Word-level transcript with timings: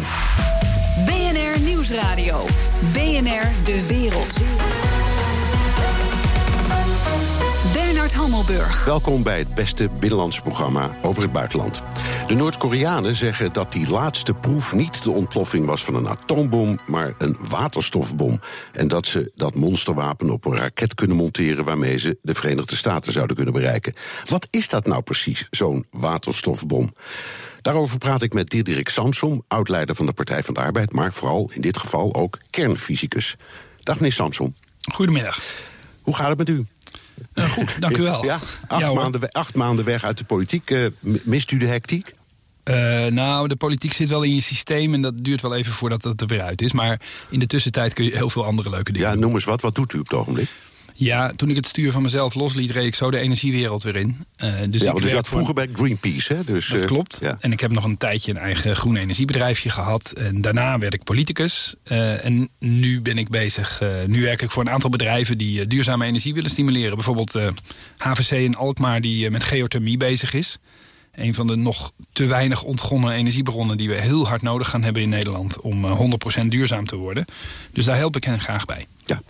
BNR 0.00 1.60
Nieuwsradio. 1.60 2.46
BNR 2.92 3.64
De 3.64 3.86
Wereld. 3.88 4.36
Bernard 7.72 8.12
Hammelburg. 8.12 8.84
Welkom 8.84 9.22
bij 9.22 9.38
het 9.38 9.54
beste 9.54 9.88
binnenlands 9.88 10.40
programma 10.40 10.90
over 11.02 11.22
het 11.22 11.32
buitenland. 11.32 11.82
De 12.26 12.34
Noord-Koreanen 12.34 13.16
zeggen 13.16 13.52
dat 13.52 13.72
die 13.72 13.88
laatste 13.88 14.34
proef 14.34 14.74
niet 14.74 15.02
de 15.02 15.10
ontploffing 15.10 15.66
was 15.66 15.84
van 15.84 15.94
een 15.94 16.08
atoombom, 16.08 16.78
maar 16.86 17.14
een 17.18 17.36
waterstofbom. 17.48 18.40
En 18.72 18.88
dat 18.88 19.06
ze 19.06 19.32
dat 19.34 19.54
monsterwapen 19.54 20.30
op 20.30 20.44
een 20.44 20.56
raket 20.56 20.94
kunnen 20.94 21.16
monteren 21.16 21.64
waarmee 21.64 21.98
ze 21.98 22.18
de 22.22 22.34
Verenigde 22.34 22.76
Staten 22.76 23.12
zouden 23.12 23.36
kunnen 23.36 23.54
bereiken. 23.54 23.94
Wat 24.24 24.46
is 24.50 24.68
dat 24.68 24.86
nou 24.86 25.02
precies, 25.02 25.46
zo'n 25.50 25.86
waterstofbom? 25.90 26.92
Daarover 27.62 27.98
praat 27.98 28.22
ik 28.22 28.32
met 28.32 28.50
Diederik 28.50 28.88
Samsom, 28.88 29.42
oud-leider 29.48 29.94
van 29.94 30.06
de 30.06 30.12
Partij 30.12 30.42
van 30.42 30.54
de 30.54 30.60
Arbeid, 30.60 30.92
maar 30.92 31.12
vooral 31.12 31.50
in 31.54 31.60
dit 31.60 31.78
geval 31.78 32.14
ook 32.14 32.38
kernfysicus. 32.50 33.36
Dag 33.82 33.96
meneer 33.96 34.12
Samsom. 34.12 34.54
Goedemiddag. 34.92 35.40
Hoe 36.02 36.16
gaat 36.16 36.28
het 36.28 36.38
met 36.38 36.48
u? 36.48 36.66
Uh, 37.34 37.50
goed, 37.50 37.80
dank 37.80 37.96
u 37.96 38.02
wel. 38.02 38.24
Ja, 38.32 38.38
acht, 38.66 38.80
Ja, 38.80 38.92
maanden, 38.92 39.30
acht 39.30 39.54
maanden 39.54 39.84
weg 39.84 40.04
uit 40.04 40.18
de 40.18 40.24
politiek. 40.24 40.70
Eh, 40.70 40.86
mist 41.24 41.50
u 41.50 41.56
de 41.56 41.66
hectiek? 41.66 42.12
Eh, 42.62 43.06
nou, 43.06 43.48
de 43.48 43.56
politiek 43.56 43.92
zit 43.92 44.08
wel 44.08 44.22
in 44.22 44.34
je 44.34 44.40
systeem 44.40 44.94
en 44.94 45.02
dat 45.02 45.24
duurt 45.24 45.40
wel 45.40 45.54
even 45.54 45.72
voordat 45.72 46.04
het 46.04 46.20
er 46.20 46.26
weer 46.26 46.42
uit 46.42 46.62
is. 46.62 46.72
Maar 46.72 47.00
in 47.30 47.38
de 47.38 47.46
tussentijd 47.46 47.92
kun 47.92 48.04
je 48.04 48.16
heel 48.16 48.30
veel 48.30 48.44
andere 48.44 48.70
leuke 48.70 48.92
dingen 48.92 49.08
Ja, 49.08 49.14
noem 49.14 49.34
eens 49.34 49.44
wat. 49.44 49.60
Wat 49.60 49.74
doet 49.74 49.92
u 49.92 49.98
op 49.98 50.08
het 50.08 50.18
ogenblik? 50.18 50.50
Ja, 50.94 51.32
toen 51.36 51.50
ik 51.50 51.56
het 51.56 51.66
stuur 51.66 51.92
van 51.92 52.02
mezelf 52.02 52.34
losliet, 52.34 52.70
reed 52.70 52.86
ik 52.86 52.94
zo 52.94 53.10
de 53.10 53.18
energiewereld 53.18 53.82
weer 53.82 53.96
in. 53.96 54.16
Eh, 54.36 54.52
dus 54.68 54.82
ja, 54.82 54.92
want 54.92 55.04
werk 55.04 55.10
zat 55.10 55.28
vroeger 55.28 55.54
bij 55.54 55.68
Greenpeace, 55.72 56.34
hè? 56.34 56.44
Dus, 56.44 56.68
Dat 56.68 56.80
eh, 56.80 56.86
klopt. 56.86 57.18
Ja. 57.20 57.36
En 57.40 57.52
ik 57.52 57.60
heb 57.60 57.72
nog 57.72 57.84
een 57.84 57.96
tijdje 57.96 58.30
een 58.30 58.38
eigen 58.38 58.76
groen 58.76 58.96
energiebedrijfje 58.96 59.70
gehad. 59.70 60.10
En 60.10 60.40
daarna 60.40 60.78
werd 60.78 60.94
ik 60.94 61.04
politicus. 61.04 61.74
Eh, 61.82 62.24
en 62.24 62.48
nu 62.58 63.00
ben 63.00 63.18
ik 63.18 63.28
bezig. 63.28 63.80
nu 64.06 64.22
werk 64.22 64.42
ik 64.42 64.50
voor 64.50 64.62
een 64.62 64.70
aantal 64.70 64.90
bedrijven 64.90 65.38
die 65.38 65.66
duurzame 65.66 66.04
energie 66.04 66.34
willen 66.34 66.50
stimuleren. 66.50 66.94
Bijvoorbeeld 66.94 67.38
HVC 67.96 68.30
in 68.30 68.56
Alkmaar, 68.56 69.00
die 69.00 69.30
met 69.30 69.44
geothermie 69.44 69.96
bezig 69.96 70.34
is. 70.34 70.58
Een 71.12 71.34
van 71.34 71.46
de 71.46 71.56
nog 71.56 71.92
te 72.12 72.26
weinig 72.26 72.62
ontgonnen 72.62 73.12
energiebronnen 73.12 73.76
die 73.76 73.88
we 73.88 74.00
heel 74.00 74.28
hard 74.28 74.42
nodig 74.42 74.68
gaan 74.68 74.82
hebben 74.82 75.02
in 75.02 75.08
Nederland 75.08 75.60
om 75.60 75.84
eh, 75.84 76.00
100% 76.42 76.46
duurzaam 76.46 76.86
te 76.86 76.96
worden. 76.96 77.24
Dus 77.70 77.84
daar 77.84 77.96
help 77.96 78.16
ik 78.16 78.24
hen 78.24 78.40
graag 78.40 78.64
bij. 78.64 78.86
Ja. 79.02 79.22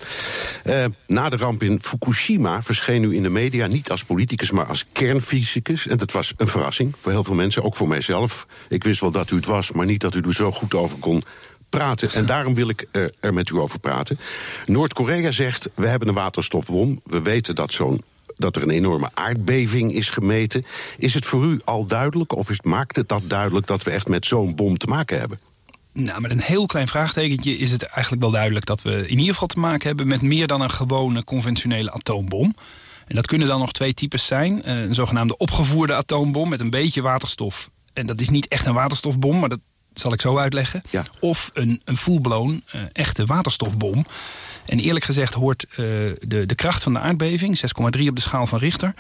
Eh, 0.65 0.85
na 1.07 1.29
de 1.29 1.37
ramp 1.37 1.63
in 1.63 1.81
Fukushima 1.83 2.63
verscheen 2.63 3.03
u 3.03 3.15
in 3.15 3.23
de 3.23 3.31
media 3.31 3.67
niet 3.67 3.91
als 3.91 4.05
politicus, 4.05 4.51
maar 4.51 4.67
als 4.67 4.87
kernfysicus. 4.93 5.87
En 5.87 5.97
dat 5.97 6.13
was 6.13 6.33
een 6.37 6.49
verrassing 6.49 6.95
voor 6.99 7.13
heel 7.13 7.25
veel 7.25 7.35
mensen, 7.35 7.63
ook 7.63 7.77
voor 7.77 7.89
mijzelf. 7.89 8.47
Ik 8.69 8.85
wist 8.85 9.01
wel 9.01 9.11
dat 9.11 9.31
u 9.31 9.37
het 9.37 9.47
was, 9.47 9.73
maar 9.73 9.87
niet 9.87 10.01
dat 10.01 10.15
u 10.15 10.21
er 10.21 10.35
zo 10.35 10.53
goed 10.53 10.75
over 10.75 10.99
kon 10.99 11.23
praten. 11.69 12.13
En 12.13 12.27
daarom 12.27 12.55
wil 12.55 12.69
ik 12.69 12.87
eh, 12.91 13.05
er 13.21 13.35
met 13.35 13.51
u 13.51 13.57
over 13.57 13.79
praten. 13.79 14.19
Noord-Korea 14.67 15.31
zegt: 15.31 15.69
we 15.75 15.89
hebben 15.89 16.09
een 16.09 16.15
waterstofbom. 16.15 17.01
We 17.05 17.23
weten 17.23 17.55
dat 17.55 17.73
zo'n 17.73 18.03
dat 18.43 18.57
er 18.57 18.63
een 18.63 18.71
enorme 18.71 19.11
aardbeving 19.15 19.93
is 19.93 20.11
gemeten. 20.11 20.65
Is 20.99 21.15
het 21.15 21.27
voor 21.27 21.45
u 21.45 21.61
al 21.65 21.87
duidelijk, 21.87 22.37
of 22.37 22.51
is, 22.51 22.61
maakt 22.61 22.97
het 22.97 23.09
dat 23.09 23.23
duidelijk 23.27 23.67
dat 23.67 23.83
we 23.83 23.91
echt 23.91 24.09
met 24.09 24.27
zo'n 24.27 24.55
bom 24.55 24.79
te 24.79 24.87
maken 24.87 25.19
hebben? 25.19 25.41
Nou, 25.93 26.21
met 26.21 26.31
een 26.31 26.41
heel 26.41 26.67
klein 26.67 26.89
vraagtekentje 26.89 27.59
is 27.59 27.71
het 27.71 27.83
eigenlijk 27.83 28.23
wel 28.23 28.31
duidelijk 28.31 28.67
dat 28.67 28.83
we 28.83 29.09
in 29.09 29.19
ieder 29.19 29.33
geval 29.33 29.49
te 29.49 29.59
maken 29.59 29.87
hebben 29.87 30.07
met 30.09 30.23
meer 30.23 30.47
dan 30.47 30.61
een 30.61 30.71
gewone 30.71 31.25
conventionele 31.25 31.93
atoombom. 31.93 32.55
En 33.07 33.15
dat 33.15 33.27
kunnen 33.27 33.49
dan 33.49 33.59
nog 33.59 33.73
twee 33.73 33.95
types 33.95 34.27
zijn. 34.27 34.63
Eh, 34.63 34.81
Een 34.81 34.95
zogenaamde 34.95 35.37
opgevoerde 35.37 35.95
atoombom 35.95 36.49
met 36.49 36.61
een 36.61 36.71
beetje 36.71 37.03
waterstof. 37.03 37.71
En 37.93 38.07
dat 38.07 38.21
is 38.21 38.29
niet 38.29 38.49
echt 38.49 38.67
een 38.67 38.75
waterstofbom, 38.75 39.39
maar 39.39 39.49
dat 39.49 39.61
zal 39.95 40.13
ik 40.13 40.21
zo 40.21 40.39
uitleggen. 40.39 40.83
Ja. 40.91 41.05
Of 41.21 41.51
een, 41.53 41.81
een 41.85 41.97
full-blown 41.97 42.63
eh, 42.71 42.81
echte 42.93 43.25
waterstofbom. 43.27 44.07
En 44.67 44.79
eerlijk 44.81 45.05
gezegd 45.05 45.35
hoort 45.35 45.65
eh, 45.65 45.77
de, 45.77 46.47
de 46.47 46.55
kracht 46.55 46.83
van 46.83 46.93
de 46.93 46.99
aardbeving, 46.99 47.59
6,3 47.59 48.07
op 48.09 48.17
de 48.17 48.21
schaal 48.21 48.47
van 48.47 48.59
Richter, 48.59 48.95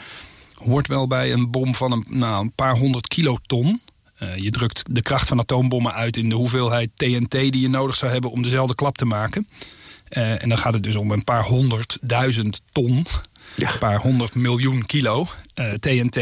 hoort 0.54 0.86
wel 0.86 1.06
bij 1.06 1.32
een 1.32 1.50
bom 1.50 1.74
van 1.74 1.92
een, 1.92 2.04
nou, 2.08 2.40
een 2.42 2.52
paar 2.52 2.76
honderd 2.76 3.08
kiloton. 3.08 3.80
Eh, 4.14 4.36
je 4.36 4.50
drukt 4.50 4.82
de 4.90 5.02
kracht 5.02 5.28
van 5.28 5.38
atoombommen 5.38 5.92
uit 5.94 6.16
in 6.16 6.28
de 6.28 6.34
hoeveelheid 6.34 6.90
TNT 6.94 7.30
die 7.30 7.60
je 7.60 7.68
nodig 7.68 7.94
zou 7.96 8.12
hebben 8.12 8.30
om 8.30 8.42
dezelfde 8.42 8.74
klap 8.74 8.96
te 8.96 9.04
maken. 9.04 9.48
Eh, 10.08 10.42
en 10.42 10.48
dan 10.48 10.58
gaat 10.58 10.74
het 10.74 10.82
dus 10.82 10.96
om 10.96 11.10
een 11.10 11.24
paar 11.24 11.44
honderdduizend 11.44 12.60
ton, 12.72 13.06
Ja. 13.56 13.72
een 13.72 13.78
paar 13.78 13.98
honderd 14.00 14.34
miljoen 14.34 14.86
kilo 14.86 15.26
eh, 15.54 15.72
TNT. 15.72 16.18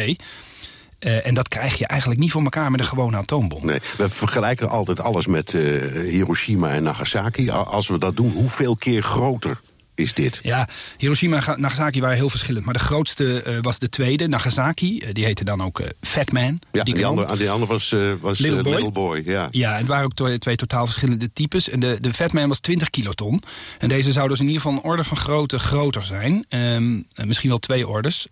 Eh, 1.01 1.27
en 1.27 1.35
dat 1.35 1.49
krijg 1.49 1.79
je 1.79 1.87
eigenlijk 1.87 2.21
niet 2.21 2.31
voor 2.33 2.43
elkaar 2.43 2.71
met 2.71 2.81
een 2.81 2.87
gewone 2.87 3.17
atoombom. 3.17 3.67
Nee, 3.67 3.81
we 3.97 4.09
vergelijken 4.11 4.69
altijd 4.69 5.01
alles 5.01 5.27
met 5.27 5.55
eh, 5.55 5.63
Hiroshima 6.11 6.71
en 6.71 6.83
Nagasaki. 6.83 7.51
Als 7.51 7.89
we 7.89 7.99
dat 7.99 8.17
doen, 8.17 8.31
hoeveel 8.31 8.77
keer 8.77 9.03
groter 9.03 9.61
is 9.95 10.15
dit? 10.15 10.41
Ja, 10.43 10.69
Hiroshima 10.99 11.37
en 11.37 11.43
Ga- 11.43 11.57
Nagasaki 11.57 12.01
waren 12.01 12.17
heel 12.17 12.31
verschillend. 12.31 12.65
Maar 12.65 12.75
de 12.75 12.81
grootste 12.81 13.43
eh, 13.43 13.59
was 13.61 13.79
de 13.79 13.89
tweede, 13.89 14.29
Nagasaki. 14.29 15.03
Die 15.13 15.25
heette 15.25 15.45
dan 15.45 15.63
ook 15.63 15.81
eh, 15.81 15.87
Fat 16.01 16.33
Man. 16.33 16.59
Ja, 16.73 16.83
die 16.83 16.95
man. 16.95 17.05
andere, 17.05 17.37
die 17.37 17.51
andere 17.51 17.73
was, 17.73 17.95
was 18.21 18.39
Little 18.39 18.63
Boy? 18.63 18.73
Little 18.75 18.93
Boy. 18.93 19.23
Ja. 19.25 19.49
Ja, 19.51 19.77
het 19.77 19.87
waren 19.87 20.05
ook 20.05 20.15
twee, 20.15 20.39
twee 20.39 20.57
totaal 20.57 20.85
verschillende 20.87 21.33
types. 21.33 21.69
En 21.69 21.81
de, 21.81 21.99
de 22.01 22.15
Fatman 22.15 22.49
was 22.49 22.61
20 22.61 22.91
kiloton. 22.91 23.43
En 23.79 23.89
deze 23.89 24.13
zou 24.13 24.29
dus 24.29 24.41
in 24.41 24.47
ieder 24.47 24.61
geval 24.63 24.77
een 24.77 24.85
orde 24.85 25.05
van 25.05 25.17
grootte 25.17 25.59
groter 25.59 26.05
zijn. 26.05 26.45
Ehm, 26.49 27.03
eh, 27.15 27.25
misschien 27.27 27.49
wel 27.49 27.59
twee 27.59 27.89
orders. 27.89 28.27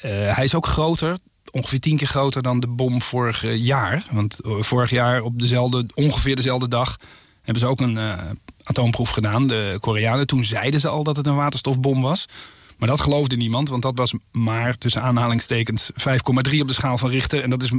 Hij 0.00 0.44
is 0.44 0.54
ook 0.54 0.66
groter, 0.66 1.16
ongeveer 1.54 1.80
tien 1.80 1.96
keer 1.96 2.06
groter 2.06 2.42
dan 2.42 2.60
de 2.60 2.66
bom 2.66 3.02
vorig 3.02 3.44
eh, 3.44 3.56
jaar. 3.56 4.04
Want 4.10 4.40
eh, 4.40 4.52
vorig 4.60 4.90
jaar 4.90 5.22
op 5.22 5.38
dezelfde, 5.40 5.86
ongeveer 5.94 6.36
dezelfde 6.36 6.68
dag 6.68 6.96
hebben 7.42 7.62
ze 7.62 7.68
ook 7.68 7.80
een 7.80 7.98
eh, 7.98 8.18
atoomproef 8.62 9.10
gedaan. 9.10 9.46
De 9.46 9.76
Koreanen, 9.80 10.26
toen 10.26 10.44
zeiden 10.44 10.80
ze 10.80 10.88
al 10.88 11.04
dat 11.04 11.16
het 11.16 11.26
een 11.26 11.36
waterstofbom 11.36 12.00
was. 12.00 12.26
Maar 12.78 12.88
dat 12.88 13.00
geloofde 13.00 13.36
niemand, 13.36 13.68
want 13.68 13.82
dat 13.82 13.98
was 13.98 14.14
maar 14.32 14.78
tussen 14.78 15.02
aanhalingstekens 15.02 15.90
5,3 15.92 16.60
op 16.60 16.68
de 16.68 16.72
schaal 16.72 16.98
van 16.98 17.10
Richter. 17.10 17.42
En 17.42 17.50
dat 17.50 17.62
is 17.62 17.72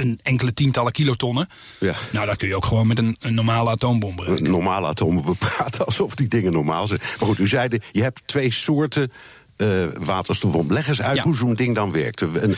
een 0.00 0.20
enkele 0.22 0.52
tientallen 0.52 0.92
kilotonnen. 0.92 1.48
Ja. 1.78 1.94
Nou, 2.12 2.26
dat 2.26 2.36
kun 2.36 2.48
je 2.48 2.56
ook 2.56 2.64
gewoon 2.64 2.86
met 2.86 2.98
een, 2.98 3.16
een 3.20 3.34
normale 3.34 3.70
atoombom 3.70 4.16
bereiken. 4.16 4.44
Een 4.44 4.50
Normale 4.50 4.86
atomen, 4.86 5.24
we 5.24 5.34
praten 5.34 5.86
alsof 5.86 6.14
die 6.14 6.28
dingen 6.28 6.52
normaal 6.52 6.86
zijn. 6.86 7.00
Maar 7.00 7.28
goed, 7.28 7.38
u 7.38 7.46
zeide, 7.46 7.80
je 7.92 8.02
hebt 8.02 8.22
twee 8.24 8.52
soorten 8.52 9.12
eh 9.60 9.86
waterstofbom. 10.04 10.72
Leg 10.72 10.88
eens 10.88 11.02
uit 11.02 11.16
Ja. 11.16 11.22
hoe 11.22 11.36
zo'n 11.36 11.54
ding 11.54 11.74
dan 11.74 11.92
werkt. 11.92 12.18
De- 12.18 12.56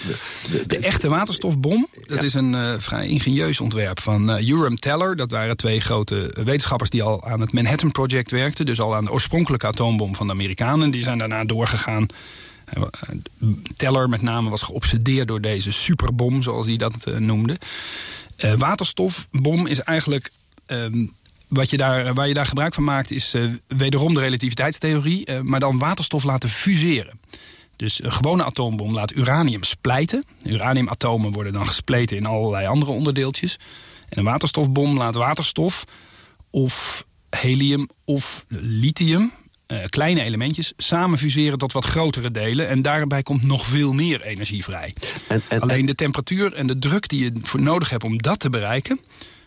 De 0.66 0.78
echte 0.78 1.08
waterstofbom, 1.08 1.86
dat 2.06 2.18
Ja. 2.18 2.24
is 2.24 2.34
een 2.34 2.54
eh, 2.54 2.74
vrij 2.78 3.06
ingenieus 3.08 3.60
ontwerp 3.60 4.00
van 4.00 4.38
Urim 4.40 4.76
Teller. 4.76 5.16
Dat 5.16 5.30
waren 5.30 5.56
twee 5.56 5.80
grote 5.80 6.34
wetenschappers 6.44 6.90
die 6.90 7.02
al 7.02 7.24
aan 7.24 7.40
het 7.40 7.52
Manhattan 7.52 7.90
Project 7.90 8.30
werkten. 8.30 8.66
Dus 8.66 8.80
al 8.80 8.94
aan 8.94 9.04
de 9.04 9.12
oorspronkelijke 9.12 9.66
atoombom 9.66 10.14
van 10.14 10.26
de 10.26 10.32
Amerikanen. 10.32 10.90
Die 10.90 11.02
zijn 11.02 11.18
daarna 11.18 11.44
doorgegaan. 11.44 12.06
Teller 13.76 14.08
met 14.08 14.22
name 14.22 14.50
was 14.50 14.62
geobsedeerd 14.62 15.28
door 15.28 15.40
deze 15.40 15.72
superbom, 15.72 16.42
zoals 16.42 16.66
hij 16.66 16.76
dat 16.76 17.04
noemde. 17.18 17.58
Waterstofbom 18.56 19.66
is 19.66 19.80
eigenlijk... 19.80 20.30
ehm, 20.66 21.06
wat 21.52 21.70
je 21.70 21.76
daar, 21.76 22.14
waar 22.14 22.28
je 22.28 22.34
daar 22.34 22.46
gebruik 22.46 22.74
van 22.74 22.84
maakt 22.84 23.10
is 23.10 23.34
eh, 23.34 23.44
wederom 23.66 24.14
de 24.14 24.20
relativiteitstheorie... 24.20 25.24
eh, 25.24 25.40
maar 25.40 25.60
dan 25.60 25.78
waterstof 25.78 26.24
laten 26.24 26.48
fuseren. 26.48 27.20
Dus 27.76 28.02
een 28.02 28.12
gewone 28.12 28.44
atoombom 28.44 28.92
laat 28.92 29.14
uranium 29.14 29.62
splijten. 29.62 30.24
Uraniumatomen 30.44 31.32
worden 31.32 31.52
dan 31.52 31.66
gespleten 31.66 32.16
in 32.16 32.26
allerlei 32.26 32.66
andere 32.66 32.92
onderdeeltjes. 32.92 33.58
En 34.08 34.18
een 34.18 34.24
waterstofbom 34.24 34.96
laat 34.96 35.14
waterstof 35.14 35.84
of 36.50 37.06
helium 37.30 37.88
of 38.04 38.44
lithium, 38.48 39.32
eh, 39.66 39.78
kleine 39.88 40.22
elementjes, 40.22 40.72
samen 40.76 41.18
fuseren 41.18 41.58
tot 41.58 41.72
wat 41.72 41.84
grotere 41.84 42.30
delen. 42.30 42.68
En 42.68 42.82
daarbij 42.82 43.22
komt 43.22 43.42
nog 43.42 43.66
veel 43.66 43.92
meer 43.92 44.22
energie 44.22 44.64
vrij. 44.64 44.94
en, 45.28 45.42
en, 45.48 45.60
Alleen 45.60 45.86
de 45.86 45.94
temperatuur 45.94 46.52
en 46.52 46.66
de 46.66 46.78
druk 46.78 47.08
die 47.08 47.24
je 47.24 47.32
voor 47.42 47.62
nodig 47.62 47.90
hebt 47.90 48.04
om 48.04 48.22
dat 48.22 48.40
te 48.40 48.50
bereiken. 48.50 49.00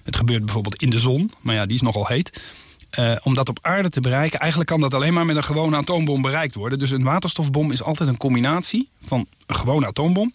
Het 0.06 0.16
gebeurt 0.16 0.46
bijvoorbeeld 0.46 0.82
in 0.82 0.90
de 0.90 1.00
zon, 1.00 1.32
maar 1.42 1.56
ja, 1.56 1.66
die 1.66 1.76
is 1.76 1.82
nogal 1.82 2.08
heet. 2.08 2.42
Eh, 2.90 3.16
om 3.24 3.34
dat 3.34 3.50
op 3.50 3.60
aarde 3.62 3.90
te 3.90 4.02
bereiken, 4.02 4.40
eigenlijk 4.40 4.70
kan 4.70 4.80
dat 4.80 4.94
alleen 4.94 5.14
maar 5.14 5.26
met 5.26 5.36
een 5.36 5.44
gewone 5.44 5.78
atoombom 5.78 6.22
bereikt 6.22 6.56
worden. 6.56 6.80
Dus 6.80 6.92
een 6.92 7.04
waterstofbom 7.04 7.72
is 7.72 7.84
altijd 7.84 8.10
een 8.10 8.18
combinatie 8.18 8.90
van 9.02 9.28
een 9.46 9.56
gewone 9.56 9.86
atoombom. 9.86 10.34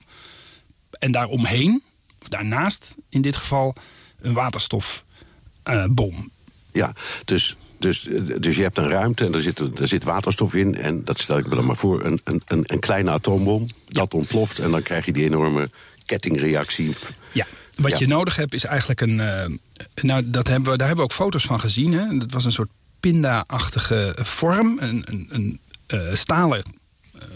En 0.91 1.13
daaromheen, 1.13 1.83
of 2.21 2.29
daarnaast 2.29 2.95
in 3.09 3.23
dit 3.23 3.37
geval, 3.37 3.75
een 4.21 4.33
waterstofbom. 4.33 6.31
ja, 6.73 6.93
dus, 7.25 7.57
dus, 7.79 8.09
dus 8.39 8.57
je 8.57 8.63
hebt 8.63 8.79
een 8.79 8.89
ruimte 8.89 9.25
en 9.25 9.35
er 9.35 9.43
zit, 9.43 9.79
er 9.79 9.89
zit 9.89 10.05
waterstof 10.05 10.55
in. 10.55 10.75
En 10.75 11.05
dat 11.05 11.19
stel 11.19 11.39
ik 11.39 11.49
me 11.49 11.55
dan 11.55 11.67
maar 11.67 11.77
voor, 11.77 12.05
een, 12.05 12.21
een, 12.25 12.43
een 12.47 12.81
kleine 12.81 13.11
atoombom. 13.11 13.67
Dat 13.89 14.15
ontploft 14.15 14.59
en 14.59 14.71
dan 14.71 14.83
krijg 14.83 15.07
je 15.07 15.13
die 15.13 15.25
enorme 15.25 15.71
kettingreactie. 16.07 16.93
Ja, 17.33 17.47
wat 17.81 17.91
Ja. 17.91 17.99
je 17.99 18.07
nodig 18.07 18.37
hebt 18.37 18.55
is 18.55 18.65
eigenlijk 18.65 19.01
een... 19.01 19.21
eh, 19.21 19.57
nou, 20.03 20.31
dat 20.31 20.49
hebben 20.49 20.71
we, 20.71 20.77
daar 20.77 20.87
hebben 20.87 21.07
we 21.07 21.13
ook 21.13 21.19
foto's 21.19 21.45
van 21.45 21.61
gezien. 21.61 21.93
Hè? 21.93 22.19
Dat 22.19 22.33
was 22.33 22.45
een 22.45 22.53
soort 22.53 22.71
pinda-achtige 23.01 24.17
vorm. 24.21 24.79
Een, 24.81 25.03
een, 25.07 25.29
een 25.31 25.61
eh, 25.87 25.99
stalen 26.13 26.79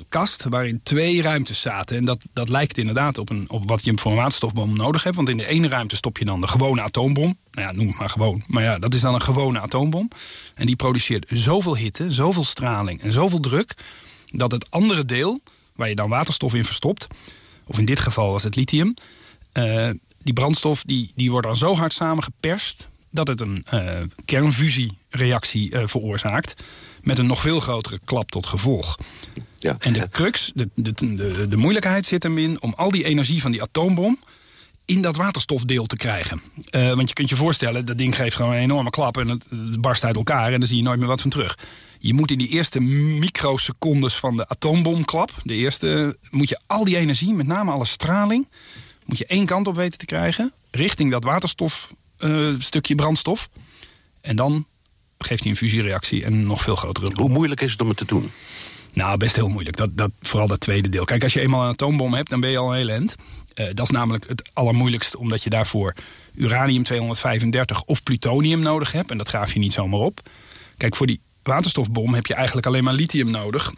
kast 0.09 0.45
waarin 0.45 0.81
twee 0.83 1.23
ruimtes 1.23 1.61
zaten. 1.61 1.97
En 1.97 2.05
dat, 2.05 2.25
dat 2.33 2.49
lijkt 2.49 2.79
inderdaad 2.79 3.19
op, 3.19 3.31
een, 3.31 3.51
op 3.51 3.69
wat 3.69 3.85
je 3.85 3.93
voor 3.95 4.11
een 4.11 4.17
waterstofbom 4.17 4.77
nodig 4.77 5.03
hebt. 5.03 5.17
Want 5.17 5.29
in 5.29 5.37
de 5.37 5.49
ene 5.49 5.69
ruimte 5.69 5.97
stop 5.97 6.19
je 6.19 6.25
dan 6.25 6.41
de 6.41 6.47
gewone 6.47 6.83
atoombom. 6.83 7.37
Nou 7.51 7.69
ja, 7.69 7.75
noem 7.75 7.87
het 7.87 7.99
maar 7.99 8.11
gewoon. 8.11 8.43
Maar 8.47 8.63
ja, 8.63 8.79
dat 8.79 8.95
is 8.95 9.01
dan 9.01 9.15
een 9.15 9.23
gewone 9.23 9.61
atoombom. 9.61 10.09
En 10.55 10.67
die 10.67 10.77
produceert 10.77 11.27
zoveel 11.29 11.77
hitte, 11.77 12.11
zoveel 12.13 12.45
straling 12.45 13.03
en 13.03 13.13
zoveel 13.13 13.41
druk... 13.41 13.75
dat 14.33 14.53
het 14.53 14.71
andere 14.71 15.05
deel, 15.05 15.41
waar 15.75 15.89
je 15.89 15.95
dan 15.95 16.09
waterstof 16.09 16.55
in 16.55 16.65
verstopt... 16.65 17.07
of 17.67 17.79
in 17.79 17.85
dit 17.85 18.01
geval 18.01 18.33
was 18.33 18.43
het 18.43 18.57
lithium... 18.57 18.95
Uh, 19.53 19.91
die 20.25 20.33
brandstof 20.33 20.83
die, 20.83 21.13
die 21.15 21.31
wordt 21.31 21.47
dan 21.47 21.57
zo 21.57 21.75
hard 21.75 21.93
samengeperst... 21.93 22.89
dat 23.11 23.29
het 23.29 23.41
een 23.41 23.67
uh, 23.75 24.01
kernfusiereactie 24.25 25.71
uh, 25.71 25.83
veroorzaakt... 25.87 26.63
met 27.03 27.19
een 27.19 27.27
nog 27.27 27.41
veel 27.41 27.61
grotere 27.61 27.99
klap 28.05 28.31
tot 28.31 28.47
gevolg. 28.47 28.97
Ja. 29.59 29.77
En 29.79 29.93
de 29.93 30.09
crux, 30.09 30.51
de, 30.55 30.69
de, 30.75 30.93
de, 30.93 31.49
de 31.49 31.57
moeilijkheid 31.57 32.07
zit 32.07 32.23
hem 32.23 32.39
in... 32.39 32.63
om 32.63 32.75
al 32.77 32.91
die 32.91 33.05
energie 33.05 33.41
van 33.41 33.53
die 33.53 33.63
atoombom 33.63 34.19
in 34.85 35.03
dat 35.03 35.17
waterstofdeel 35.17 35.87
te 35.87 35.97
krijgen. 35.97 36.43
Uh, 36.71 36.93
want 36.93 37.09
je 37.09 37.15
kunt 37.15 37.29
je 37.29 37.37
voorstellen, 37.37 37.85
dat 37.85 37.99
ding 37.99 38.17
geeft 38.17 38.37
gewoon 38.37 38.53
een 38.53 38.59
enorme 38.59 38.91
klap... 38.91 39.17
en 39.17 39.29
het, 39.29 39.47
het 39.51 39.81
barst 39.81 40.05
uit 40.05 40.17
elkaar 40.17 40.53
en 40.53 40.59
dan 40.59 40.69
zie 40.69 40.77
je 40.77 40.83
nooit 40.83 40.99
meer 40.99 41.09
wat 41.09 41.21
van 41.21 41.31
terug. 41.31 41.59
Je 41.99 42.15
moet 42.15 42.31
in 42.31 42.39
die 42.39 42.49
eerste 42.49 42.81
microsecondes 42.81 44.15
van 44.15 44.37
de 44.37 44.49
atoombomklap... 44.49 45.31
de 45.43 45.55
eerste, 45.55 46.17
moet 46.31 46.49
je 46.49 46.61
al 46.67 46.85
die 46.85 46.97
energie, 46.97 47.35
met 47.35 47.47
name 47.47 47.73
alle 47.73 47.85
straling 47.85 48.49
moet 49.05 49.19
je 49.19 49.27
één 49.27 49.47
kant 49.47 49.67
op 49.67 49.77
weten 49.77 49.99
te 49.99 50.07
krijgen. 50.07 50.53
Richting 50.71 51.11
dat 51.11 51.25
waterstofstukje 51.25 52.95
uh, 52.95 53.01
brandstof. 53.01 53.49
En 54.21 54.37
dan 54.37 54.67
geeft 55.19 55.43
hij 55.43 55.51
een 55.51 55.59
fusiereactie 55.59 56.25
en 56.25 56.33
een 56.33 56.47
nog 56.47 56.63
veel 56.63 56.77
grotere 56.77 57.11
Hoe 57.15 57.29
moeilijk 57.29 57.61
is 57.61 57.71
het 57.71 57.81
om 57.81 57.89
het 57.89 57.97
te 57.97 58.05
doen? 58.05 58.31
Nou, 58.93 59.17
best 59.17 59.37
heel 59.37 59.49
moeilijk. 59.49 59.77
Dat, 59.77 59.97
dat, 59.97 60.11
vooral 60.21 60.49
dat 60.49 60.61
tweede 60.61 60.89
deel. 60.89 61.05
Kijk, 61.05 61.23
als 61.23 61.33
je 61.33 61.41
eenmaal 61.41 61.63
een 61.63 61.69
atoombom 61.69 62.15
hebt, 62.15 62.31
dan 62.31 62.41
ben 62.41 62.51
je 62.51 62.59
al 62.59 62.71
een 62.71 62.77
heel 62.77 62.89
end. 62.89 63.17
Uh, 63.55 63.67
dat 63.67 63.85
is 63.85 63.91
namelijk 63.91 64.29
het 64.29 64.51
allermoeilijkste, 64.53 65.19
omdat 65.19 65.43
je 65.43 65.51
daarvoor 65.51 65.95
uranium-235 66.35 67.85
of 67.87 68.03
plutonium 68.03 68.61
nodig 68.61 68.93
hebt. 68.93 69.11
En 69.11 69.19
dat 69.19 69.29
graaf 69.29 69.53
je 69.53 69.59
niet 69.59 69.73
zomaar 69.73 70.01
op. 70.01 70.21
Kijk, 70.77 70.97
voor 70.97 71.07
die 71.07 71.21
waterstofbom 71.43 72.15
heb 72.15 72.27
je 72.27 72.35
eigenlijk 72.35 72.67
alleen 72.67 72.85
maar 72.85 72.95
lithium 72.95 73.31
nodig. 73.31 73.73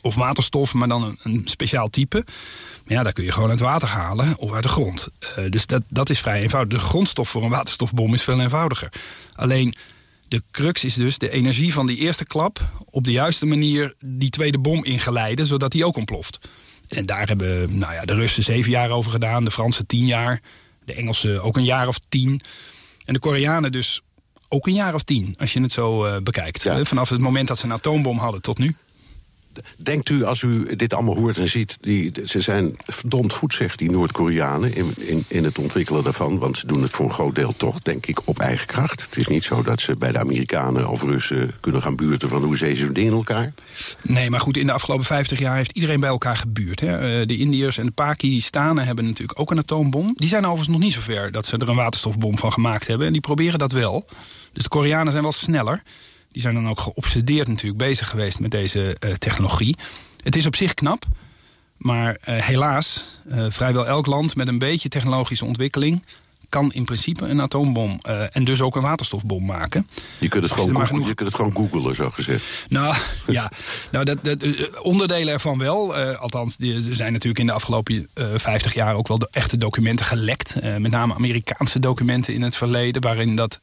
Of 0.00 0.14
waterstof, 0.14 0.74
maar 0.74 0.88
dan 0.88 1.02
een, 1.02 1.18
een 1.22 1.42
speciaal 1.44 1.88
type. 1.88 2.24
Maar 2.84 2.96
ja, 2.96 3.02
daar 3.02 3.12
kun 3.12 3.24
je 3.24 3.32
gewoon 3.32 3.50
uit 3.50 3.60
water 3.60 3.88
halen 3.88 4.38
of 4.38 4.52
uit 4.52 4.62
de 4.62 4.68
grond. 4.68 5.08
Uh, 5.38 5.50
dus 5.50 5.66
dat, 5.66 5.82
dat 5.88 6.10
is 6.10 6.20
vrij 6.20 6.42
eenvoudig. 6.42 6.78
De 6.78 6.84
grondstof 6.84 7.28
voor 7.28 7.42
een 7.42 7.50
waterstofbom 7.50 8.14
is 8.14 8.22
veel 8.22 8.40
eenvoudiger. 8.40 8.92
Alleen 9.34 9.74
de 10.28 10.42
crux 10.50 10.84
is 10.84 10.94
dus 10.94 11.18
de 11.18 11.30
energie 11.30 11.72
van 11.72 11.86
die 11.86 11.96
eerste 11.96 12.24
klap... 12.24 12.60
op 12.90 13.04
de 13.04 13.12
juiste 13.12 13.46
manier 13.46 13.94
die 14.04 14.30
tweede 14.30 14.58
bom 14.58 14.84
ingeleiden... 14.84 15.46
zodat 15.46 15.72
die 15.72 15.86
ook 15.86 15.96
ontploft. 15.96 16.38
En 16.88 17.06
daar 17.06 17.26
hebben 17.26 17.78
nou 17.78 17.92
ja, 17.92 18.04
de 18.04 18.14
Russen 18.14 18.42
zeven 18.42 18.70
jaar 18.70 18.90
over 18.90 19.10
gedaan. 19.10 19.44
De 19.44 19.50
Fransen 19.50 19.86
tien 19.86 20.06
jaar. 20.06 20.40
De 20.84 20.94
Engelsen 20.94 21.42
ook 21.42 21.56
een 21.56 21.64
jaar 21.64 21.88
of 21.88 21.98
tien. 22.08 22.40
En 23.04 23.14
de 23.14 23.20
Koreanen 23.20 23.72
dus 23.72 24.00
ook 24.48 24.66
een 24.66 24.74
jaar 24.74 24.94
of 24.94 25.02
tien, 25.02 25.34
als 25.38 25.52
je 25.52 25.60
het 25.60 25.72
zo 25.72 26.06
uh, 26.06 26.16
bekijkt. 26.16 26.62
Ja. 26.62 26.84
Vanaf 26.84 27.08
het 27.08 27.20
moment 27.20 27.48
dat 27.48 27.58
ze 27.58 27.64
een 27.64 27.72
atoombom 27.72 28.18
hadden 28.18 28.42
tot 28.42 28.58
nu. 28.58 28.76
Denkt 29.78 30.08
u, 30.08 30.24
als 30.24 30.42
u 30.42 30.76
dit 30.76 30.94
allemaal 30.94 31.16
hoort 31.16 31.38
en 31.38 31.48
ziet... 31.48 31.78
Die, 31.80 32.12
ze 32.24 32.40
zijn 32.40 32.74
verdomd 32.86 33.32
goed, 33.32 33.54
zegt 33.54 33.78
die 33.78 33.90
Noord-Koreanen... 33.90 34.74
In, 34.74 34.92
in, 34.96 35.24
in 35.28 35.44
het 35.44 35.58
ontwikkelen 35.58 36.04
daarvan, 36.04 36.38
want 36.38 36.58
ze 36.58 36.66
doen 36.66 36.82
het 36.82 36.90
voor 36.90 37.04
een 37.04 37.12
groot 37.12 37.34
deel 37.34 37.56
toch... 37.56 37.80
denk 37.80 38.06
ik, 38.06 38.20
op 38.24 38.38
eigen 38.38 38.66
kracht. 38.66 39.02
Het 39.02 39.16
is 39.16 39.26
niet 39.26 39.44
zo 39.44 39.62
dat 39.62 39.80
ze 39.80 39.96
bij 39.96 40.12
de 40.12 40.18
Amerikanen 40.18 40.88
of 40.88 41.02
Russen... 41.02 41.54
kunnen 41.60 41.82
gaan 41.82 41.96
buurten 41.96 42.28
van 42.28 42.42
hoe 42.42 42.56
ze 42.56 42.76
zo'n 42.76 42.92
ding 42.92 43.06
in 43.06 43.12
elkaar. 43.12 43.52
Nee, 44.02 44.30
maar 44.30 44.40
goed, 44.40 44.56
in 44.56 44.66
de 44.66 44.72
afgelopen 44.72 45.04
50 45.04 45.38
jaar 45.38 45.56
heeft 45.56 45.72
iedereen 45.72 46.00
bij 46.00 46.08
elkaar 46.08 46.36
gebuurd. 46.36 46.80
Hè. 46.80 47.20
Eh, 47.20 47.26
de 47.26 47.36
Indiërs 47.36 47.78
en 47.78 47.86
de 47.86 47.92
Pakistanen 47.92 48.84
hebben 48.84 49.04
natuurlijk 49.04 49.40
ook 49.40 49.50
een 49.50 49.58
atoombom. 49.58 50.12
Die 50.14 50.28
zijn 50.28 50.44
overigens 50.44 50.68
nog 50.68 50.80
niet 50.80 50.92
zo 50.92 51.00
ver 51.00 51.32
dat 51.32 51.46
ze 51.46 51.56
er 51.56 51.68
een 51.68 51.76
waterstofbom 51.76 52.38
van 52.38 52.52
gemaakt 52.52 52.86
hebben. 52.86 53.06
En 53.06 53.12
die 53.12 53.20
proberen 53.20 53.58
dat 53.58 53.72
wel. 53.72 54.06
Dus 54.52 54.62
de 54.62 54.68
Koreanen 54.68 55.10
zijn 55.10 55.22
wel 55.22 55.32
sneller... 55.32 55.82
Die 56.32 56.42
zijn 56.42 56.54
dan 56.54 56.68
ook 56.68 56.80
geobsedeerd 56.80 57.48
natuurlijk 57.48 57.78
bezig 57.78 58.08
geweest 58.08 58.40
met 58.40 58.50
deze 58.50 58.96
uh, 59.00 59.12
technologie. 59.12 59.76
Het 60.22 60.36
is 60.36 60.46
op 60.46 60.56
zich 60.56 60.74
knap, 60.74 61.04
maar 61.76 62.18
uh, 62.28 62.36
helaas, 62.36 63.04
uh, 63.28 63.46
vrijwel 63.48 63.86
elk 63.86 64.06
land 64.06 64.36
met 64.36 64.48
een 64.48 64.58
beetje 64.58 64.88
technologische 64.88 65.44
ontwikkeling 65.44 66.02
kan 66.52 66.72
in 66.72 66.84
principe 66.84 67.26
een 67.26 67.40
atoombom 67.40 67.98
uh, 68.08 68.36
en 68.36 68.44
dus 68.44 68.60
ook 68.60 68.76
een 68.76 68.82
waterstofbom 68.82 69.44
maken. 69.44 69.88
Je 70.18 70.28
kunt 70.28 70.42
het, 70.42 70.52
gewoon, 70.52 70.86
genoeg... 70.86 71.08
je 71.08 71.14
kunt 71.14 71.28
het 71.28 71.38
gewoon 71.38 71.56
googlen, 71.56 71.94
zo 71.94 72.10
gezegd. 72.10 72.44
Nou, 72.68 72.94
ja. 73.26 73.50
Nou, 73.90 74.04
dat, 74.04 74.24
dat, 74.24 74.38
onderdelen 74.80 75.32
ervan 75.32 75.58
wel. 75.58 75.98
Uh, 75.98 76.20
althans, 76.20 76.56
er 76.58 76.94
zijn 76.94 77.12
natuurlijk 77.12 77.38
in 77.38 77.46
de 77.46 77.52
afgelopen 77.52 78.08
uh, 78.14 78.26
50 78.34 78.74
jaar 78.74 78.94
ook 78.94 79.08
wel 79.08 79.18
de 79.18 79.28
echte 79.30 79.56
documenten 79.56 80.06
gelekt. 80.06 80.54
met 80.78 80.90
name 80.90 81.14
Amerikaanse 81.14 81.78
documenten 81.78 82.34
in 82.34 82.42
het 82.42 82.56
verleden... 82.56 83.02
waarin 83.02 83.36
dat 83.36 83.60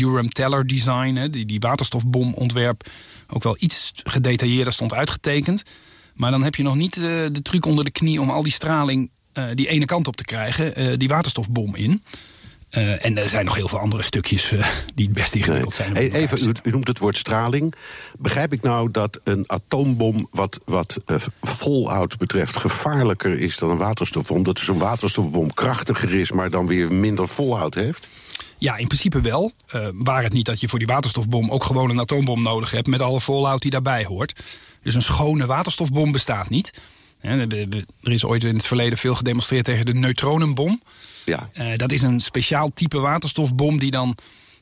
Urim 0.00 0.28
Teller 0.28 0.66
design, 0.66 1.14
hè, 1.14 1.30
die, 1.30 1.46
die 1.46 1.60
waterstofbomontwerp, 1.60 2.90
ook 3.28 3.42
wel 3.42 3.56
iets 3.58 3.92
gedetailleerder 3.94 4.72
stond 4.72 4.94
uitgetekend. 4.94 5.62
Maar 6.14 6.30
dan 6.30 6.42
heb 6.42 6.54
je 6.54 6.62
nog 6.62 6.74
niet 6.74 6.96
uh, 6.96 7.02
de 7.04 7.42
truc 7.42 7.66
onder 7.66 7.84
de 7.84 7.90
knie 7.90 8.20
om 8.20 8.30
al 8.30 8.42
die 8.42 8.52
straling 8.52 9.10
uh, 9.34 9.44
die 9.54 9.68
ene 9.68 9.84
kant 9.84 10.08
op 10.08 10.16
te 10.16 10.24
krijgen, 10.24 10.80
uh, 10.80 10.96
die 10.96 11.08
waterstofbom 11.08 11.74
in. 11.74 12.02
Uh, 12.70 13.04
en 13.04 13.18
er 13.18 13.28
zijn 13.28 13.44
nog 13.44 13.54
heel 13.54 13.68
veel 13.68 13.78
andere 13.78 14.02
stukjes 14.02 14.54
die 14.94 15.10
best 15.10 15.34
ingewikkeld 15.34 15.74
zijn. 15.74 15.92
Nee. 15.92 16.14
Even, 16.14 16.48
u, 16.48 16.52
u, 16.62 16.70
noemt 16.70 16.88
het 16.88 16.98
woord 16.98 17.16
straling. 17.16 17.74
Begrijp 18.18 18.52
ik 18.52 18.62
nou 18.62 18.90
dat 18.90 19.20
een 19.24 19.44
atoombom 19.46 20.28
wat, 20.30 20.58
wat 20.64 20.96
fallout 21.40 22.18
betreft 22.18 22.56
gevaarlijker 22.56 23.38
is 23.38 23.58
dan 23.58 23.70
een 23.70 23.76
waterstofbom? 23.76 24.42
Dat 24.42 24.56
dus 24.56 24.68
een 24.68 24.78
waterstofbom 24.78 25.52
krachtiger 25.54 26.14
is, 26.14 26.32
maar 26.32 26.50
dan 26.50 26.66
weer 26.66 26.92
minder 26.92 27.26
fallout 27.26 27.74
heeft? 27.74 28.08
Ja, 28.62 28.76
in 28.76 28.86
principe 28.86 29.20
wel. 29.20 29.52
Uh, 29.74 29.88
waar 29.92 30.22
het 30.22 30.32
niet 30.32 30.46
dat 30.46 30.60
je 30.60 30.68
voor 30.68 30.78
die 30.78 30.88
waterstofbom 30.88 31.50
ook 31.50 31.64
gewoon 31.64 31.90
een 31.90 32.00
atoombom 32.00 32.42
nodig 32.42 32.70
hebt... 32.70 32.86
met 32.86 33.02
alle 33.02 33.20
fallout 33.20 33.62
die 33.62 33.70
daarbij 33.70 34.04
hoort. 34.04 34.40
Dus 34.82 34.94
een 34.94 35.02
schone 35.02 35.46
waterstofbom 35.46 36.12
bestaat 36.12 36.48
niet. 36.48 36.72
Er 37.20 38.12
is 38.12 38.24
ooit 38.24 38.44
in 38.44 38.54
het 38.54 38.66
verleden 38.66 38.98
veel 38.98 39.14
gedemonstreerd 39.14 39.64
tegen 39.64 39.86
de 39.86 39.94
neutronenbom. 39.94 40.82
Ja. 41.24 41.48
Uh, 41.54 41.76
dat 41.76 41.92
is 41.92 42.02
een 42.02 42.20
speciaal 42.20 42.70
type 42.74 42.98
waterstofbom 42.98 43.78
die 43.78 43.90
dan 43.90 44.16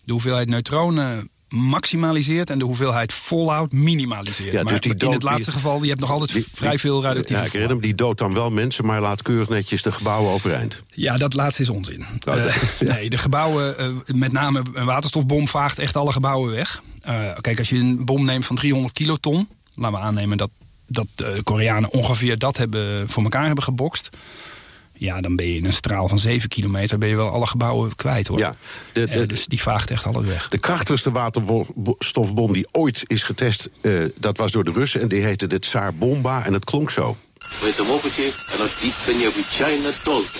de 0.05 0.12
hoeveelheid 0.12 0.49
neutronen 0.49 1.31
maximaliseert 1.52 2.50
en 2.50 2.58
de 2.58 2.64
hoeveelheid 2.64 3.12
fallout 3.12 3.73
minimaliseert. 3.73 4.52
Ja, 4.52 4.62
dus 4.62 4.81
die 4.81 4.94
dood, 4.94 5.08
in 5.08 5.14
het 5.14 5.23
laatste 5.23 5.52
geval, 5.52 5.82
je 5.82 5.88
hebt 5.88 6.00
nog 6.00 6.11
altijd 6.11 6.47
vrij 6.55 6.79
veel 6.79 7.02
radioactieve 7.02 7.41
Ja, 7.41 7.47
ik 7.47 7.52
herinner 7.52 7.81
die 7.81 7.94
doodt 7.94 8.19
dan 8.19 8.35
wel 8.35 8.50
mensen, 8.50 8.87
maar 8.87 9.00
laat 9.00 9.23
keurig 9.23 9.49
netjes 9.49 9.82
de 9.82 9.93
gebouwen 9.93 10.32
overeind. 10.32 10.82
Ja, 10.91 11.17
dat 11.17 11.35
laatste 11.35 11.62
is 11.62 11.69
onzin. 11.69 12.05
Oh, 12.29 12.37
uh, 12.37 12.44
ja. 12.79 12.93
Nee, 12.93 13.11
de 13.11 13.19
gebouwen, 13.19 13.75
uh, 13.81 14.14
met 14.14 14.32
name 14.32 14.62
een 14.73 14.87
waterstofbom, 14.87 15.49
vaagt 15.49 15.79
echt 15.79 15.97
alle 15.97 16.12
gebouwen 16.12 16.50
weg. 16.50 16.82
Uh, 17.08 17.31
kijk, 17.41 17.58
als 17.58 17.69
je 17.69 17.77
een 17.77 18.05
bom 18.05 18.24
neemt 18.24 18.46
van 18.46 18.56
300 18.56 18.93
kiloton, 18.93 19.48
laten 19.74 19.98
we 19.98 20.05
aannemen 20.05 20.36
dat, 20.36 20.51
dat 20.86 21.06
de 21.15 21.41
Koreanen 21.44 21.93
ongeveer 21.93 22.39
dat 22.39 22.56
hebben, 22.56 23.08
voor 23.08 23.22
elkaar 23.22 23.46
hebben 23.46 23.65
gebokst 23.65 24.10
ja, 24.99 25.21
dan 25.21 25.35
ben 25.35 25.47
je 25.47 25.56
in 25.56 25.66
een 25.66 25.73
straal 25.73 26.07
van 26.07 26.19
7 26.19 26.49
kilometer... 26.49 26.97
ben 26.97 27.09
je 27.09 27.16
wel 27.16 27.30
alle 27.30 27.47
gebouwen 27.47 27.95
kwijt, 27.95 28.28
hoor. 28.28 28.37
Ja, 28.37 28.56
de, 28.92 29.07
de, 29.07 29.21
uh, 29.21 29.28
dus 29.28 29.45
die 29.45 29.61
vaagt 29.61 29.92
echt 29.92 30.06
alles 30.06 30.25
weg. 30.25 30.47
De 30.47 30.57
krachtigste 30.57 31.11
waterstofbom 31.11 32.54
die 32.54 32.68
ooit 32.71 33.04
is 33.07 33.23
getest... 33.23 33.69
Uh, 33.81 34.06
dat 34.16 34.37
was 34.37 34.52
door 34.52 34.64
de 34.64 34.71
Russen 34.71 35.02
en 35.02 35.07
die 35.07 35.21
heette 35.21 35.47
de 35.47 35.59
Tsar 35.59 35.94
Bomba 35.94 36.45
en 36.45 36.54
het 36.54 36.66
klonk 36.66 36.92
zo. 36.92 37.18
В 37.61 37.64
этом 37.64 37.92
опыте 37.92 38.33
рождится 38.57 39.14
необычайно 39.14 39.94
долго. 40.04 40.40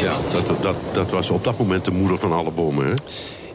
Ja, 0.00 0.20
dat, 0.30 0.62
dat, 0.62 0.94
dat 0.94 1.10
was 1.10 1.30
op 1.30 1.44
dat 1.44 1.58
moment 1.58 1.84
de 1.84 1.90
moeder 1.90 2.18
van 2.18 2.32
alle 2.32 2.50
bommen, 2.50 2.86
hè? 2.86 2.94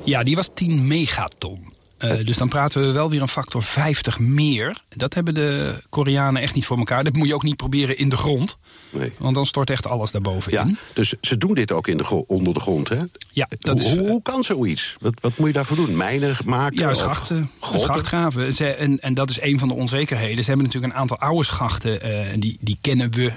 Ja, 0.03 0.23
die 0.23 0.35
was 0.35 0.50
10 0.53 0.88
megaton. 0.88 1.73
Uh, 1.98 2.26
dus 2.26 2.36
dan 2.36 2.48
praten 2.48 2.80
we 2.80 2.92
wel 2.92 3.10
weer 3.10 3.22
een 3.22 3.28
factor 3.28 3.62
50 3.62 4.18
meer. 4.18 4.82
Dat 4.88 5.14
hebben 5.14 5.34
de 5.34 5.82
Koreanen 5.88 6.42
echt 6.42 6.54
niet 6.54 6.66
voor 6.66 6.78
elkaar. 6.78 7.04
Dat 7.04 7.16
moet 7.16 7.26
je 7.26 7.34
ook 7.34 7.42
niet 7.42 7.56
proberen 7.56 7.98
in 7.98 8.08
de 8.08 8.16
grond. 8.16 8.56
Nee. 8.90 9.12
Want 9.18 9.34
dan 9.34 9.46
stort 9.46 9.70
echt 9.70 9.86
alles 9.86 10.10
daarboven 10.10 10.52
ja, 10.52 10.62
in. 10.62 10.78
Dus 10.92 11.14
ze 11.20 11.38
doen 11.38 11.54
dit 11.54 11.72
ook 11.72 11.88
in 11.88 11.96
de 11.96 12.26
onder 12.26 12.54
de 12.54 12.60
grond, 12.60 12.88
hè? 12.88 12.98
Ja, 13.30 13.48
dat 13.58 13.80
hoe, 13.80 13.90
is, 13.90 13.98
hoe, 13.98 14.22
kan 14.22 14.44
zoiets? 14.44 14.96
Wat, 14.98 15.20
wat 15.20 15.36
moet 15.36 15.46
je 15.46 15.52
daarvoor 15.52 15.76
doen? 15.76 15.96
Mijnen 15.96 16.36
maken? 16.44 16.78
Ja, 16.78 16.94
schachten. 16.94 17.50
Schachtgraven. 17.60 18.54
Ze, 18.54 18.66
en, 18.66 19.00
en 19.00 19.14
dat 19.14 19.30
is 19.30 19.40
een 19.40 19.58
van 19.58 19.68
de 19.68 19.74
onzekerheden. 19.74 20.44
Ze 20.44 20.48
hebben 20.48 20.66
natuurlijk 20.66 20.92
een 20.92 21.00
aantal 21.00 21.18
oude 21.18 21.44
schachten. 21.44 22.06
Uh, 22.06 22.26
die, 22.38 22.56
die 22.60 22.78
kennen 22.80 23.12
we 23.12 23.32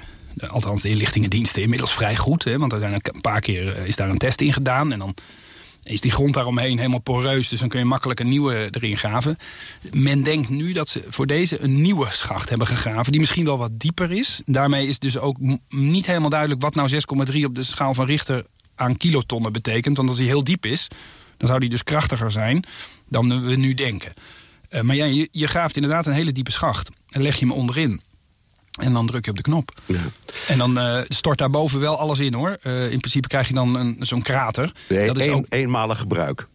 althans 0.48 0.82
de 0.82 0.88
inlichtingendiensten 0.88 1.62
inmiddels 1.62 1.92
vrij 1.92 2.16
goed. 2.16 2.44
Hè, 2.44 2.58
want 2.58 2.72
er 2.72 2.80
zijn 2.80 2.92
een 2.92 3.20
paar 3.20 3.40
keer 3.40 3.76
is 3.76 3.96
daar 3.96 4.08
een 4.08 4.18
test 4.18 4.40
in 4.40 4.52
gedaan. 4.52 4.92
En 4.92 4.98
dan 4.98 5.14
is 5.82 6.00
die 6.00 6.10
grond 6.10 6.34
daaromheen 6.34 6.76
helemaal 6.76 7.00
poreus. 7.00 7.48
Dus 7.48 7.60
dan 7.60 7.68
kun 7.68 7.78
je 7.78 7.84
makkelijk 7.84 8.20
een 8.20 8.28
nieuwe 8.28 8.68
erin 8.70 8.96
graven. 8.96 9.36
Men 9.92 10.22
denkt 10.22 10.48
nu 10.48 10.72
dat 10.72 10.88
ze 10.88 11.04
voor 11.08 11.26
deze 11.26 11.60
een 11.60 11.82
nieuwe 11.82 12.06
schacht 12.10 12.48
hebben 12.48 12.66
gegraven... 12.66 13.12
die 13.12 13.20
misschien 13.20 13.44
wel 13.44 13.58
wat 13.58 13.80
dieper 13.80 14.12
is. 14.12 14.40
Daarmee 14.46 14.86
is 14.86 14.98
dus 14.98 15.18
ook 15.18 15.36
niet 15.68 16.06
helemaal 16.06 16.30
duidelijk... 16.30 16.62
wat 16.62 16.74
nou 16.74 16.90
6,3 17.32 17.44
op 17.44 17.54
de 17.54 17.62
schaal 17.62 17.94
van 17.94 18.06
Richter 18.06 18.46
aan 18.74 18.96
kilotonnen 18.96 19.52
betekent. 19.52 19.96
Want 19.96 20.08
als 20.08 20.18
hij 20.18 20.26
heel 20.26 20.44
diep 20.44 20.66
is, 20.66 20.88
dan 21.36 21.48
zou 21.48 21.60
die 21.60 21.70
dus 21.70 21.84
krachtiger 21.84 22.30
zijn 22.30 22.64
dan 23.08 23.46
we 23.46 23.56
nu 23.56 23.74
denken. 23.74 24.12
Uh, 24.70 24.80
maar 24.80 24.96
ja, 24.96 25.04
je, 25.04 25.28
je 25.30 25.46
graaft 25.46 25.76
inderdaad 25.76 26.06
een 26.06 26.12
hele 26.12 26.32
diepe 26.32 26.50
schacht. 26.50 26.90
En 27.08 27.22
leg 27.22 27.38
je 27.38 27.46
hem 27.46 27.54
onderin. 27.54 28.00
En 28.80 28.92
dan 28.92 29.06
druk 29.06 29.24
je 29.24 29.30
op 29.30 29.36
de 29.36 29.42
knop. 29.42 29.80
Ja. 29.86 30.00
En 30.48 30.58
dan 30.58 30.78
uh, 30.78 31.00
stort 31.08 31.38
daarboven 31.38 31.80
wel 31.80 31.98
alles 31.98 32.18
in 32.18 32.34
hoor. 32.34 32.58
Uh, 32.62 32.90
in 32.90 32.98
principe 32.98 33.28
krijg 33.28 33.48
je 33.48 33.54
dan 33.54 33.96
zo'n 34.00 34.22
krater. 34.22 34.72
Nee, 34.88 35.06
dat 35.06 35.18
is 35.18 35.26
een, 35.26 35.34
ook... 35.34 35.46
eenmalig 35.48 35.98
gebruik. 35.98 36.46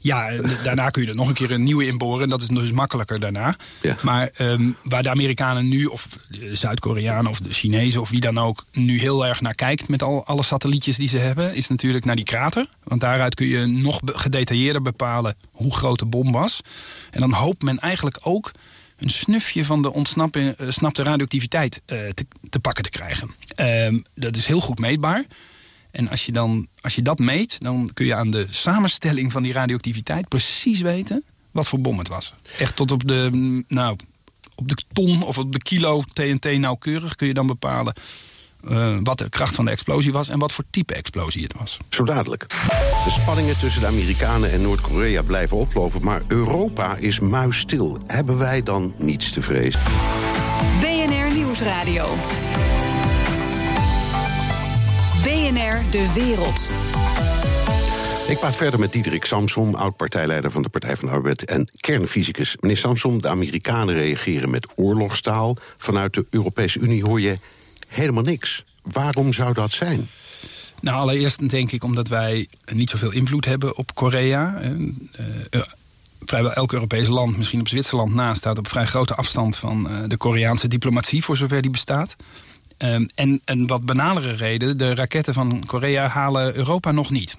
Ja, 0.00 0.30
daarna 0.64 0.90
kun 0.90 1.02
je 1.02 1.08
er 1.08 1.14
nog 1.14 1.28
een 1.28 1.34
keer 1.34 1.50
een 1.50 1.62
nieuwe 1.62 1.86
inboren. 1.86 2.22
En 2.22 2.28
dat 2.28 2.40
is 2.40 2.48
dus 2.48 2.72
makkelijker 2.72 3.20
daarna. 3.20 3.56
Ja. 3.82 3.96
Maar 4.02 4.30
um, 4.38 4.76
waar 4.82 5.02
de 5.02 5.08
Amerikanen 5.08 5.68
nu, 5.68 5.84
of 5.84 6.18
de 6.28 6.56
Zuid-Koreanen 6.56 7.30
of 7.30 7.40
de 7.40 7.52
Chinezen 7.52 8.00
of 8.00 8.10
wie 8.10 8.20
dan 8.20 8.38
ook... 8.38 8.64
nu 8.72 9.00
heel 9.00 9.26
erg 9.26 9.40
naar 9.40 9.54
kijkt 9.54 9.88
met 9.88 10.02
al, 10.02 10.26
alle 10.26 10.42
satellietjes 10.42 10.96
die 10.96 11.08
ze 11.08 11.18
hebben... 11.18 11.54
is 11.54 11.68
natuurlijk 11.68 12.04
naar 12.04 12.16
die 12.16 12.24
krater. 12.24 12.68
Want 12.84 13.00
daaruit 13.00 13.34
kun 13.34 13.46
je 13.46 13.66
nog 13.66 14.00
gedetailleerder 14.04 14.82
bepalen 14.82 15.36
hoe 15.52 15.74
groot 15.74 15.98
de 15.98 16.06
bom 16.06 16.32
was. 16.32 16.60
En 17.10 17.20
dan 17.20 17.32
hoopt 17.32 17.62
men 17.62 17.78
eigenlijk 17.78 18.18
ook 18.22 18.52
een 18.98 19.10
snufje 19.10 19.64
van 19.64 19.82
de 19.82 19.92
ontsnapte 19.92 20.56
uh, 20.60 21.04
radioactiviteit 21.04 21.82
uh, 21.86 22.08
te, 22.08 22.26
te, 22.50 22.58
pakken 22.58 22.84
te 22.84 22.90
krijgen. 22.90 23.30
Uh, 23.56 24.00
dat 24.14 24.36
is 24.36 24.46
heel 24.46 24.60
goed 24.60 24.78
meetbaar. 24.78 25.24
En 25.90 26.08
als 26.08 26.26
je, 26.26 26.32
dan, 26.32 26.68
als 26.80 26.94
je 26.94 27.02
dat 27.02 27.18
meet, 27.18 27.60
dan 27.60 27.90
kun 27.94 28.06
je 28.06 28.14
aan 28.14 28.30
de 28.30 28.46
samenstelling 28.50 29.32
van 29.32 29.42
die 29.42 29.52
radioactiviteit 29.52 30.28
precies 30.28 30.80
weten 30.80 31.24
wat 31.50 31.68
voor 31.68 31.80
bom 31.80 31.98
het 31.98 32.08
was. 32.08 32.34
Echt 32.58 32.76
tot 32.76 32.92
op 32.92 33.08
de, 33.08 33.30
nou, 33.68 33.96
op 34.54 34.68
de 34.68 34.76
ton 34.92 35.22
of 35.22 35.38
op 35.38 35.52
de 35.52 35.58
kilo 35.58 36.02
TNT 36.12 36.58
nauwkeurig 36.58 37.14
kun 37.14 37.26
je 37.26 37.34
dan 37.34 37.46
bepalen 37.46 37.94
uh, 38.64 38.96
wat 39.02 39.18
de 39.18 39.28
kracht 39.28 39.54
van 39.54 39.64
de 39.64 39.70
explosie 39.70 40.12
was 40.12 40.28
en 40.28 40.38
wat 40.38 40.52
voor 40.52 40.64
type 40.70 40.94
explosie 40.94 41.42
het 41.42 41.54
was. 41.58 41.76
Zo 41.88 42.04
dadelijk. 42.04 42.48
De 42.48 43.10
spanningen 43.10 43.58
tussen 43.58 43.80
de 43.80 43.86
Amerikanen 43.86 44.52
en 44.52 44.62
Noord-Korea 44.62 45.22
blijven 45.22 45.56
oplopen, 45.56 46.04
maar 46.04 46.22
Europa 46.26 46.96
is 46.96 47.20
muisstil. 47.20 47.98
Hebben 48.06 48.38
wij 48.38 48.62
dan 48.62 48.94
niets 48.96 49.30
te 49.32 49.42
vrezen? 49.42 49.80
BNR 50.80 51.34
Nieuwsradio. 51.34 52.14
BNR 55.22 55.82
De 55.90 56.12
Wereld. 56.14 56.68
Ik 58.28 58.38
praat 58.38 58.56
verder 58.56 58.80
met 58.80 58.92
Diederik 58.92 59.24
Samsom, 59.24 59.74
oud-partijleider 59.74 60.50
van 60.50 60.62
de 60.62 60.68
Partij 60.68 60.96
van 60.96 61.08
de 61.08 61.14
Arbeid 61.14 61.44
en 61.44 61.68
kernfysicus. 61.80 62.56
Meneer 62.60 62.76
Samsom, 62.76 63.22
de 63.22 63.28
Amerikanen 63.28 63.94
reageren 63.94 64.50
met 64.50 64.66
oorlogstaal. 64.76 65.56
Vanuit 65.76 66.14
de 66.14 66.26
Europese 66.30 66.78
Unie 66.78 67.04
hoor 67.04 67.20
je 67.20 67.38
helemaal 67.88 68.22
niks. 68.22 68.64
Waarom 68.82 69.32
zou 69.32 69.54
dat 69.54 69.72
zijn? 69.72 70.08
Nou, 70.80 71.00
allereerst 71.00 71.48
denk 71.48 71.72
ik 71.72 71.84
omdat 71.84 72.08
wij 72.08 72.48
niet 72.72 72.90
zoveel 72.90 73.12
invloed 73.12 73.44
hebben 73.44 73.76
op 73.76 73.94
Korea. 73.94 74.60
Uh, 74.60 75.62
vrijwel 76.20 76.52
elk 76.52 76.72
Europees 76.72 77.08
land, 77.08 77.36
misschien 77.36 77.60
op 77.60 77.68
Zwitserland 77.68 78.14
na, 78.14 78.34
staat 78.34 78.58
op 78.58 78.68
vrij 78.68 78.86
grote 78.86 79.14
afstand 79.14 79.56
van 79.56 79.86
uh, 79.90 79.98
de 80.06 80.16
Koreaanse 80.16 80.68
diplomatie, 80.68 81.24
voor 81.24 81.36
zover 81.36 81.62
die 81.62 81.70
bestaat. 81.70 82.16
Um, 82.78 83.08
en 83.14 83.40
een 83.44 83.66
wat 83.66 83.84
banalere 83.84 84.32
reden, 84.32 84.76
de 84.76 84.94
raketten 84.94 85.34
van 85.34 85.64
Korea 85.66 86.06
halen 86.06 86.56
Europa 86.56 86.92
nog 86.92 87.10
niet. 87.10 87.36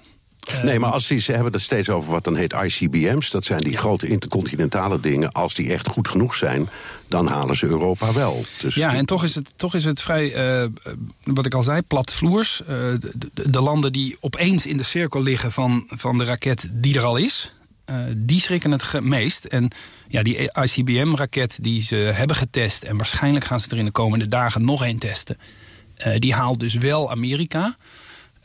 Nee, 0.62 0.78
maar 0.78 0.90
als 0.90 1.06
die, 1.06 1.18
ze 1.18 1.32
hebben 1.32 1.52
het 1.52 1.62
steeds 1.62 1.88
over 1.88 2.12
wat 2.12 2.24
dan 2.24 2.36
heet 2.36 2.52
ICBM's. 2.52 3.30
Dat 3.30 3.44
zijn 3.44 3.60
die 3.60 3.76
grote 3.76 4.06
intercontinentale 4.06 5.00
dingen. 5.00 5.32
Als 5.32 5.54
die 5.54 5.72
echt 5.72 5.88
goed 5.88 6.08
genoeg 6.08 6.34
zijn, 6.34 6.68
dan 7.08 7.26
halen 7.26 7.56
ze 7.56 7.66
Europa 7.66 8.12
wel. 8.12 8.44
Dus 8.58 8.74
ja, 8.74 8.94
en 8.94 9.06
toch 9.06 9.24
is 9.24 9.34
het, 9.34 9.52
toch 9.56 9.74
is 9.74 9.84
het 9.84 10.02
vrij, 10.02 10.60
uh, 10.62 10.68
wat 11.24 11.46
ik 11.46 11.54
al 11.54 11.62
zei, 11.62 11.82
platvloers. 11.82 12.60
Uh, 12.60 12.68
de, 12.68 13.50
de, 13.50 13.60
landen 13.60 13.92
die 13.92 14.16
opeens 14.20 14.66
in 14.66 14.76
de 14.76 14.82
cirkel 14.82 15.22
liggen 15.22 15.52
van, 15.52 15.84
van 15.88 16.18
de 16.18 16.24
raket 16.24 16.68
die 16.72 16.96
er 16.96 17.04
al 17.04 17.16
is... 17.16 17.52
Uh, 17.90 17.96
die 18.16 18.40
schrikken 18.40 18.70
het 18.70 19.00
meest. 19.00 19.44
En 19.44 19.70
ja, 20.08 20.22
die 20.22 20.50
ICBM-raket 20.62 21.58
die 21.62 21.82
ze 21.82 21.96
hebben 21.96 22.36
getest... 22.36 22.82
en 22.82 22.96
waarschijnlijk 22.96 23.44
gaan 23.44 23.60
ze 23.60 23.70
er 23.70 23.78
in 23.78 23.84
de 23.84 23.90
komende 23.90 24.26
dagen 24.28 24.64
nog 24.64 24.84
één 24.84 24.98
testen... 24.98 25.38
die 26.18 26.34
haalt 26.34 26.60
dus 26.60 26.74
wel 26.74 27.10
Amerika... 27.10 27.76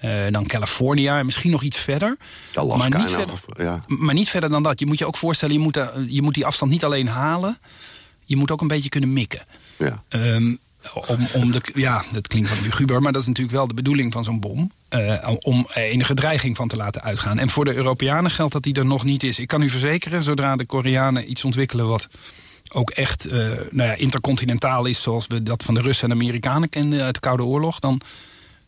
Uh, 0.05 0.31
dan 0.31 0.47
California 0.47 1.19
en 1.19 1.25
misschien 1.25 1.51
nog 1.51 1.63
iets 1.63 1.77
verder. 1.77 2.17
Alaska 2.53 2.89
maar 2.89 3.00
niet, 3.00 3.15
verder, 3.15 3.39
ja. 3.57 3.85
maar 3.88 4.13
niet 4.13 4.29
verder 4.29 4.50
dan 4.50 4.63
dat. 4.63 4.79
Je 4.79 4.85
moet 4.85 4.97
je 4.97 5.07
ook 5.07 5.17
voorstellen, 5.17 5.55
je 5.55 5.62
moet, 5.62 5.77
uh, 5.77 5.88
je 6.07 6.21
moet 6.21 6.33
die 6.33 6.45
afstand 6.45 6.71
niet 6.71 6.83
alleen 6.83 7.07
halen. 7.07 7.57
Je 8.25 8.35
moet 8.35 8.51
ook 8.51 8.62
een 8.62 8.67
beetje 8.67 8.89
kunnen 8.89 9.13
mikken. 9.13 9.45
Ja. 9.77 10.03
Um, 10.09 10.59
om, 10.93 11.27
om 11.33 11.51
de, 11.51 11.62
ja, 11.74 12.03
dat 12.12 12.27
klinkt 12.27 12.50
wat 12.50 12.62
luguber, 12.62 13.01
maar 13.01 13.12
dat 13.12 13.21
is 13.21 13.27
natuurlijk 13.27 13.55
wel 13.55 13.67
de 13.67 13.74
bedoeling 13.74 14.13
van 14.13 14.24
zo'n 14.24 14.39
bom. 14.39 14.71
Uh, 14.89 15.31
om 15.39 15.67
enige 15.74 16.13
dreiging 16.13 16.55
van 16.55 16.67
te 16.67 16.75
laten 16.75 17.01
uitgaan. 17.01 17.39
En 17.39 17.50
voor 17.50 17.65
de 17.65 17.74
Europeanen 17.74 18.31
geldt 18.31 18.53
dat 18.53 18.63
die 18.63 18.74
er 18.74 18.85
nog 18.85 19.03
niet 19.03 19.24
is. 19.24 19.39
Ik 19.39 19.47
kan 19.47 19.62
u 19.62 19.69
verzekeren, 19.69 20.24
zodra 20.24 20.55
de 20.55 20.65
Koreanen 20.65 21.29
iets 21.29 21.43
ontwikkelen 21.43 21.88
wat 21.88 22.07
ook 22.69 22.89
echt 22.89 23.27
uh, 23.27 23.33
nou 23.71 23.89
ja, 23.89 23.93
intercontinentaal 23.93 24.85
is... 24.85 25.01
zoals 25.01 25.27
we 25.27 25.43
dat 25.43 25.63
van 25.63 25.74
de 25.74 25.81
Russen 25.81 26.09
en 26.09 26.15
Amerikanen 26.15 26.69
kenden 26.69 27.01
uit 27.01 27.13
de 27.13 27.19
Koude 27.19 27.43
Oorlog... 27.43 27.79
dan 27.79 28.01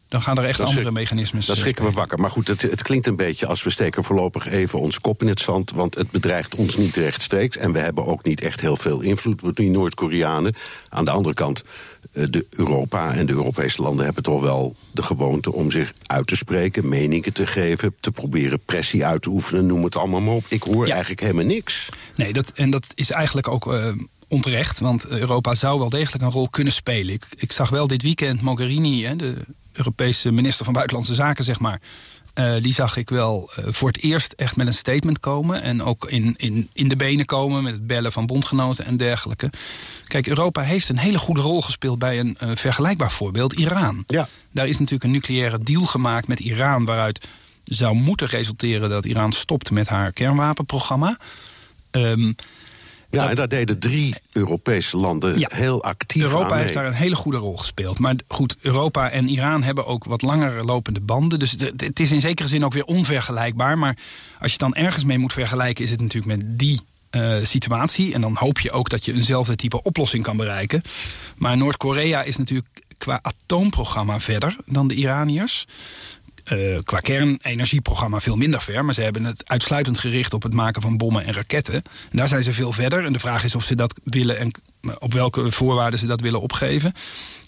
dan 0.07 0.21
gaan 0.21 0.37
er 0.37 0.45
echt 0.45 0.59
andere 0.59 0.91
mechanismes. 0.91 1.45
Dat 1.45 1.57
schrikken 1.57 1.85
we 1.85 1.91
wakker. 1.91 2.19
Maar 2.19 2.29
goed, 2.29 2.47
het, 2.47 2.61
het, 2.61 2.81
klinkt 2.81 3.07
een 3.07 3.15
beetje 3.15 3.47
als 3.47 3.63
we 3.63 3.69
steken 3.69 4.03
voorlopig 4.03 4.47
even 4.47 4.79
onze 4.79 5.01
kop 5.01 5.21
in 5.21 5.27
het 5.27 5.39
zand. 5.39 5.71
Want 5.71 5.95
het 5.95 6.11
bedreigt 6.11 6.55
ons 6.55 6.77
niet 6.77 6.95
rechtstreeks. 6.95 7.57
En 7.57 7.71
we 7.71 7.79
hebben 7.79 8.05
ook 8.05 8.23
niet 8.23 8.41
echt 8.41 8.61
heel 8.61 8.75
veel 8.75 9.01
invloed 9.01 9.43
op 9.43 9.55
die 9.55 9.69
Noord-Koreanen. 9.69 10.55
Aan 10.89 11.05
de 11.05 11.11
andere 11.11 11.33
kant, 11.33 11.63
eh, 12.11 12.23
de 12.29 12.45
Europa 12.49 13.13
en 13.13 13.25
de 13.25 13.33
Europese 13.33 13.81
landen 13.81 14.05
hebben 14.05 14.23
toch 14.23 14.41
wel 14.41 14.75
de 14.91 15.03
gewoonte 15.03 15.53
om 15.53 15.71
zich 15.71 15.93
uit 16.05 16.27
te 16.27 16.35
spreken, 16.35 16.87
meningen 16.87 17.33
te 17.33 17.47
geven, 17.47 17.95
te 17.99 18.11
proberen 18.11 18.59
pressie 18.65 19.05
uit 19.05 19.21
te 19.21 19.29
oefenen, 19.29 19.65
noem 19.65 19.83
het 19.83 19.95
allemaal 19.95 20.21
maar 20.21 20.33
op. 20.33 20.45
Ik 20.49 20.63
hoor 20.63 20.87
eigenlijk 20.87 21.21
helemaal 21.21 21.45
niks. 21.45 21.89
Nee, 22.15 22.33
dat, 22.33 22.51
en 22.55 22.69
dat 22.69 22.85
is 22.95 23.11
eigenlijk 23.11 23.47
ook. 23.47 23.73
Uh, 23.73 23.91
onterecht, 24.27 24.79
want 24.79 25.07
Europa 25.07 25.55
zou 25.55 25.79
wel 25.79 25.89
degelijk 25.89 26.23
een 26.23 26.31
rol 26.31 26.49
kunnen 26.49 26.73
spelen. 26.73 27.13
Ik, 27.13 27.27
ik 27.37 27.51
zag 27.51 27.69
wel 27.69 27.87
dit 27.87 28.01
weekend 28.01 28.41
Mogherini, 28.41 29.03
hè, 29.05 29.15
de 29.15 29.35
Europese 29.77 30.31
minister 30.31 30.65
van 30.65 30.73
Buitenlandse 30.73 31.15
Zaken, 31.15 31.43
zeg 31.43 31.59
maar. 31.59 31.79
Uh, 32.35 32.61
die 32.61 32.73
zag 32.73 32.97
ik 32.97 33.09
wel 33.09 33.51
uh, 33.59 33.65
voor 33.69 33.87
het 33.87 34.01
eerst 34.01 34.31
echt 34.31 34.55
met 34.55 34.67
een 34.67 34.73
statement 34.73 35.19
komen. 35.19 35.61
En 35.61 35.83
ook 35.83 36.05
in, 36.05 36.33
in, 36.37 36.69
in 36.73 36.87
de 36.87 36.95
benen 36.95 37.25
komen 37.25 37.63
met 37.63 37.73
het 37.73 37.87
bellen 37.87 38.11
van 38.11 38.25
bondgenoten 38.25 38.85
en 38.85 38.97
dergelijke. 38.97 39.49
Kijk, 40.07 40.27
Europa 40.27 40.61
heeft 40.61 40.89
een 40.89 40.97
hele 40.97 41.17
goede 41.17 41.41
rol 41.41 41.61
gespeeld 41.61 41.99
bij 41.99 42.19
een 42.19 42.37
uh, 42.43 42.51
vergelijkbaar 42.55 43.11
voorbeeld, 43.11 43.53
Iran. 43.53 44.03
Ja. 44.07 44.29
Daar 44.51 44.67
is 44.67 44.77
natuurlijk 44.77 45.03
een 45.03 45.11
nucleaire 45.11 45.59
deal 45.59 45.85
gemaakt 45.85 46.27
met 46.27 46.39
Iran... 46.39 46.85
waaruit 46.85 47.27
zou 47.63 47.95
moeten 47.95 48.27
resulteren 48.27 48.89
dat 48.89 49.05
Iran 49.05 49.31
stopt 49.31 49.71
met 49.71 49.87
haar 49.87 50.11
kernwapenprogramma. 50.11 51.17
Um, 51.91 52.35
ja, 53.23 53.29
en 53.29 53.35
daar 53.35 53.47
deden 53.47 53.79
drie 53.79 54.15
Europese 54.31 54.97
landen 54.97 55.35
heel 55.55 55.83
actief 55.83 56.23
Europa 56.23 56.55
heeft 56.55 56.73
daar 56.73 56.85
een 56.85 56.93
hele 56.93 57.15
goede 57.15 57.37
rol 57.37 57.57
gespeeld. 57.57 57.99
Maar 57.99 58.15
goed, 58.27 58.55
Europa 58.61 59.09
en 59.09 59.29
Iran 59.29 59.63
hebben 59.63 59.85
ook 59.85 60.03
wat 60.03 60.21
langer 60.21 60.65
lopende 60.65 60.99
banden. 60.99 61.39
Dus 61.39 61.55
het 61.77 61.99
is 61.99 62.11
in 62.11 62.21
zekere 62.21 62.47
zin 62.47 62.65
ook 62.65 62.73
weer 62.73 62.85
onvergelijkbaar. 62.85 63.77
Maar 63.77 63.97
als 64.39 64.51
je 64.51 64.57
dan 64.57 64.75
ergens 64.75 65.03
mee 65.03 65.17
moet 65.17 65.33
vergelijken... 65.33 65.83
is 65.83 65.91
het 65.91 66.01
natuurlijk 66.01 66.37
met 66.37 66.59
die 66.59 66.81
uh, 67.11 67.35
situatie. 67.43 68.13
En 68.13 68.21
dan 68.21 68.35
hoop 68.39 68.59
je 68.59 68.71
ook 68.71 68.89
dat 68.89 69.05
je 69.05 69.13
eenzelfde 69.13 69.55
type 69.55 69.81
oplossing 69.81 70.23
kan 70.23 70.37
bereiken. 70.37 70.81
Maar 71.35 71.57
Noord-Korea 71.57 72.23
is 72.23 72.37
natuurlijk 72.37 72.67
qua 72.97 73.19
atoomprogramma 73.21 74.19
verder 74.19 74.55
dan 74.65 74.87
de 74.87 74.93
Iraniërs. 74.93 75.67
Uh, 76.51 76.77
qua 76.83 76.99
kernenergieprogramma 76.99 78.19
veel 78.19 78.35
minder 78.35 78.61
ver. 78.61 78.85
Maar 78.85 78.93
ze 78.93 79.01
hebben 79.01 79.23
het 79.23 79.49
uitsluitend 79.49 79.97
gericht 79.97 80.33
op 80.33 80.43
het 80.43 80.53
maken 80.53 80.81
van 80.81 80.97
bommen 80.97 81.25
en 81.25 81.33
raketten. 81.33 81.73
En 81.73 82.17
daar 82.17 82.27
zijn 82.27 82.43
ze 82.43 82.53
veel 82.53 82.71
verder. 82.71 83.05
En 83.05 83.13
de 83.13 83.19
vraag 83.19 83.43
is 83.43 83.55
of 83.55 83.63
ze 83.63 83.75
dat 83.75 83.99
willen 84.03 84.37
en 84.37 84.51
op 84.99 85.13
welke 85.13 85.51
voorwaarden 85.51 85.99
ze 85.99 86.07
dat 86.07 86.21
willen 86.21 86.41
opgeven. 86.41 86.93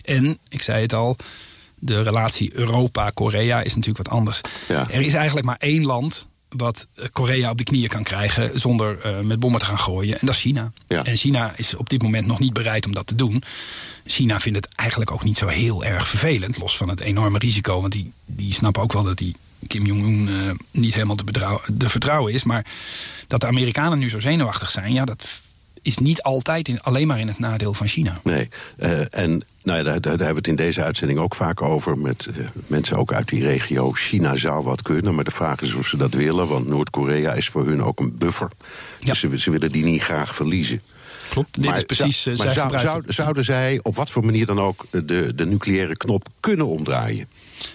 En, 0.02 0.40
ik 0.48 0.62
zei 0.62 0.82
het 0.82 0.94
al, 0.94 1.16
de 1.76 2.02
relatie 2.02 2.56
Europa-Korea 2.56 3.62
is 3.62 3.76
natuurlijk 3.76 4.08
wat 4.08 4.18
anders. 4.18 4.42
Ja. 4.68 4.90
Er 4.90 5.02
is 5.02 5.14
eigenlijk 5.14 5.46
maar 5.46 5.58
één 5.60 5.86
land 5.86 6.28
wat 6.50 6.88
eh, 6.96 7.06
Korea 7.12 7.50
op 7.50 7.58
de 7.58 7.64
knieën 7.64 7.90
kan 7.90 8.04
krijgen 8.04 8.60
zonder 8.60 9.06
uh, 9.06 9.20
met 9.20 9.40
bommen 9.40 9.60
te 9.60 9.66
gaan 9.66 9.80
gooien. 9.80 10.20
En 10.20 10.26
dat 10.26 10.36
is 10.36 10.42
China. 10.42 10.72
Ja. 10.88 11.04
En 11.04 11.18
China 11.18 11.54
is 11.56 11.76
op 11.76 11.90
dit 11.90 12.02
moment 12.02 12.28
nog 12.28 12.40
niet 12.40 12.54
bereid 12.54 12.86
om 12.86 12.94
dat 12.94 13.08
te 13.08 13.16
doen. 13.16 13.44
China 14.06 14.40
vindt 14.40 14.66
het 14.66 14.76
eigenlijk 14.76 15.12
ook 15.12 15.24
niet 15.24 15.38
zo 15.38 15.48
heel 15.48 15.84
erg 15.84 16.08
vervelend. 16.08 16.60
Los 16.60 16.78
van 16.78 16.90
het 16.90 17.00
enorme 17.00 17.38
risico. 17.38 17.82
Want 17.82 17.94
die, 17.94 18.12
die 18.26 18.54
snappen 18.54 18.82
ook 18.82 18.94
wel 18.94 19.04
dat 19.04 19.18
die 19.18 19.36
Kim 19.68 19.86
Jong-un 19.86 20.28
uh, 20.28 20.52
niet 20.72 20.94
helemaal 20.94 21.16
te, 21.16 21.60
te 21.78 21.90
vertrouwen 21.90 22.34
is. 22.34 22.44
Maar 22.44 22.66
dat 23.28 23.42
de 23.42 23.48
Amerikanen 23.48 24.00
nu 24.00 24.10
zo 24.10 24.20
zenuwachtig 24.20 24.72
zijn... 24.72 24.94
ja, 24.94 25.06
dat 25.06 25.28
is 25.82 25.98
niet 25.98 26.22
altijd 26.22 26.68
in, 26.68 26.82
alleen 26.82 27.08
maar 27.08 27.20
in 27.20 27.28
het 27.28 27.40
nadeel 27.40 27.74
van 27.74 27.88
China. 27.88 28.20
Nee, 28.24 28.50
uh, 28.80 29.16
en 29.16 29.44
nou 29.62 29.78
ja, 29.78 29.84
daar, 29.84 30.02
daar, 30.02 30.12
hebben 30.12 30.28
we 30.30 30.36
het 30.36 30.48
in 30.48 30.56
deze 30.56 30.84
uitzending 30.84 31.20
ook 31.20 31.36
vaak 31.36 31.62
over... 31.62 31.98
met 31.98 32.28
uh, 32.38 32.48
mensen 32.68 32.98
ook 32.98 33.14
uit 33.14 33.28
die 33.28 33.44
regio. 33.44 33.92
China 33.92 34.36
zou 34.36 34.64
wat 34.64 34.82
kunnen, 34.82 35.16
maar 35.16 35.24
de 35.24 35.32
vraag 35.32 35.62
is 35.62 35.74
of 35.74 35.88
ze 35.88 35.98
dat 35.98 36.14
willen... 36.14 36.48
want 36.48 36.68
Noord-Korea 36.68 37.34
is 37.34 37.50
voor 37.50 37.66
hun 37.66 37.84
ook 37.84 38.00
een 38.00 38.18
buffer. 38.18 38.50
Ja. 39.00 39.10
Dus 39.10 39.20
ze, 39.20 39.40
ze 39.40 39.52
willen 39.52 39.72
die 39.72 39.86
niet 39.86 40.02
graag 40.02 40.36
verliezen. 40.36 40.82
klopt. 41.30 41.62
Dit 41.62 41.76
is 41.76 41.84
precies. 41.84 42.26
Uh, 42.26 42.38
maar 42.38 42.52
zou, 42.52 42.78
zou, 42.78 43.04
zouden 43.08 43.46
zij 43.46 43.80
op 43.82 43.96
wat 43.96 44.10
voor 44.10 44.26
manier 44.26 44.46
dan 44.46 44.60
ook 44.60 44.86
de, 44.92 45.36
de 45.36 45.46
nucleaire 45.46 45.98
knop 45.98 46.28
kunnen 46.40 46.68
omdraaien? 46.68 47.30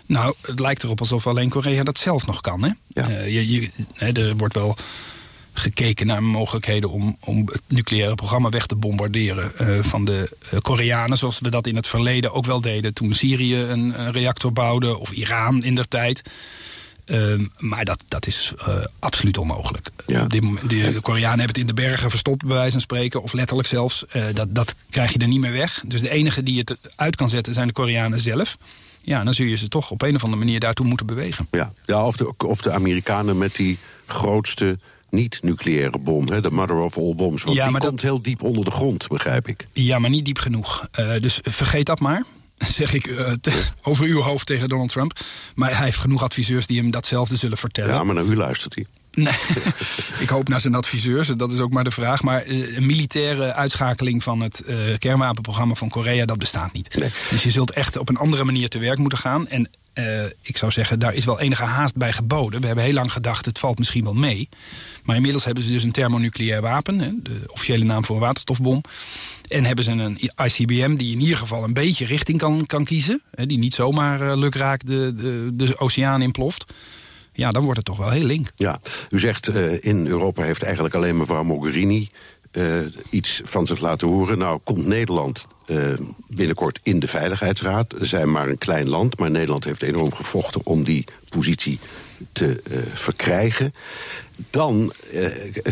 Nou, 0.07 0.35
het 0.41 0.61
lijkt 0.61 0.83
erop 0.83 1.01
alsof 1.01 1.27
alleen 1.27 1.49
Korea 1.49 1.83
dat 1.83 1.99
zelf 1.99 2.27
nog 2.27 2.41
kan. 2.41 2.63
Hè? 2.63 2.71
Ja. 2.89 3.09
je, 3.09 3.51
je, 3.51 3.71
er 3.95 4.37
wordt 4.37 4.55
wel 4.55 4.77
gekeken 5.55 6.07
naar 6.07 6.23
mogelijkheden 6.23 6.91
om, 6.91 7.17
om 7.21 7.49
het 7.53 7.63
nucleaire 7.69 8.15
programma 8.15 8.49
weg 8.49 8.67
te 8.67 8.77
bombarderen 8.77 9.53
uh, 9.61 9.83
van 9.83 10.05
de 10.05 10.37
uh, 10.53 10.61
Koreanen. 10.61 11.19
Zoals 11.19 11.39
we 11.39 11.51
dat 11.51 11.67
in 11.67 11.77
het 11.77 11.87
verleden 11.87 12.33
ook 12.33 12.45
wel 12.45 12.61
deden 12.61 12.95
toen 12.95 13.15
Syrië 13.15 13.57
een, 13.57 14.01
een 14.01 14.13
reactor 14.13 14.53
bouwde 14.53 14.99
of 14.99 15.11
Iran 15.11 15.63
in 15.63 15.75
der 15.75 15.89
tijd. 15.89 16.23
Uh, 17.07 17.47
maar 17.59 17.85
dat, 17.85 18.05
dat 18.09 18.27
is 18.27 18.53
uh, 18.69 18.85
absoluut 18.99 19.39
onmogelijk. 19.39 19.91
Ja. 20.07 20.23
Op 20.23 20.31
dit 20.31 20.43
moment, 20.43 20.71
de, 20.71 20.93
de, 20.93 21.01
Koreanen 21.01 21.39
hebben 21.39 21.47
het 21.47 21.59
in 21.59 21.67
de 21.67 21.75
bergen 21.75 22.11
verstopt, 22.11 22.45
bij 22.45 22.57
wijze 22.57 22.73
van 22.73 22.81
spreken, 22.81 23.23
of 23.23 23.33
letterlijk 23.33 23.69
zelfs. 23.69 24.05
Uh, 24.13 24.25
dat, 24.35 24.55
dat 24.55 24.75
krijg 24.91 25.13
je 25.13 25.19
er 25.19 25.29
niet 25.29 25.41
meer 25.41 25.53
weg. 25.53 25.83
Dus 25.87 26.01
de 26.01 26.11
enige 26.11 26.43
die 26.43 26.59
het 26.59 26.77
uit 26.97 27.17
kan 27.17 27.29
zetten 27.29 27.55
zijn 27.55 27.67
de 27.67 27.73
Koreanen 27.73 28.21
zelf. 28.21 28.57
Ja, 29.01 29.25
dan 29.25 29.35
zul 29.35 29.47
je 29.47 29.57
ze 29.57 29.69
toch 29.69 29.91
op 29.91 30.03
een 30.03 30.15
of 30.15 30.23
andere 30.25 30.43
manier 30.45 30.61
daartoe 30.61 30.87
moeten 30.87 31.07
bewegen. 31.07 31.49
Ja, 31.51 31.73
ja 31.85 32.07
of, 32.07 32.17
de, 32.17 32.35
of 32.37 32.61
de 32.61 32.73
Amerikanen 32.73 33.39
met 33.39 33.57
die 33.57 33.79
grootste 34.07 34.79
niet-nucleaire 35.15 35.99
bom, 35.99 36.29
hè, 36.29 36.41
de 36.41 36.51
mother 36.51 36.77
of 36.77 36.99
all 36.99 37.15
bombs. 37.15 37.43
Want 37.43 37.57
ja, 37.57 37.69
die 37.69 37.79
komt 37.79 38.03
heel 38.03 38.23
diep 38.23 38.43
onder 38.43 38.65
de 38.65 38.71
grond, 38.71 39.09
begrijp 39.09 39.49
ik. 39.49 39.67
Ja, 39.73 39.99
maar 39.99 40.11
niet 40.11 40.25
diep 40.25 40.39
genoeg. 40.39 40.89
Uh, 41.01 41.21
dus 41.21 41.41
vergeet 41.43 41.87
dat 41.87 42.01
maar. 42.01 42.25
Zeg 42.79 42.93
ik 42.93 43.07
uh, 43.07 43.33
over 43.83 44.07
uw 44.07 44.21
hoofd 44.21 44.47
tegen 44.47 44.69
Donald 44.69 44.89
Trump. 44.89 45.21
Maar 45.55 45.77
hij 45.77 45.85
heeft 45.85 45.99
genoeg 45.99 46.23
adviseurs 46.23 46.67
die 46.67 46.81
hem 46.81 46.91
datzelfde 46.91 47.37
zullen 47.37 47.59
vertellen. 47.59 47.95
Ja, 47.95 48.05
maar 48.05 48.15
naar 48.15 48.25
u 48.25 48.37
luistert 48.37 48.75
hij. 48.75 48.87
Nee, 49.15 49.35
ik 50.25 50.29
hoop 50.29 50.49
naar 50.49 50.61
zijn 50.61 50.75
adviseurs, 50.75 51.29
dat 51.29 51.53
is 51.53 51.59
ook 51.59 51.73
maar 51.73 51.85
de 51.85 51.91
vraag. 51.91 52.23
Maar 52.23 52.47
uh, 52.47 52.77
een 52.77 52.87
militaire 52.87 53.53
uitschakeling 53.53 54.23
van 54.23 54.41
het 54.41 54.63
uh, 54.67 54.77
kernwapenprogramma 54.99 55.75
van 55.75 55.89
Korea, 55.89 56.25
dat 56.25 56.39
bestaat 56.39 56.73
niet. 56.73 56.97
Nee. 56.99 57.11
Dus 57.31 57.43
je 57.43 57.51
zult 57.51 57.71
echt 57.71 57.97
op 57.99 58.09
een 58.09 58.17
andere 58.17 58.45
manier 58.45 58.69
te 58.69 58.79
werk 58.79 58.99
moeten 58.99 59.19
gaan. 59.19 59.49
En 59.49 59.71
uh, 59.95 60.25
ik 60.41 60.57
zou 60.57 60.73
zeggen, 60.73 60.99
daar 60.99 61.15
is 61.15 61.25
wel 61.25 61.41
enige 61.41 61.65
haast 61.65 61.97
bij 61.97 62.13
geboden. 62.13 62.61
We 62.61 62.67
hebben 62.67 62.85
heel 62.85 62.95
lang 62.95 63.13
gedacht, 63.13 63.45
het 63.45 63.59
valt 63.59 63.79
misschien 63.79 64.05
wel 64.05 64.15
mee. 64.15 64.49
Maar 65.03 65.17
inmiddels 65.17 65.45
hebben 65.45 65.63
ze 65.63 65.73
dus 65.73 65.83
een 65.83 65.93
thermonucleair 65.93 66.61
wapen, 66.61 67.21
de 67.23 67.41
officiële 67.47 67.85
naam 67.85 68.05
voor 68.05 68.15
een 68.15 68.23
waterstofbom. 68.23 68.81
En 69.49 69.65
hebben 69.65 69.85
ze 69.85 69.91
een 69.91 70.19
ICBM 70.45 70.97
die 70.97 71.13
in 71.13 71.21
ieder 71.21 71.37
geval 71.37 71.65
een 71.65 71.73
beetje 71.73 72.07
richting 72.07 72.39
kan, 72.39 72.67
kan 72.67 72.85
kiezen. 72.85 73.23
Die 73.31 73.59
niet 73.59 73.75
zomaar 73.75 74.23
uh, 74.23 74.37
lukraak 74.37 74.87
de, 74.87 75.15
de, 75.17 75.51
de 75.55 75.79
oceaan 75.79 76.23
inploft. 76.23 76.73
Ja, 77.33 77.51
dan 77.51 77.63
wordt 77.63 77.77
het 77.77 77.87
toch 77.87 77.99
wel 77.99 78.11
heel 78.11 78.27
link. 78.27 78.53
Ja, 78.55 78.81
u 79.11 79.19
zegt 79.19 79.49
uh, 79.49 79.85
in 79.85 80.07
Europa 80.07 80.43
heeft 80.43 80.63
eigenlijk 80.63 80.95
alleen 80.95 81.17
mevrouw 81.17 81.43
Mogherini 81.43 82.09
iets 83.11 83.41
van 83.45 83.67
zich 83.67 83.81
laten 83.81 84.09
horen. 84.09 84.39
Nou, 84.39 84.61
komt 84.65 84.87
Nederland 84.87 85.47
uh, 85.67 85.95
binnenkort 86.27 86.81
in 86.83 86.99
de 86.99 87.07
Veiligheidsraad. 87.07 87.95
We 87.99 88.05
zijn 88.05 88.31
maar 88.31 88.49
een 88.49 88.59
klein 88.59 88.89
land, 88.89 89.19
maar 89.19 89.31
Nederland 89.31 89.65
heeft 89.65 89.83
enorm 89.83 90.15
gevochten 90.15 90.61
om 90.65 90.85
die 90.85 91.05
positie 91.29 91.79
te 92.33 92.63
uh, 92.71 92.79
verkrijgen. 92.95 93.75
Dan 94.51 94.93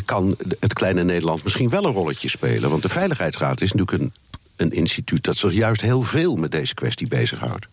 kan 0.05 0.37
het 0.61 0.73
kleine 0.73 1.05
Nederland 1.05 1.43
misschien 1.45 1.69
wel 1.69 1.85
een 1.85 1.93
rolletje 1.93 2.29
spelen. 2.29 2.71
Want 2.71 2.83
de 2.83 2.89
Veiligheidsraad 2.89 3.61
is 3.61 3.73
natuurlijk 3.73 4.03
een, 4.03 4.13
een 4.57 4.71
instituut 4.71 5.25
dat 5.25 5.37
zich 5.37 5.53
juist 5.53 5.81
heel 5.81 6.03
veel 6.03 6.37
met 6.37 6.51
deze 6.51 6.75
kwestie 6.75 7.07
bezighoudt. 7.07 7.67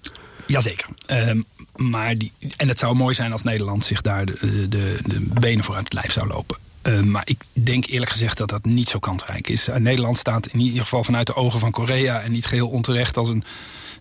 Jazeker. 0.46 0.88
Um, 1.08 1.46
maar 1.76 2.18
die, 2.18 2.32
en 2.58 2.68
het 2.68 2.80
zou 2.80 2.96
mooi 2.96 3.16
zijn 3.16 3.32
als 3.32 3.44
Nederland 3.44 3.86
zich 3.86 4.02
daar 4.02 4.26
de, 4.26 4.68
de, 4.70 4.98
de 5.04 5.20
benen 5.40 5.64
voor 5.64 5.76
aan 5.76 5.84
het 5.84 5.94
lijf 5.94 6.12
zou 6.12 6.28
lopen. 6.28 6.58
Uh, 6.84 7.00
maar 7.00 7.22
ik 7.26 7.44
denk 7.54 7.86
eerlijk 7.86 8.12
gezegd 8.12 8.38
dat 8.38 8.50
dat 8.50 8.66
niet 8.66 8.90
zo 8.90 9.00
kansrijk 9.00 9.48
is. 9.48 9.70
Uh, 9.70 9.76
Nederland 9.76 10.18
staat 10.18 10.48
in 10.48 10.60
ieder 10.60 10.82
geval 10.82 11.04
vanuit 11.04 11.28
de 11.28 11.36
ogen 11.36 11.60
van 11.60 11.72
Korea... 11.72 12.22
en 12.22 12.32
niet 12.32 12.46
geheel 12.46 12.68
onterecht 12.68 13.18
als 13.18 13.30
een 13.30 13.44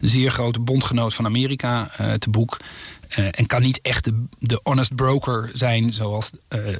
zeer 0.00 0.30
grote 0.30 0.60
bondgenoot 0.60 1.14
van 1.14 1.24
Amerika 1.24 1.90
uh, 2.00 2.12
te 2.12 2.30
boek. 2.30 2.56
en 3.08 3.46
kan 3.46 3.62
niet 3.62 3.80
echt 3.82 4.04
de, 4.04 4.24
de 4.38 4.60
honest 4.62 4.94
broker 4.94 5.50
zijn 5.52 5.92
zoals, 5.92 6.30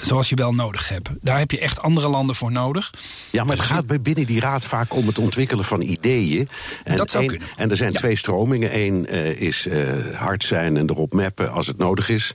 zoals 0.00 0.28
je 0.28 0.34
wel 0.34 0.54
nodig 0.54 0.88
hebt. 0.88 1.08
Daar 1.20 1.38
heb 1.38 1.50
je 1.50 1.58
echt 1.58 1.82
andere 1.82 2.08
landen 2.08 2.34
voor 2.34 2.52
nodig. 2.52 2.90
Ja, 3.30 3.44
maar 3.44 3.56
het 3.56 3.64
gaat 3.64 4.02
binnen 4.02 4.26
die 4.26 4.40
raad 4.40 4.64
vaak 4.64 4.94
om 4.94 5.06
het 5.06 5.18
ontwikkelen 5.18 5.64
van 5.64 5.82
ideeën. 5.82 6.48
En, 6.84 6.96
dat 6.96 7.10
zou 7.10 7.26
kunnen. 7.26 7.48
En 7.56 7.70
er 7.70 7.76
zijn 7.76 7.92
ja. 7.92 7.98
twee 7.98 8.16
stromingen. 8.16 8.78
Eén 8.78 9.04
is 9.38 9.68
hard 10.14 10.44
zijn 10.44 10.76
en 10.76 10.90
erop 10.90 11.12
mappen 11.12 11.52
als 11.52 11.66
het 11.66 11.78
nodig 11.78 12.08
is. 12.08 12.34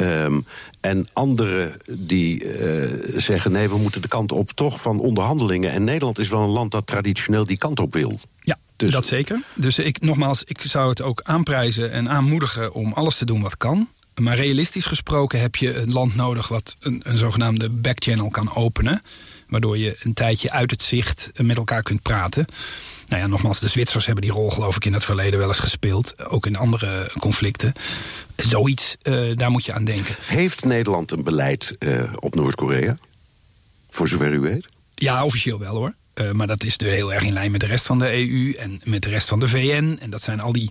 Um, 0.00 0.46
en 0.80 1.08
anderen 1.12 1.76
die 1.98 2.44
uh, 2.44 3.20
zeggen: 3.20 3.52
nee, 3.52 3.68
we 3.68 3.78
moeten 3.78 4.02
de 4.02 4.08
kant 4.08 4.32
op 4.32 4.50
toch 4.50 4.80
van 4.80 5.00
onderhandelingen. 5.00 5.70
En 5.70 5.84
Nederland 5.84 6.18
is 6.18 6.28
wel 6.28 6.42
een 6.42 6.48
land 6.48 6.70
dat 6.70 6.86
traditioneel 6.86 7.46
die 7.46 7.58
kant 7.58 7.80
op 7.80 7.94
wil. 7.94 8.20
Ja, 8.40 8.58
dus... 8.76 8.90
dat 8.90 9.06
zeker. 9.06 9.42
Dus 9.54 9.78
ik, 9.78 10.00
nogmaals, 10.00 10.44
ik 10.44 10.60
zou 10.60 10.88
het 10.88 11.02
ook 11.02 11.20
aanprijzen 11.22 11.92
en 11.92 12.08
aanmoedigen 12.08 12.72
om 12.72 12.92
alles 12.92 13.16
te 13.16 13.24
doen 13.24 13.40
wat 13.40 13.56
kan. 13.56 13.88
Maar 14.20 14.36
realistisch 14.36 14.86
gesproken 14.86 15.40
heb 15.40 15.56
je 15.56 15.76
een 15.76 15.92
land 15.92 16.14
nodig 16.14 16.48
wat 16.48 16.76
een, 16.80 17.00
een 17.04 17.18
zogenaamde 17.18 17.70
backchannel 17.70 18.28
kan 18.28 18.54
openen. 18.54 19.02
Waardoor 19.48 19.78
je 19.78 19.96
een 20.02 20.14
tijdje 20.14 20.50
uit 20.50 20.70
het 20.70 20.82
zicht 20.82 21.30
met 21.36 21.56
elkaar 21.56 21.82
kunt 21.82 22.02
praten. 22.02 22.46
Nou 23.10 23.22
ja, 23.22 23.28
nogmaals, 23.28 23.60
de 23.60 23.68
Zwitsers 23.68 24.06
hebben 24.06 24.24
die 24.24 24.32
rol 24.32 24.50
geloof 24.50 24.76
ik 24.76 24.84
in 24.84 24.92
het 24.92 25.04
verleden 25.04 25.38
wel 25.38 25.48
eens 25.48 25.58
gespeeld. 25.58 26.28
Ook 26.28 26.46
in 26.46 26.56
andere 26.56 27.10
conflicten. 27.18 27.72
Zoiets, 28.36 28.96
uh, 29.02 29.36
daar 29.36 29.50
moet 29.50 29.64
je 29.64 29.72
aan 29.72 29.84
denken. 29.84 30.16
Heeft 30.20 30.64
Nederland 30.64 31.10
een 31.10 31.24
beleid 31.24 31.76
uh, 31.78 32.12
op 32.20 32.34
Noord-Korea? 32.34 32.98
Voor 33.90 34.08
zover 34.08 34.32
u 34.32 34.40
weet? 34.40 34.68
Ja, 34.94 35.24
officieel 35.24 35.58
wel 35.58 35.76
hoor. 35.76 35.94
Uh, 36.14 36.30
maar 36.30 36.46
dat 36.46 36.64
is 36.64 36.76
dus 36.76 36.90
heel 36.92 37.12
erg 37.12 37.22
in 37.22 37.32
lijn 37.32 37.50
met 37.50 37.60
de 37.60 37.66
rest 37.66 37.86
van 37.86 37.98
de 37.98 38.12
EU 38.12 38.52
en 38.52 38.80
met 38.84 39.02
de 39.02 39.08
rest 39.08 39.28
van 39.28 39.40
de 39.40 39.48
VN. 39.48 39.98
En 40.00 40.10
dat 40.10 40.22
zijn 40.22 40.40
al 40.40 40.52
die, 40.52 40.70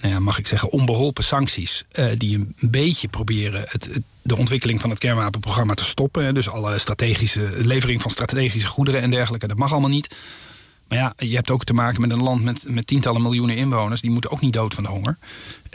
nou 0.00 0.14
ja, 0.14 0.20
mag 0.20 0.38
ik 0.38 0.46
zeggen, 0.46 0.70
onbeholpen 0.70 1.24
sancties. 1.24 1.84
Uh, 1.92 2.06
die 2.16 2.36
een 2.36 2.54
beetje 2.60 3.08
proberen 3.08 3.64
het, 3.68 3.84
het, 3.84 4.02
de 4.22 4.36
ontwikkeling 4.36 4.80
van 4.80 4.90
het 4.90 4.98
kernwapenprogramma 4.98 5.74
te 5.74 5.84
stoppen. 5.84 6.34
Dus 6.34 6.48
alle 6.48 6.78
strategische 6.78 7.50
levering 7.56 8.02
van 8.02 8.10
strategische 8.10 8.68
goederen 8.68 9.00
en 9.00 9.10
dergelijke, 9.10 9.46
dat 9.46 9.58
mag 9.58 9.72
allemaal 9.72 9.90
niet. 9.90 10.14
Maar 10.88 10.98
ja, 10.98 11.12
je 11.16 11.34
hebt 11.34 11.50
ook 11.50 11.64
te 11.64 11.72
maken 11.72 12.00
met 12.00 12.10
een 12.10 12.22
land 12.22 12.42
met, 12.42 12.64
met 12.68 12.86
tientallen 12.86 13.22
miljoenen 13.22 13.56
inwoners. 13.56 14.00
Die 14.00 14.10
moeten 14.10 14.30
ook 14.30 14.40
niet 14.40 14.52
dood 14.52 14.74
van 14.74 14.82
de 14.82 14.90
honger. 14.90 15.18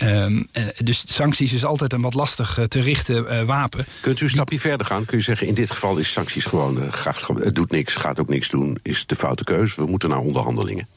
Um, 0.04 0.48
dus 0.84 1.04
sancties 1.08 1.54
is 1.54 1.66
altijd 1.66 1.94
een 1.94 2.02
wat 2.02 2.14
lastig 2.14 2.60
uh, 2.60 2.66
te 2.66 2.80
richten 2.80 3.26
uh, 3.34 3.42
wapen. 3.42 3.86
Kunt 4.02 4.20
u 4.20 4.24
een 4.24 4.30
stapje 4.30 4.60
verder 4.60 4.86
gaan? 4.86 5.06
Kun 5.06 5.18
je 5.18 5.24
zeggen, 5.24 5.48
in 5.48 5.54
dit 5.54 5.72
geval 5.72 5.98
is 5.98 6.12
sancties 6.12 6.46
gewoon... 6.46 6.78
Uh, 6.78 6.84
gaat, 6.90 7.28
het 7.28 7.56
doet 7.56 7.72
niks, 7.72 7.96
gaat 7.96 8.20
ook 8.20 8.30
niks 8.30 8.50
doen, 8.50 8.80
is 8.82 9.06
de 9.06 9.16
foute 9.16 9.44
keuze. 9.44 9.82
We 9.82 9.90
moeten 9.90 10.10
naar 10.10 10.20
onderhandelingen. 10.20 10.88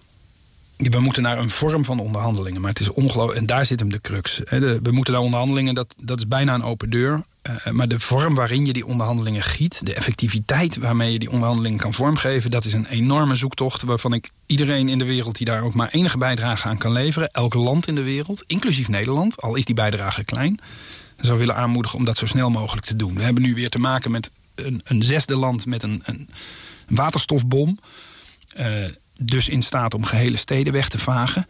We 0.77 1.01
moeten 1.01 1.23
naar 1.23 1.39
een 1.39 1.51
vorm 1.51 1.85
van 1.85 2.01
onderhandelingen. 2.01 2.61
Maar 2.61 2.71
het 2.71 2.81
is 2.81 2.91
ongelooflijk. 2.93 3.39
En 3.39 3.47
daar 3.47 3.67
zit 3.67 3.81
hem 3.81 3.91
de 3.91 4.01
crux. 4.01 4.41
we 4.49 4.91
moeten 4.91 5.13
naar 5.13 5.23
onderhandelingen, 5.23 5.75
dat, 5.75 5.95
dat 6.03 6.19
is 6.19 6.29
bijna 6.29 6.55
een 6.55 6.63
open 6.63 6.91
deur. 6.91 7.23
Uh, 7.43 7.73
maar 7.73 7.89
de 7.89 8.01
vorm 8.01 8.35
waarin 8.35 8.67
je 8.67 8.73
die 8.73 8.87
onderhandelingen 8.87 9.43
giet, 9.43 9.87
de 9.87 9.95
effectiviteit 9.95 10.77
waarmee 10.77 11.13
je 11.13 11.19
die 11.19 11.31
onderhandelingen 11.31 11.79
kan 11.79 11.95
vormgeven, 11.95 12.51
dat 12.51 12.65
is 12.65 12.73
een 12.73 12.87
enorme 12.87 13.35
zoektocht 13.35 13.83
waarvan 13.83 14.13
ik 14.13 14.31
iedereen 14.47 14.89
in 14.89 14.99
de 14.99 15.05
wereld 15.05 15.37
die 15.37 15.47
daar 15.47 15.63
ook 15.63 15.75
maar 15.75 15.89
enige 15.89 16.19
bijdrage 16.19 16.69
aan 16.69 16.79
kan 16.79 16.93
leveren, 16.93 17.29
elk 17.29 17.55
land 17.55 17.87
in 17.87 17.95
de 17.95 18.03
wereld, 18.03 18.45
inclusief 18.47 18.89
Nederland, 18.89 19.41
al 19.41 19.55
is 19.55 19.65
die 19.65 19.75
bijdrage 19.75 20.25
klein, 20.25 20.61
zou 21.17 21.39
willen 21.39 21.57
aanmoedigen 21.57 21.99
om 21.99 22.05
dat 22.05 22.19
zo 22.19 22.27
snel 22.27 22.51
mogelijk 22.51 22.87
te 22.87 22.97
doen. 22.97 23.15
We 23.15 23.23
hebben 23.23 23.43
nu 23.43 23.55
weer 23.55 23.71
te 23.71 23.79
maken 23.79 24.11
met 24.11 24.31
een, 24.55 24.81
een 24.85 25.03
zesde 25.03 25.37
land 25.37 25.67
met 25.67 25.83
een, 25.83 26.03
een 26.05 26.29
waterstofbom. 26.89 27.79
Uh, 28.59 28.67
dus 29.19 29.49
in 29.49 29.63
staat 29.63 29.95
om 29.95 30.05
gehele 30.05 30.37
steden 30.37 30.73
weg 30.73 30.89
te 30.89 30.99
vagen. 30.99 31.47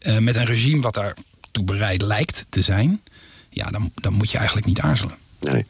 Uh, 0.00 0.18
met 0.18 0.36
een 0.36 0.44
regime 0.44 0.80
wat 0.80 0.94
daartoe 0.94 1.64
bereid 1.64 2.02
lijkt 2.02 2.46
te 2.48 2.62
zijn. 2.62 3.00
Ja, 3.50 3.70
dan, 3.70 3.90
dan 3.94 4.12
moet 4.12 4.30
je 4.30 4.36
eigenlijk 4.36 4.66
niet 4.66 4.80
aarzelen. 4.80 5.14
Nee. 5.40 5.66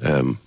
Um, 0.00 0.38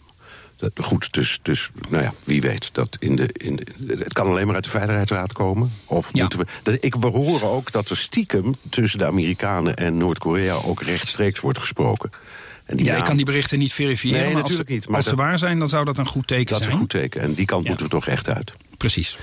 dat, 0.58 0.72
goed, 0.86 1.14
dus, 1.14 1.40
dus 1.42 1.70
nou 1.90 2.04
ja, 2.04 2.14
wie 2.24 2.42
weet. 2.42 2.74
Dat 2.74 2.98
in 3.00 3.16
de, 3.16 3.30
in 3.34 3.56
de, 3.56 3.96
het 3.98 4.14
kan 4.14 4.28
alleen 4.28 4.46
maar 4.46 4.56
uit 4.56 4.64
de 4.64 4.70
Veiligheidsraad 4.70 5.34
komen. 5.34 5.72
Of 5.86 6.10
ja. 6.14 6.22
moeten 6.22 6.40
we. 6.40 6.46
Dat, 6.64 6.78
ik, 6.80 6.96
we 6.96 7.08
horen 7.08 7.48
ook 7.48 7.72
dat 7.72 7.90
er 7.90 7.98
stiekem 7.98 8.56
tussen 8.70 9.00
de 9.00 9.06
Amerikanen 9.06 9.76
en 9.76 9.98
Noord-Korea 9.98 10.54
ook 10.54 10.82
rechtstreeks 10.82 11.40
wordt 11.40 11.60
gesproken. 11.60 12.10
En 12.66 12.78
die 12.78 12.86
ja, 12.86 12.92
naam... 12.92 13.02
ik 13.02 13.08
kan 13.08 13.16
die 13.16 13.26
berichten 13.26 13.60
niet 13.60 13.74
verifiëren. 13.74 14.20
Nee, 14.20 14.34
maar 14.34 14.42
natuurlijk 14.42 14.70
als, 14.70 14.78
niet. 14.78 14.88
Maar 14.88 14.96
als 14.96 15.06
ze 15.06 15.16
waar 15.16 15.38
zijn, 15.38 15.60
dan 15.60 15.70
zou 15.70 15.86
dat 15.86 15.98
een 15.98 16.06
goed 16.06 16.28
teken 16.28 16.46
dat 16.46 16.58
zijn. 16.58 16.70
Dat 16.70 16.80
is 16.80 16.84
een 16.84 17.00
goed 17.00 17.02
teken. 17.02 17.22
En 17.22 17.34
die 17.34 17.46
kant 17.46 17.64
ja. 17.64 17.70
moeten 17.70 17.86
we 17.86 17.92
toch 17.92 18.08
echt 18.08 18.30
uit. 18.30 18.52
Precies. 18.78 19.18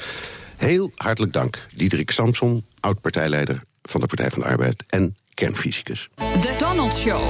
Heel 0.56 0.90
hartelijk 0.94 1.32
dank, 1.32 1.66
Diederik 1.74 2.10
Samson, 2.10 2.64
oud-partijleider 2.80 3.62
van 3.82 4.00
de 4.00 4.06
Partij 4.06 4.30
van 4.30 4.40
de 4.40 4.46
Arbeid 4.46 4.84
en 4.88 5.16
kernfysicus. 5.34 6.08
The 6.16 6.54
Donald 6.58 6.94
Show. 6.94 7.22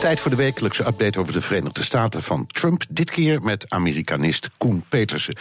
Tijd 0.00 0.20
voor 0.20 0.30
de 0.30 0.36
wekelijkse 0.36 0.86
update 0.86 1.18
over 1.18 1.32
de 1.32 1.40
Verenigde 1.40 1.82
Staten 1.82 2.22
van 2.22 2.46
Trump. 2.46 2.82
Dit 2.88 3.10
keer 3.10 3.42
met 3.42 3.70
Amerikanist 3.70 4.56
Koen 4.58 4.84
Petersen. 4.88 5.36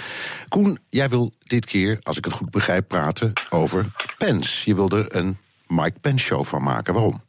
Koen, 0.50 0.78
jij 0.90 1.10
wil 1.10 1.32
dit 1.38 1.66
keer, 1.66 2.00
als 2.02 2.18
ik 2.18 2.26
het 2.26 2.34
goed 2.34 2.52
begrijp, 2.52 2.88
praten 2.88 3.34
over 3.50 3.86
Pence. 4.18 4.70
Je 4.70 4.76
wil 4.76 4.90
er 4.90 5.16
een 5.16 5.38
Mike 5.68 6.00
Pence 6.02 6.26
show 6.26 6.44
van 6.44 6.64
maken. 6.64 6.94
Waarom? 6.94 7.22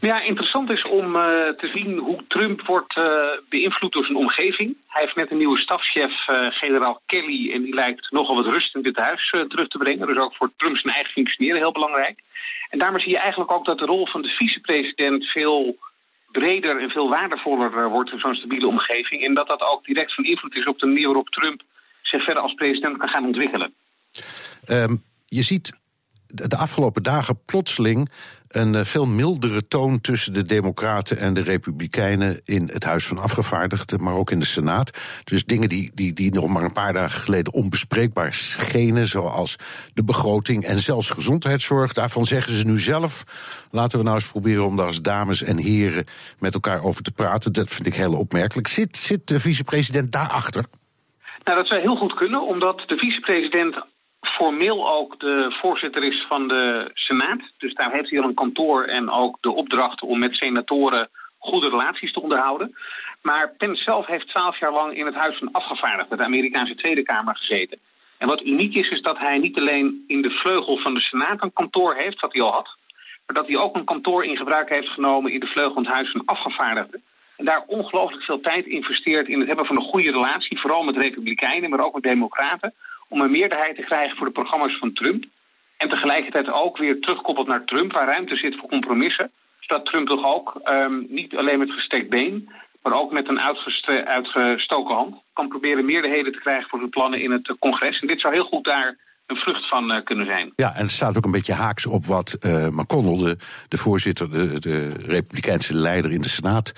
Ja, 0.00 0.20
interessant 0.20 0.70
is 0.70 0.82
om 0.82 1.16
uh, 1.16 1.22
te 1.48 1.70
zien 1.74 1.98
hoe 1.98 2.24
Trump 2.28 2.66
wordt 2.66 2.96
uh, 2.96 3.04
beïnvloed 3.48 3.92
door 3.92 4.04
zijn 4.04 4.18
omgeving. 4.18 4.76
Hij 4.86 5.02
heeft 5.02 5.16
net 5.16 5.30
een 5.30 5.36
nieuwe 5.36 5.58
stafchef, 5.58 6.28
uh, 6.28 6.46
generaal 6.50 7.02
Kelly, 7.06 7.52
en 7.52 7.62
die 7.62 7.74
lijkt 7.74 8.10
nogal 8.10 8.34
wat 8.34 8.54
rust 8.54 8.74
in 8.74 8.82
dit 8.82 8.96
huis 8.96 9.30
terug 9.30 9.68
te 9.68 9.78
brengen. 9.78 10.06
Dus 10.06 10.18
ook 10.18 10.36
voor 10.36 10.50
Trump 10.56 10.76
zijn 10.76 10.94
eigen 10.94 11.12
functioneren 11.12 11.58
heel 11.58 11.72
belangrijk. 11.72 12.20
En 12.68 12.78
daarmee 12.78 13.00
zie 13.00 13.10
je 13.10 13.18
eigenlijk 13.18 13.52
ook 13.52 13.64
dat 13.64 13.78
de 13.78 13.84
rol 13.84 14.06
van 14.06 14.22
de 14.22 14.28
vicepresident 14.28 15.24
veel 15.24 15.76
breder 16.30 16.80
en 16.80 16.90
veel 16.90 17.08
waardevoller 17.08 17.88
wordt 17.90 18.12
in 18.12 18.18
zo'n 18.18 18.34
stabiele 18.34 18.66
omgeving. 18.66 19.24
En 19.24 19.34
dat 19.34 19.48
dat 19.48 19.60
ook 19.60 19.84
direct 19.84 20.14
van 20.14 20.24
invloed 20.24 20.56
is 20.56 20.66
op 20.66 20.78
de 20.78 20.86
manier 20.86 21.06
waarop 21.06 21.28
Trump 21.28 21.62
zich 22.02 22.24
verder 22.24 22.42
als 22.42 22.54
president 22.54 22.98
kan 22.98 23.08
gaan 23.08 23.26
ontwikkelen. 23.26 23.74
Um, 24.68 25.02
je 25.26 25.42
ziet 25.42 25.72
de 26.26 26.56
afgelopen 26.56 27.02
dagen 27.02 27.44
plotseling 27.44 28.10
een 28.48 28.74
uh, 28.74 28.84
veel 28.84 29.06
mildere 29.06 29.68
toon 29.68 30.00
tussen 30.00 30.32
de 30.32 30.42
Democraten 30.42 31.18
en 31.18 31.34
de 31.34 31.42
Republikeinen 31.42 32.40
in 32.44 32.70
het 32.72 32.84
Huis 32.84 33.06
van 33.06 33.18
Afgevaardigden, 33.18 34.02
maar 34.02 34.14
ook 34.14 34.30
in 34.30 34.38
de 34.38 34.46
Senaat. 34.46 34.98
Dus 35.24 35.44
dingen 35.44 35.68
die, 35.68 35.90
die, 35.94 36.12
die 36.12 36.34
nog 36.34 36.48
maar 36.48 36.62
een 36.62 36.72
paar 36.72 36.92
dagen 36.92 37.20
geleden 37.20 37.52
onbespreekbaar 37.52 38.34
schenen, 38.34 39.06
zoals 39.06 39.56
de 39.94 40.04
begroting 40.04 40.64
en 40.64 40.78
zelfs 40.78 41.10
gezondheidszorg. 41.10 41.92
Daarvan 41.92 42.24
zeggen 42.24 42.52
ze 42.52 42.64
nu 42.64 42.78
zelf: 42.78 43.24
laten 43.70 43.98
we 43.98 44.04
nou 44.04 44.16
eens 44.16 44.30
proberen 44.30 44.66
om 44.66 44.76
daar 44.76 44.86
als 44.86 45.02
dames 45.02 45.42
en 45.42 45.56
heren 45.56 46.04
met 46.38 46.54
elkaar 46.54 46.82
over 46.82 47.02
te 47.02 47.12
praten. 47.12 47.52
Dat 47.52 47.70
vind 47.70 47.86
ik 47.86 47.94
heel 47.94 48.14
opmerkelijk. 48.14 48.68
Zit, 48.68 48.96
zit 48.96 49.28
de 49.28 49.40
vicepresident 49.40 50.12
daarachter? 50.12 50.64
Nou, 51.44 51.58
dat 51.58 51.66
zou 51.66 51.80
heel 51.80 51.96
goed 51.96 52.14
kunnen, 52.14 52.46
omdat 52.46 52.82
de 52.86 52.96
vicepresident 52.96 53.84
formeel 54.38 54.88
ook 54.96 55.20
de 55.20 55.56
voorzitter 55.60 56.04
is 56.04 56.24
van 56.28 56.48
de 56.48 56.90
Senaat. 56.94 57.40
Dus 57.58 57.74
daar 57.74 57.92
heeft 57.92 58.10
hij 58.10 58.20
al 58.20 58.28
een 58.28 58.34
kantoor 58.34 58.84
en 58.84 59.10
ook 59.10 59.38
de 59.40 59.52
opdracht 59.52 60.02
om 60.02 60.18
met 60.18 60.36
senatoren 60.36 61.08
goede 61.38 61.68
relaties 61.68 62.12
te 62.12 62.22
onderhouden. 62.22 62.76
Maar 63.22 63.54
Pence 63.58 63.82
zelf 63.82 64.06
heeft 64.06 64.28
twaalf 64.28 64.58
jaar 64.58 64.72
lang 64.72 64.96
in 64.96 65.06
het 65.06 65.14
Huis 65.14 65.38
van 65.38 65.52
Afgevaardigden, 65.52 66.18
de 66.18 66.24
Amerikaanse 66.24 66.74
Tweede 66.74 67.02
Kamer, 67.02 67.36
gezeten. 67.36 67.78
En 68.18 68.28
wat 68.28 68.44
uniek 68.44 68.74
is, 68.74 68.88
is 68.88 69.02
dat 69.02 69.18
hij 69.18 69.38
niet 69.38 69.58
alleen 69.58 70.04
in 70.06 70.22
de 70.22 70.30
vleugel 70.30 70.78
van 70.78 70.94
de 70.94 71.00
Senaat 71.00 71.42
een 71.42 71.52
kantoor 71.52 71.94
heeft, 71.94 72.20
wat 72.20 72.32
hij 72.32 72.42
al 72.42 72.52
had, 72.52 72.76
maar 73.26 73.36
dat 73.36 73.46
hij 73.46 73.56
ook 73.56 73.76
een 73.76 73.84
kantoor 73.84 74.24
in 74.24 74.36
gebruik 74.36 74.68
heeft 74.68 74.88
genomen 74.88 75.32
in 75.32 75.40
de 75.40 75.46
vleugel 75.46 75.74
van 75.74 75.84
het 75.84 75.94
Huis 75.94 76.10
van 76.10 76.22
Afgevaardigden. 76.24 77.02
En 77.36 77.44
daar 77.44 77.64
ongelooflijk 77.66 78.22
veel 78.22 78.40
tijd 78.40 78.66
investeert 78.66 79.28
in 79.28 79.38
het 79.38 79.46
hebben 79.46 79.66
van 79.66 79.76
een 79.76 79.90
goede 79.92 80.10
relatie, 80.10 80.60
vooral 80.60 80.82
met 80.82 80.96
republikeinen, 80.96 81.70
maar 81.70 81.84
ook 81.84 81.94
met 81.94 82.02
democraten 82.02 82.74
om 83.08 83.20
een 83.20 83.30
meerderheid 83.30 83.76
te 83.76 83.82
krijgen 83.82 84.16
voor 84.16 84.26
de 84.26 84.32
programma's 84.32 84.78
van 84.78 84.92
Trump. 84.92 85.24
En 85.76 85.88
tegelijkertijd 85.88 86.50
ook 86.50 86.76
weer 86.76 87.00
terugkoppelt 87.00 87.46
naar 87.46 87.64
Trump, 87.64 87.92
waar 87.92 88.06
ruimte 88.06 88.36
zit 88.36 88.56
voor 88.58 88.68
compromissen. 88.68 89.30
Zodat 89.60 89.86
Trump 89.86 90.08
toch 90.08 90.24
ook 90.24 90.60
um, 90.64 91.06
niet 91.08 91.36
alleen 91.36 91.58
met 91.58 91.70
gestekt 91.70 92.08
been, 92.08 92.48
maar 92.82 93.00
ook 93.00 93.12
met 93.12 93.28
een 93.28 93.40
uitgestoken 94.06 94.94
hand 94.94 95.14
kan 95.32 95.48
proberen 95.48 95.84
meerderheden 95.84 96.32
te 96.32 96.40
krijgen 96.40 96.68
voor 96.68 96.78
zijn 96.78 96.90
plannen 96.90 97.22
in 97.22 97.30
het 97.30 97.56
congres. 97.58 98.00
En 98.00 98.08
dit 98.08 98.20
zou 98.20 98.34
heel 98.34 98.44
goed 98.44 98.64
daar 98.64 98.96
een 99.26 99.36
vrucht 99.36 99.68
van 99.68 99.92
uh, 99.92 100.04
kunnen 100.04 100.26
zijn. 100.26 100.52
Ja, 100.56 100.74
en 100.74 100.82
het 100.82 100.90
staat 100.90 101.16
ook 101.16 101.24
een 101.24 101.30
beetje 101.30 101.52
haaks 101.52 101.86
op 101.86 102.06
wat 102.06 102.36
uh, 102.40 102.68
McConnell, 102.68 103.24
de, 103.24 103.36
de 103.68 103.76
voorzitter, 103.76 104.30
de, 104.30 104.60
de 104.60 104.92
Republikeinse 105.06 105.74
leider 105.74 106.10
in 106.12 106.20
de 106.20 106.28
Senaat, 106.28 106.72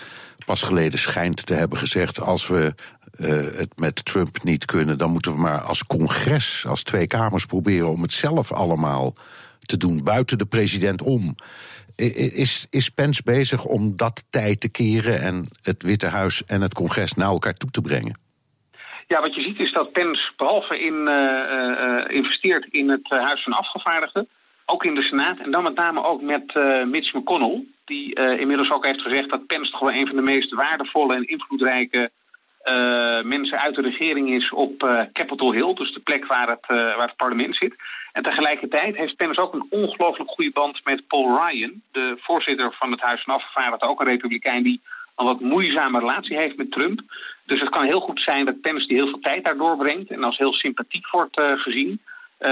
pas 0.44 0.62
geleden 0.62 0.98
schijnt 0.98 1.46
te 1.46 1.54
hebben 1.54 1.78
gezegd: 1.78 2.20
als 2.20 2.48
we 2.48 2.74
uh, 3.18 3.28
het 3.28 3.72
met 3.76 4.04
Trump 4.04 4.42
niet 4.42 4.64
kunnen, 4.64 4.98
dan 4.98 5.10
moeten 5.10 5.32
we 5.32 5.40
maar 5.40 5.60
als 5.60 5.86
congres, 5.86 6.66
als 6.66 6.82
twee 6.82 7.06
kamers 7.06 7.46
proberen 7.46 7.88
om 7.88 8.02
het 8.02 8.12
zelf 8.12 8.52
allemaal 8.52 9.14
te 9.60 9.76
doen, 9.76 10.04
buiten 10.04 10.38
de 10.38 10.46
president 10.46 11.02
om. 11.02 11.34
Is, 11.96 12.66
is 12.70 12.88
Pence 12.88 13.22
bezig 13.24 13.64
om 13.64 13.96
dat 13.96 14.24
tijd 14.30 14.60
te 14.60 14.70
keren 14.70 15.20
en 15.20 15.46
het 15.62 15.82
Witte 15.82 16.06
Huis 16.06 16.44
en 16.44 16.60
het 16.60 16.74
congres 16.74 17.14
naar 17.14 17.28
elkaar 17.28 17.54
toe 17.54 17.70
te 17.70 17.80
brengen? 17.80 18.18
Ja, 19.06 19.20
wat 19.20 19.34
je 19.34 19.42
ziet 19.42 19.60
is 19.60 19.72
dat 19.72 19.92
Pence 19.92 20.32
behalve 20.36 20.80
in, 20.80 20.94
uh, 20.94 21.12
uh, 21.12 22.16
investeert 22.16 22.66
in 22.70 22.90
het 22.90 23.08
Huis 23.08 23.42
van 23.42 23.52
Afgevaardigden, 23.52 24.28
ook 24.66 24.84
in 24.84 24.94
de 24.94 25.02
Senaat 25.02 25.38
en 25.38 25.50
dan 25.50 25.62
met 25.62 25.74
name 25.74 26.04
ook 26.04 26.22
met 26.22 26.54
Mitch 26.86 27.12
McConnell, 27.14 27.64
die 27.84 28.14
inmiddels 28.38 28.70
ook 28.70 28.86
heeft 28.86 29.00
gezegd 29.00 29.30
dat 29.30 29.46
Pence 29.46 29.70
toch 29.70 29.80
wel 29.80 29.92
een 29.92 30.06
van 30.06 30.16
de 30.16 30.22
meest 30.22 30.54
waardevolle 30.54 31.14
en 31.14 31.26
invloedrijke 31.26 32.10
uh, 32.64 33.22
mensen 33.22 33.58
uit 33.58 33.74
de 33.74 33.82
regering 33.82 34.30
is 34.30 34.50
op 34.52 34.82
uh, 34.82 35.02
Capitol 35.12 35.52
Hill, 35.52 35.74
dus 35.74 35.92
de 35.92 36.00
plek 36.00 36.26
waar 36.26 36.48
het, 36.48 36.64
uh, 36.68 36.76
waar 36.76 37.06
het 37.06 37.16
parlement 37.16 37.56
zit. 37.56 37.74
En 38.12 38.22
tegelijkertijd 38.22 38.96
heeft 38.96 39.16
Pence 39.16 39.40
ook 39.40 39.54
een 39.54 39.66
ongelooflijk 39.70 40.30
goede 40.30 40.50
band 40.50 40.84
met 40.84 41.06
Paul 41.06 41.40
Ryan, 41.44 41.82
de 41.92 42.16
voorzitter 42.20 42.72
van 42.72 42.90
het 42.90 43.00
Huis 43.00 43.22
van 43.22 43.34
Afgevaardigden, 43.34 43.88
ook 43.88 44.00
een 44.00 44.06
republikein 44.06 44.62
die 44.62 44.80
een 45.16 45.26
wat 45.26 45.40
moeizame 45.40 45.98
relatie 45.98 46.36
heeft 46.36 46.56
met 46.56 46.70
Trump. 46.70 47.00
Dus 47.46 47.60
het 47.60 47.68
kan 47.68 47.84
heel 47.84 48.00
goed 48.00 48.20
zijn 48.22 48.44
dat 48.44 48.60
Pence 48.60 48.86
die 48.86 48.96
heel 48.96 49.08
veel 49.08 49.20
tijd 49.20 49.44
daar 49.44 49.56
doorbrengt 49.56 50.10
en 50.10 50.24
als 50.24 50.38
heel 50.38 50.52
sympathiek 50.52 51.10
wordt 51.10 51.40
gezien. 51.40 52.00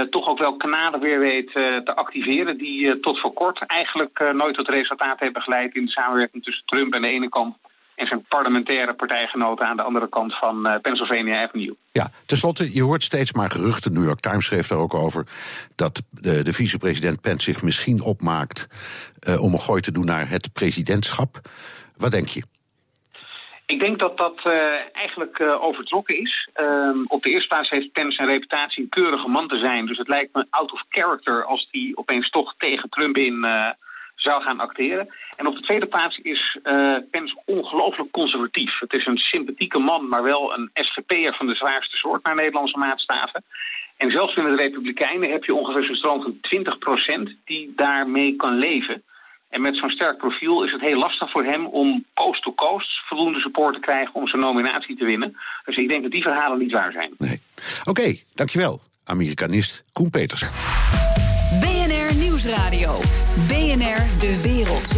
toch 0.09 0.27
ook 0.27 0.39
wel 0.39 0.57
kanalen 0.57 0.99
weer 0.99 1.19
weet 1.19 1.51
te 1.51 1.95
activeren 1.95 2.57
die 2.57 2.99
tot 2.99 3.19
voor 3.19 3.33
kort 3.33 3.65
eigenlijk 3.65 4.33
nooit 4.33 4.55
tot 4.55 4.67
resultaat 4.67 5.19
hebben 5.19 5.41
geleid 5.41 5.75
in 5.75 5.85
de 5.85 5.91
samenwerking 5.91 6.43
tussen 6.43 6.65
Trump 6.65 6.95
aan 6.95 7.01
de 7.01 7.07
ene 7.07 7.29
kant 7.29 7.55
en 7.99 8.07
zijn 8.07 8.25
parlementaire 8.27 8.93
partijgenoten 8.93 9.65
aan 9.65 9.77
de 9.77 9.83
andere 9.83 10.09
kant 10.09 10.37
van 10.37 10.67
uh, 10.67 10.75
Pennsylvania 10.81 11.43
Avenue. 11.43 11.75
Ja, 11.91 12.09
tenslotte, 12.25 12.73
je 12.73 12.83
hoort 12.83 13.03
steeds 13.03 13.33
maar 13.33 13.51
geruchten. 13.51 13.93
De 13.93 13.99
New 13.99 14.07
York 14.07 14.19
Times 14.19 14.45
schreef 14.45 14.67
daar 14.67 14.79
ook 14.79 14.93
over 14.93 15.25
dat 15.75 16.03
de, 16.09 16.43
de 16.43 16.53
vicepresident 16.53 17.21
Pence 17.21 17.51
zich 17.51 17.63
misschien 17.63 18.01
opmaakt 18.01 18.67
uh, 19.27 19.43
om 19.43 19.53
een 19.53 19.59
gooi 19.59 19.81
te 19.81 19.91
doen 19.91 20.05
naar 20.05 20.29
het 20.29 20.53
presidentschap. 20.53 21.39
Wat 21.97 22.11
denk 22.11 22.27
je? 22.27 22.43
Ik 23.65 23.79
denk 23.79 23.99
dat 23.99 24.17
dat 24.17 24.41
uh, 24.45 24.53
eigenlijk 24.93 25.39
uh, 25.39 25.63
overtrokken 25.63 26.19
is. 26.21 26.49
Uh, 26.55 26.89
op 27.07 27.23
de 27.23 27.29
eerste 27.29 27.47
plaats 27.47 27.69
heeft 27.69 27.91
Pence 27.91 28.21
een 28.21 28.27
reputatie 28.27 28.83
een 28.83 28.89
keurige 28.89 29.27
man 29.27 29.47
te 29.47 29.57
zijn. 29.57 29.85
Dus 29.85 29.97
het 29.97 30.07
lijkt 30.07 30.35
me 30.35 30.45
out 30.49 30.71
of 30.71 30.83
character 30.89 31.45
als 31.45 31.67
hij 31.71 31.91
opeens 31.95 32.29
toch 32.29 32.53
tegen 32.57 32.89
Trump 32.89 33.17
in 33.17 33.45
zou 34.21 34.41
gaan 34.41 34.59
acteren. 34.59 35.07
En 35.35 35.47
op 35.47 35.55
de 35.55 35.61
tweede 35.61 35.85
plaats 35.85 36.17
is 36.17 36.57
uh, 36.63 36.97
Pence 37.11 37.41
ongelooflijk 37.45 38.11
conservatief. 38.11 38.79
Het 38.79 38.93
is 38.93 39.05
een 39.05 39.17
sympathieke 39.17 39.79
man, 39.79 40.07
maar 40.07 40.23
wel 40.23 40.53
een 40.53 40.69
SVP'er 40.73 41.35
van 41.35 41.47
de 41.47 41.55
zwaarste 41.55 41.95
soort 41.95 42.23
naar 42.23 42.35
Nederlandse 42.35 42.77
maatstaven. 42.77 43.43
En 43.97 44.11
zelfs 44.11 44.33
binnen 44.33 44.57
de 44.57 44.63
Republikeinen 44.63 45.31
heb 45.31 45.43
je 45.43 45.53
ongeveer 45.53 45.83
zo'n 45.83 45.95
stroom 45.95 46.21
van 46.21 46.37
20% 47.29 47.31
die 47.45 47.73
daarmee 47.75 48.35
kan 48.35 48.57
leven. 48.57 49.03
En 49.49 49.61
met 49.61 49.77
zo'n 49.77 49.89
sterk 49.89 50.17
profiel 50.17 50.63
is 50.63 50.71
het 50.71 50.81
heel 50.81 50.97
lastig 50.97 51.31
voor 51.31 51.43
hem 51.43 51.65
om 51.65 52.05
coast 52.13 52.43
to 52.43 52.53
coast 52.53 52.89
voldoende 53.07 53.39
support 53.39 53.73
te 53.73 53.79
krijgen 53.79 54.15
om 54.15 54.27
zijn 54.27 54.41
nominatie 54.41 54.97
te 54.97 55.05
winnen. 55.05 55.37
Dus 55.65 55.77
ik 55.77 55.89
denk 55.89 56.01
dat 56.01 56.11
die 56.11 56.21
verhalen 56.21 56.59
niet 56.59 56.71
waar 56.71 56.91
zijn. 56.91 57.13
Nee. 57.17 57.41
Oké, 57.79 57.89
okay, 57.89 58.23
dankjewel. 58.33 58.81
Amerikanist 59.03 59.83
Koen 59.93 60.09
Peters. 60.09 60.41
BNR 61.59 62.15
Nieuwsradio. 62.15 63.18
BNR 63.69 64.19
De 64.19 64.41
Wereld. 64.41 64.89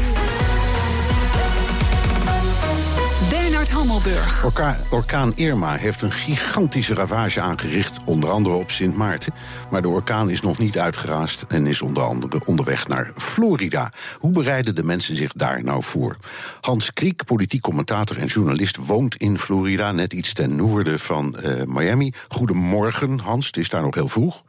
Bernard 3.29 3.69
Hammelburg. 3.69 4.45
Orka 4.45 4.79
orkaan 4.89 5.35
Irma 5.35 5.75
heeft 5.75 6.01
een 6.01 6.11
gigantische 6.11 6.93
ravage 6.93 7.41
aangericht, 7.41 7.97
onder 8.05 8.29
andere 8.29 8.55
op 8.55 8.71
Sint 8.71 8.95
Maarten. 8.95 9.33
Maar 9.71 9.81
de 9.81 9.87
orkaan 9.87 10.29
is 10.29 10.41
nog 10.41 10.57
niet 10.57 10.79
uitgeraasd 10.79 11.45
en 11.47 11.67
is 11.67 11.81
onder 11.81 12.03
andere 12.03 12.45
onderweg 12.45 12.87
naar 12.87 13.11
Florida. 13.15 13.91
Hoe 14.19 14.31
bereiden 14.31 14.75
de 14.75 14.83
mensen 14.83 15.15
zich 15.15 15.33
daar 15.33 15.63
nou 15.63 15.83
voor? 15.83 16.17
Hans 16.61 16.93
Kriek, 16.93 17.25
politiek 17.25 17.61
commentator 17.61 18.17
en 18.17 18.27
journalist, 18.27 18.77
woont 18.85 19.15
in 19.15 19.37
Florida, 19.37 19.91
net 19.91 20.13
iets 20.13 20.33
ten 20.33 20.55
noorden 20.55 20.99
van 20.99 21.35
uh, 21.45 21.63
Miami. 21.65 22.13
Goedemorgen, 22.27 23.19
Hans, 23.19 23.45
het 23.45 23.57
is 23.57 23.69
daar 23.69 23.81
nog 23.81 23.95
heel 23.95 24.07
vroeg. 24.07 24.43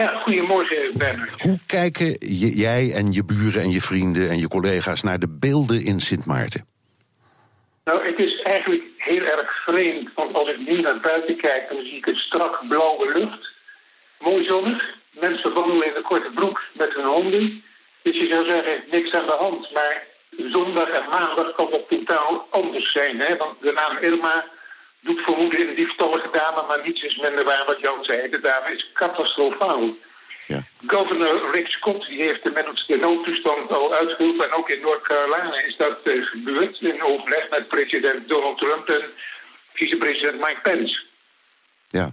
Ja, 0.00 0.08
goedemorgen 0.24 0.92
Bernard. 0.98 1.42
Hoe 1.42 1.58
kijken 1.66 2.16
jij 2.50 2.92
en 2.94 3.12
je 3.12 3.24
buren 3.24 3.62
en 3.62 3.70
je 3.70 3.80
vrienden 3.80 4.28
en 4.28 4.38
je 4.38 4.48
collega's 4.48 5.02
naar 5.02 5.18
de 5.18 5.38
beelden 5.40 5.84
in 5.84 6.00
Sint 6.00 6.26
Maarten? 6.26 6.66
Nou, 7.84 8.06
het 8.06 8.18
is 8.18 8.42
eigenlijk 8.42 8.82
heel 8.96 9.24
erg 9.24 9.62
vreemd, 9.64 10.08
want 10.14 10.34
als 10.34 10.48
ik 10.48 10.58
nu 10.58 10.80
naar 10.80 11.00
buiten 11.00 11.36
kijk, 11.36 11.68
dan 11.68 11.82
zie 11.82 11.96
ik 11.96 12.06
een 12.06 12.22
strak 12.28 12.68
blauwe 12.68 13.18
lucht. 13.18 13.50
Mooi 14.18 14.44
zonnig. 14.44 14.82
Mensen 15.10 15.54
wandelen 15.54 15.86
in 15.86 15.94
de 15.94 16.02
korte 16.02 16.30
broek 16.34 16.62
met 16.72 16.94
hun 16.94 17.06
honden. 17.06 17.62
Dus 18.02 18.16
je 18.16 18.26
zou 18.26 18.50
zeggen, 18.50 18.84
niks 18.90 19.12
aan 19.12 19.26
de 19.26 19.36
hand. 19.38 19.72
Maar 19.72 20.06
zondag 20.52 20.88
en 20.88 21.08
maandag 21.10 21.54
kan 21.54 21.70
dat 21.70 21.88
totaal 21.88 22.46
anders 22.50 22.92
zijn. 22.92 23.20
Hè? 23.20 23.36
Want 23.36 23.60
de 23.60 23.72
naam 23.72 23.96
Irma 23.96 24.44
doet 25.02 25.20
vermoeden 25.20 25.60
in 25.60 25.66
de 25.66 25.74
diefstallige 25.74 26.28
dame, 26.32 26.66
maar 26.68 26.82
niets 26.84 27.02
is 27.02 27.16
minder 27.16 27.44
waar 27.44 27.64
wat 27.66 27.80
Jan 27.80 28.04
zei. 28.04 28.30
De 28.30 28.40
dame 28.40 28.74
is 28.74 28.90
catastrofaal. 28.92 29.94
Ja. 30.46 30.60
Governor 30.86 31.50
Rick 31.52 31.66
Scott 31.66 32.06
die 32.06 32.22
heeft 32.22 32.42
de, 32.42 32.98
noodtoestand 33.00 33.70
al 33.70 33.94
uitgeroepen. 33.94 34.44
En 34.46 34.52
ook 34.52 34.68
in 34.68 34.80
North 34.80 35.02
Carolina 35.02 35.62
is 35.66 35.76
dat 35.76 35.98
uh, 36.04 36.26
gebeurd 36.26 36.80
in 36.80 37.02
overleg 37.02 37.50
met 37.50 37.68
president 37.68 38.28
Donald 38.28 38.58
Trump 38.58 38.88
en 38.88 39.02
vicepresident 39.72 40.40
Mike 40.40 40.60
Pence. 40.62 41.02
Ja, 41.88 42.10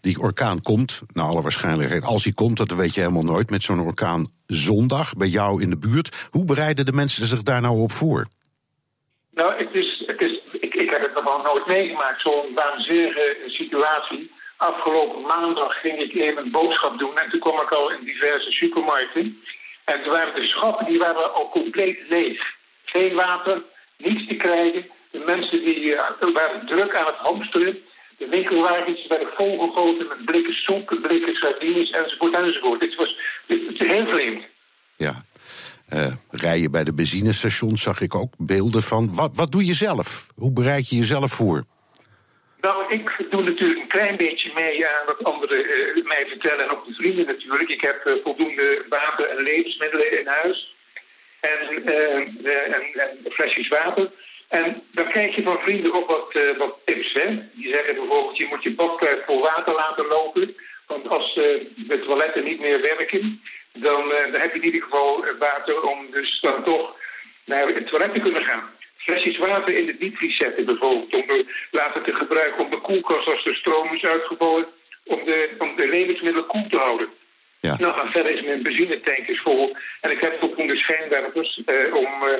Die 0.00 0.18
orkaan 0.18 0.62
komt, 0.62 1.02
naar 1.12 1.26
alle 1.26 1.42
waarschijnlijkheid. 1.42 2.04
Als 2.04 2.24
hij 2.24 2.32
komt, 2.32 2.56
dat 2.56 2.74
weet 2.74 2.94
je 2.94 3.00
helemaal 3.00 3.22
nooit. 3.22 3.50
Met 3.50 3.62
zo'n 3.62 3.80
orkaan 3.80 4.26
zondag 4.46 5.16
bij 5.16 5.28
jou 5.28 5.62
in 5.62 5.70
de 5.70 5.78
buurt. 5.78 6.28
Hoe 6.30 6.44
bereiden 6.44 6.86
de 6.86 6.92
mensen 6.92 7.26
zich 7.26 7.42
daar 7.42 7.60
nou 7.60 7.78
op 7.78 7.90
voor? 7.90 8.26
Nou, 9.34 9.54
het 9.56 9.74
is, 9.74 10.02
het 10.06 10.20
is, 10.20 10.40
ik, 10.60 10.74
ik 10.74 10.81
heb 10.92 11.02
het 11.02 11.24
nog 11.24 11.42
nooit 11.42 11.66
meegemaakt, 11.66 12.20
zo'n 12.20 12.54
waanzinnige 12.54 13.36
situatie. 13.46 14.30
Afgelopen 14.56 15.22
maandag 15.22 15.80
ging 15.80 15.98
ik 15.98 16.14
even 16.14 16.50
boodschap 16.50 16.98
doen 16.98 17.18
en 17.18 17.30
toen 17.30 17.40
kwam 17.40 17.60
ik 17.60 17.70
al 17.70 17.90
in 17.90 18.04
diverse 18.04 18.50
supermarkten. 18.50 19.42
En 19.84 20.02
toen 20.02 20.12
waren 20.12 20.34
de 20.34 20.46
schappen 20.46 20.86
die 20.86 20.98
waren 20.98 21.34
al 21.34 21.48
compleet 21.48 21.98
leeg. 22.08 22.42
Geen 22.84 23.14
water, 23.14 23.62
niets 23.96 24.26
te 24.28 24.36
krijgen. 24.36 24.90
De 25.10 25.18
mensen 25.18 25.64
die 25.64 25.80
uh, 25.80 26.00
waren 26.32 26.66
druk 26.66 26.96
aan 26.96 27.06
het 27.06 27.16
hamsteren. 27.16 27.82
De 28.18 28.28
winkelwagens 28.28 29.06
werden 29.06 29.28
volgegoten 29.36 30.08
met 30.08 30.24
blikken 30.24 30.54
soep, 30.54 30.98
blikken 31.02 31.34
sardines 31.34 31.90
enzovoort 31.90 32.34
enzovoort. 32.34 32.80
Het 32.80 32.94
was 32.94 33.16
het, 33.46 33.78
heel 33.78 34.06
vreemd. 34.06 34.44
Ja. 34.96 35.12
Uh, 35.94 36.06
rijden 36.30 36.70
bij 36.70 36.84
de 36.84 36.94
benzinestations 36.94 37.82
zag 37.82 38.00
ik 38.00 38.14
ook 38.14 38.32
beelden 38.38 38.82
van. 38.82 39.14
Wat, 39.14 39.36
wat 39.36 39.52
doe 39.52 39.64
je 39.64 39.74
zelf? 39.74 40.26
Hoe 40.36 40.52
bereid 40.52 40.88
je 40.88 40.96
jezelf 40.96 41.30
voor? 41.32 41.64
Nou, 42.60 42.92
ik 42.92 43.26
doe 43.30 43.42
natuurlijk 43.42 43.80
een 43.80 43.88
klein 43.88 44.16
beetje 44.16 44.50
mee 44.54 44.88
aan 44.88 45.06
wat 45.06 45.24
anderen 45.24 45.64
uh, 45.64 46.04
mij 46.04 46.26
vertellen. 46.28 46.64
En 46.64 46.70
ook 46.70 46.86
de 46.86 46.94
vrienden 46.94 47.26
natuurlijk. 47.26 47.70
Ik 47.70 47.80
heb 47.80 48.06
uh, 48.06 48.12
voldoende 48.22 48.84
water 48.88 49.28
en 49.28 49.42
levensmiddelen 49.42 50.18
in 50.20 50.26
huis. 50.26 50.76
En, 51.40 51.84
en, 51.84 52.38
en, 52.94 53.32
flesjes 53.32 53.68
water. 53.68 54.10
En 54.48 54.82
dan 54.92 55.08
krijg 55.08 55.36
je 55.36 55.42
van 55.42 55.58
vrienden 55.58 55.94
ook 55.94 56.08
wat, 56.08 56.56
wat 56.58 56.78
tips. 56.84 57.12
Hè? 57.12 57.26
Die 57.54 57.74
zeggen 57.74 57.94
bijvoorbeeld, 57.94 58.36
je 58.36 58.46
moet 58.46 58.62
je 58.62 58.74
badkuip 58.74 59.24
vol 59.24 59.40
water 59.40 59.74
laten 59.74 60.06
lopen. 60.06 60.54
Want 60.86 61.08
als 61.08 61.34
de 61.34 62.02
toiletten 62.06 62.44
niet 62.44 62.60
meer 62.60 62.80
werken, 62.80 63.40
dan, 63.72 64.08
dan 64.08 64.40
heb 64.40 64.52
je 64.52 64.58
in 64.60 64.64
ieder 64.64 64.82
geval 64.82 65.24
water 65.38 65.82
om 65.82 66.10
dus 66.10 66.40
dan 66.40 66.64
toch 66.64 66.96
naar 67.44 67.66
het 67.66 67.86
toilet 67.86 68.14
te 68.14 68.20
kunnen 68.20 68.44
gaan 68.44 68.70
flesjes 69.04 69.38
water 69.38 69.76
in 69.76 69.86
de 69.86 69.96
diepvries 69.98 70.36
zetten 70.36 70.64
bijvoorbeeld. 70.64 71.14
Om 71.14 71.26
de, 71.26 71.66
later 71.70 72.02
te 72.02 72.12
gebruiken 72.12 72.64
om 72.64 72.70
de 72.70 72.80
koelkast 72.80 73.26
als 73.26 73.44
de 73.44 73.54
stroom 73.54 73.94
is 73.94 74.02
uitgevallen. 74.02 74.66
Om 75.04 75.24
de, 75.24 75.54
om 75.58 75.76
de 75.76 75.88
levensmiddelen 75.88 76.46
koel 76.46 76.66
te 76.68 76.76
houden. 76.76 77.08
Ja. 77.60 77.76
Nou, 77.78 78.00
en 78.00 78.10
verder 78.10 78.32
is 78.38 78.44
mijn 78.44 78.62
benzinetank 78.62 79.26
is 79.26 79.40
vol. 79.40 79.76
En 80.00 80.10
ik 80.10 80.20
heb 80.20 80.38
voldoende 80.40 80.76
schijnwerpers 80.76 81.62
eh, 81.66 81.94
om 81.94 82.04
eh, 82.04 82.38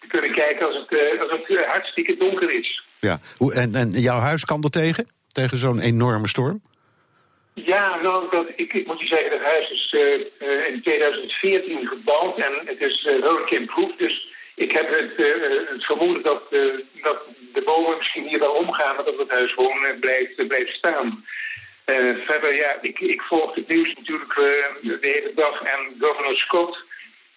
te 0.00 0.06
kunnen 0.08 0.32
kijken 0.32 0.66
als 0.66 0.76
het, 0.76 1.20
als 1.20 1.30
het 1.30 1.64
hartstikke 1.66 2.16
donker 2.16 2.50
is. 2.50 2.82
Ja, 3.00 3.18
en, 3.54 3.74
en 3.74 3.90
jouw 3.90 4.18
huis 4.18 4.44
kan 4.44 4.62
er 4.62 4.70
tegen? 4.70 5.06
Tegen 5.32 5.56
zo'n 5.56 5.80
enorme 5.80 6.28
storm? 6.28 6.62
Ja, 7.54 8.00
nou, 8.02 8.30
dat, 8.30 8.46
ik, 8.56 8.86
moet 8.86 9.00
je 9.00 9.06
zeggen, 9.06 9.30
het 9.30 9.42
huis 9.42 9.70
is 9.70 9.92
in 10.68 10.82
2014 10.82 11.86
gebouwd 11.86 12.38
en 12.38 12.52
het 12.64 12.80
is 12.80 13.04
uh, 13.04 13.22
hurricane 13.22 13.64
proof. 13.64 13.96
Dus 13.96 14.28
ik 14.54 14.72
heb 14.72 14.88
het, 14.88 15.18
uh, 15.18 15.68
het 15.68 15.84
vermoeden 15.84 16.22
dat, 16.22 16.42
dat 17.02 17.22
de 17.52 17.62
bomen 17.64 17.98
misschien 17.98 18.28
hier 18.28 18.38
wel 18.38 18.52
omgaan... 18.52 18.96
maar 18.96 19.04
dat 19.04 19.18
het 19.18 19.30
huis 19.30 19.52
gewoon 19.52 19.98
blijft, 20.00 20.48
blijft 20.48 20.72
staan. 20.72 21.24
verder, 22.26 22.54
ja, 22.54 22.78
ik, 22.80 23.00
ik 23.00 23.22
volg 23.22 23.54
het 23.54 23.68
nieuws 23.68 23.94
natuurlijk 23.94 24.34
de 24.34 24.98
hele 25.00 25.32
dag. 25.34 25.62
En 25.62 25.94
governor 25.98 26.36
Scott, 26.36 26.84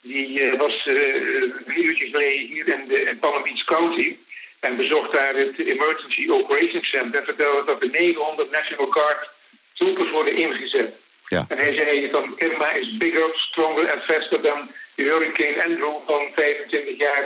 die 0.02 0.52
was 0.58 0.86
een 0.86 1.84
uurtje 1.84 2.06
geleden 2.06 2.48
hier 2.48 2.68
in, 2.68 2.88
de, 2.88 3.02
in 3.02 3.20
Palm 3.20 3.44
Beach 3.44 3.64
County... 3.64 4.18
en 4.60 4.78
bezocht 4.78 5.14
daar 5.14 5.36
het 5.36 5.60
Emergency 5.60 6.30
Operations 6.30 6.90
Center... 6.90 7.20
en 7.20 7.26
vertelde 7.26 7.66
dat 7.66 7.82
er 7.82 7.90
900 7.90 8.52
National 8.52 8.92
Guard 8.92 9.36
troopers 9.78 10.12
worden 10.12 10.36
ingezet. 10.38 10.94
Ja. 11.28 11.46
En 11.48 11.58
hij 11.58 11.74
zei 11.74 12.12
dan 12.12 12.34
Irma 12.38 12.72
is 12.72 12.98
bigger, 12.98 13.30
stronger 13.34 13.86
en 13.86 14.02
faster 14.02 14.42
dan 14.42 14.72
de 14.96 15.04
Hurricane 15.04 15.64
Andrew 15.64 15.96
van 16.06 16.28
25 16.36 16.98
jaar, 16.98 17.24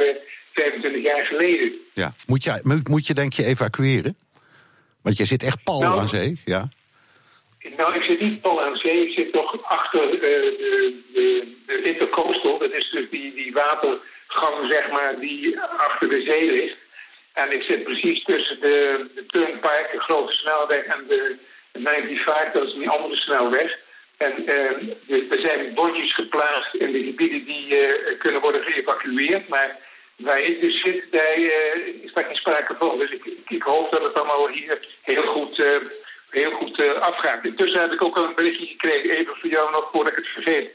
25 0.54 1.04
jaar 1.04 1.26
geleden. 1.26 1.74
Ja, 1.94 2.14
moet 2.26 2.44
je, 2.44 2.82
moet 2.90 3.08
je 3.08 3.14
denk 3.14 3.34
je 3.34 3.46
evacueren? 3.46 4.18
Want 5.04 5.18
je 5.18 5.26
zit 5.26 5.44
echt 5.44 5.64
pal 5.64 5.80
nou, 5.80 6.00
aan 6.00 6.08
zee, 6.08 6.40
ja? 6.46 6.70
Nou, 7.78 7.96
ik 7.96 8.04
zit 8.04 8.20
niet 8.20 8.42
pal 8.42 8.62
aan 8.64 8.76
zee. 8.76 9.08
Ik 9.08 9.14
zit 9.14 9.34
nog 9.34 9.64
achter 9.64 10.14
uh, 10.14 10.20
de, 10.20 11.00
de, 11.14 11.56
de, 11.66 11.82
intercoastal. 11.84 12.58
Dat 12.58 12.72
is 12.72 12.90
dus 12.92 13.10
die, 13.10 13.34
die 13.34 13.54
watergang, 13.54 14.72
zeg 14.72 14.92
maar, 14.92 15.20
die 15.20 15.60
achter 15.60 16.10
de 16.10 16.22
zee 16.22 16.52
ligt. 16.52 16.78
En 17.34 17.52
ik 17.52 17.62
zit 17.62 17.84
precies 17.84 18.24
tussen 18.24 18.60
de, 18.60 19.10
de 19.16 19.26
Turnpike, 19.26 19.90
de 19.92 20.00
grote 20.00 20.34
snelweg, 20.34 20.86
en 20.86 21.06
de 21.08 21.38
95, 21.74 22.52
dat 22.54 22.68
is 22.68 22.74
een 22.74 22.90
andere 22.90 23.16
snelweg. 23.16 23.78
En 24.18 24.34
uh, 24.46 25.32
er 25.32 25.40
zijn 25.40 25.74
bordjes 25.74 26.14
geplaatst 26.14 26.74
in 26.74 26.92
de 26.92 27.04
gebieden 27.04 27.46
die 27.46 27.68
uh, 27.68 28.20
kunnen 28.20 28.42
worden 28.42 28.64
geëvacueerd. 28.64 29.48
Maar 29.48 29.78
waar 30.16 30.42
ik 30.42 30.62
dus 30.62 30.82
zit, 30.82 31.04
daar 31.12 31.38
uh, 31.38 32.04
is 32.04 32.14
daar 32.14 32.24
geen 32.24 32.36
sprake 32.36 32.76
van. 32.78 32.98
Dus 32.98 33.12
ik, 33.48 33.64
hoop 33.64 33.92
dat 33.92 34.04
het 34.04 34.14
allemaal 34.14 34.48
hier 34.48 34.88
heel 35.02 35.24
goed, 35.24 35.82
heel 36.30 36.52
goed 36.52 37.00
afgaat. 37.00 37.46
Intussen 37.46 37.82
heb 37.82 37.92
ik 37.92 38.04
ook 38.04 38.18
al 38.18 38.24
een 38.24 38.36
berichtje 38.36 38.66
gekregen, 38.66 39.10
even 39.10 39.36
voor 39.36 39.50
jou 39.50 39.72
nog 39.72 39.90
voordat 39.92 40.12
ik 40.12 40.18
het 40.18 40.28
vergeet. 40.28 40.72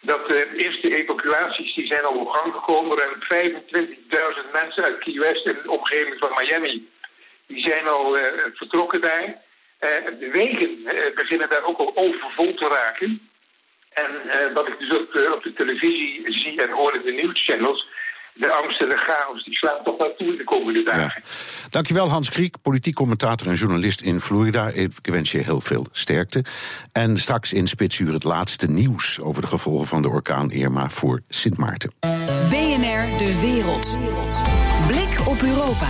Dat 0.00 0.26
de 0.26 0.56
eerste 0.56 0.96
evacuaties 0.96 1.74
die 1.74 1.86
zijn 1.86 2.04
al 2.04 2.14
op 2.14 2.28
gang 2.28 2.54
gekomen. 2.54 2.98
Zijn 3.28 3.52
25.000 3.52 4.52
mensen 4.52 4.84
uit 4.84 4.98
Key 4.98 5.18
West 5.18 5.46
in 5.46 5.58
de 5.62 5.70
omgeving 5.70 6.18
van 6.18 6.30
Miami. 6.36 6.88
Die 7.46 7.68
zijn 7.68 7.88
al 7.88 8.16
vertrokken 8.54 9.00
daar. 9.00 9.40
Eh, 9.82 9.88
de 10.18 10.30
wegen 10.30 10.70
eh, 10.86 11.14
beginnen 11.14 11.48
daar 11.48 11.64
ook 11.64 11.78
al 11.78 11.92
overvol 11.94 12.54
te 12.54 12.68
raken. 12.68 13.28
En 13.92 14.12
eh, 14.28 14.54
wat 14.54 14.68
ik 14.68 14.78
dus 14.78 14.90
op 15.00 15.12
de, 15.12 15.32
op 15.34 15.42
de 15.42 15.52
televisie 15.52 16.32
zie 16.32 16.62
en 16.62 16.70
hoor 16.72 16.94
in 16.94 17.02
de 17.04 17.12
nieuwschannels 17.12 17.86
de 18.34 18.52
angst 18.52 18.80
en 18.80 18.88
de 18.88 18.96
chaos 18.96 19.44
die 19.44 19.54
slaan 19.54 19.84
toch 19.84 19.96
wel 19.96 20.14
toe 20.16 20.26
in 20.26 20.36
de 20.36 20.44
komende 20.44 20.82
dagen. 20.82 21.22
Ja. 21.24 21.68
Dankjewel 21.70 22.08
Hans 22.08 22.30
Kriek, 22.30 22.56
politiek 22.62 22.94
commentator 22.94 23.46
en 23.46 23.54
journalist 23.54 24.00
in 24.00 24.20
Florida. 24.20 24.68
Ik 24.68 24.90
wens 25.02 25.32
je 25.32 25.38
heel 25.38 25.60
veel 25.60 25.86
sterkte. 25.92 26.44
En 26.92 27.16
straks 27.16 27.52
in 27.52 27.66
Spitsuur 27.66 28.12
het 28.12 28.24
laatste 28.24 28.66
nieuws 28.66 29.20
over 29.20 29.42
de 29.42 29.48
gevolgen 29.48 29.86
van 29.86 30.02
de 30.02 30.08
orkaan 30.08 30.50
Irma 30.50 30.88
voor 30.88 31.20
Sint 31.28 31.56
Maarten. 31.56 31.92
BNR 32.50 33.18
De 33.18 33.38
Wereld. 33.40 33.98
Blik 34.86 35.28
op 35.28 35.40
Europa. 35.42 35.86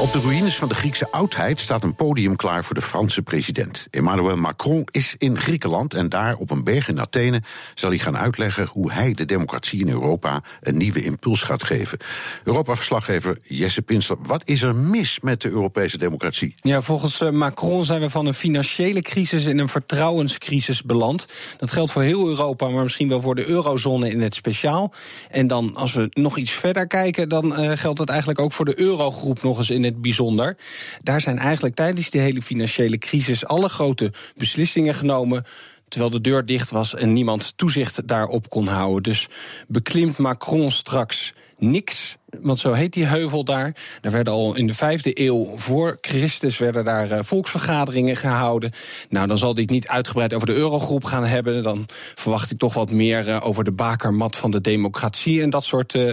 Op 0.00 0.12
de 0.12 0.20
ruïnes 0.20 0.56
van 0.56 0.68
de 0.68 0.74
Griekse 0.74 1.10
oudheid 1.10 1.60
staat 1.60 1.82
een 1.82 1.94
podium 1.94 2.36
klaar 2.36 2.64
voor 2.64 2.74
de 2.74 2.82
Franse 2.82 3.22
president. 3.22 3.86
Emmanuel 3.90 4.36
Macron 4.36 4.88
is 4.90 5.14
in 5.18 5.38
Griekenland 5.38 5.94
en 5.94 6.08
daar 6.08 6.36
op 6.36 6.50
een 6.50 6.64
berg 6.64 6.88
in 6.88 7.00
Athene 7.00 7.42
zal 7.74 7.90
hij 7.90 7.98
gaan 7.98 8.16
uitleggen 8.16 8.68
hoe 8.70 8.92
hij 8.92 9.14
de 9.14 9.24
democratie 9.24 9.80
in 9.80 9.88
Europa 9.88 10.42
een 10.60 10.76
nieuwe 10.76 11.04
impuls 11.04 11.42
gaat 11.42 11.64
geven. 11.64 11.98
Europa-verslaggever 12.44 13.38
Jesse 13.42 13.82
Pinsler, 13.82 14.16
wat 14.22 14.42
is 14.44 14.62
er 14.62 14.74
mis 14.74 15.20
met 15.20 15.40
de 15.40 15.48
Europese 15.48 15.98
democratie? 15.98 16.54
Ja, 16.60 16.80
volgens 16.80 17.20
eh, 17.20 17.30
Macron 17.30 17.84
zijn 17.84 18.00
we 18.00 18.10
van 18.10 18.26
een 18.26 18.34
financiële 18.34 19.02
crisis 19.02 19.44
in 19.44 19.58
een 19.58 19.68
vertrouwenscrisis 19.68 20.82
beland. 20.82 21.26
Dat 21.58 21.70
geldt 21.70 21.92
voor 21.92 22.02
heel 22.02 22.28
Europa, 22.28 22.68
maar 22.68 22.82
misschien 22.82 23.08
wel 23.08 23.20
voor 23.20 23.34
de 23.34 23.46
eurozone 23.46 24.10
in 24.10 24.20
het 24.20 24.34
speciaal. 24.34 24.92
En 25.30 25.46
dan, 25.46 25.76
als 25.76 25.92
we 25.92 26.08
nog 26.12 26.38
iets 26.38 26.52
verder 26.52 26.86
kijken, 26.86 27.28
dan 27.28 27.60
uh, 27.60 27.72
geldt 27.74 27.98
dat 27.98 28.08
eigenlijk 28.08 28.40
ook 28.40 28.52
voor 28.52 28.64
de 28.64 28.80
eurogroep 28.80 29.42
nog 29.42 29.58
eens 29.58 29.70
in 29.70 29.84
bijzonder. 29.94 30.56
Daar 31.02 31.20
zijn 31.20 31.38
eigenlijk 31.38 31.74
tijdens 31.74 32.10
die 32.10 32.20
hele 32.20 32.42
financiële 32.42 32.98
crisis 32.98 33.46
alle 33.46 33.68
grote 33.68 34.12
beslissingen 34.36 34.94
genomen 34.94 35.44
terwijl 35.88 36.10
de 36.10 36.20
deur 36.20 36.46
dicht 36.46 36.70
was 36.70 36.94
en 36.94 37.12
niemand 37.12 37.52
toezicht 37.56 38.08
daarop 38.08 38.48
kon 38.48 38.66
houden. 38.66 39.02
Dus 39.02 39.28
beklimt 39.68 40.18
Macron 40.18 40.70
straks 40.70 41.34
niks, 41.58 42.16
want 42.40 42.58
zo 42.58 42.72
heet 42.72 42.92
die 42.92 43.06
heuvel 43.06 43.44
daar. 43.44 43.74
Daar 44.00 44.12
werden 44.12 44.32
al 44.32 44.54
in 44.54 44.66
de 44.66 44.74
vijfde 44.74 45.20
eeuw 45.20 45.56
voor 45.56 45.98
Christus 46.00 46.58
werden 46.58 46.84
daar 46.84 47.12
uh, 47.12 47.18
volksvergaderingen 47.22 48.16
gehouden. 48.16 48.72
Nou, 49.08 49.26
dan 49.26 49.38
zal 49.38 49.54
dit 49.54 49.70
niet 49.70 49.88
uitgebreid 49.88 50.34
over 50.34 50.46
de 50.46 50.54
eurogroep 50.54 51.04
gaan 51.04 51.24
hebben. 51.24 51.62
Dan 51.62 51.86
verwacht 52.14 52.50
ik 52.50 52.58
toch 52.58 52.74
wat 52.74 52.90
meer 52.90 53.28
uh, 53.28 53.46
over 53.46 53.64
de 53.64 53.72
bakermat 53.72 54.36
van 54.36 54.50
de 54.50 54.60
democratie 54.60 55.42
en 55.42 55.50
dat 55.50 55.64
soort 55.64 55.94
uh, 55.94 56.12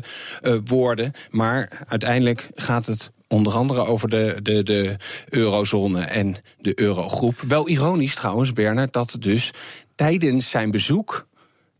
woorden. 0.65 1.11
Maar 1.29 1.83
uiteindelijk 1.87 2.49
gaat 2.55 2.85
het 2.85 3.11
Onder 3.33 3.53
andere 3.53 3.85
over 3.85 4.09
de, 4.09 4.39
de, 4.43 4.63
de 4.63 4.95
eurozone 5.29 6.01
en 6.01 6.35
de 6.61 6.79
eurogroep. 6.79 7.39
Wel 7.47 7.69
ironisch 7.69 8.15
trouwens, 8.15 8.53
Bernard, 8.53 8.93
dat 8.93 9.15
dus 9.19 9.51
tijdens 9.95 10.49
zijn 10.49 10.71
bezoek 10.71 11.27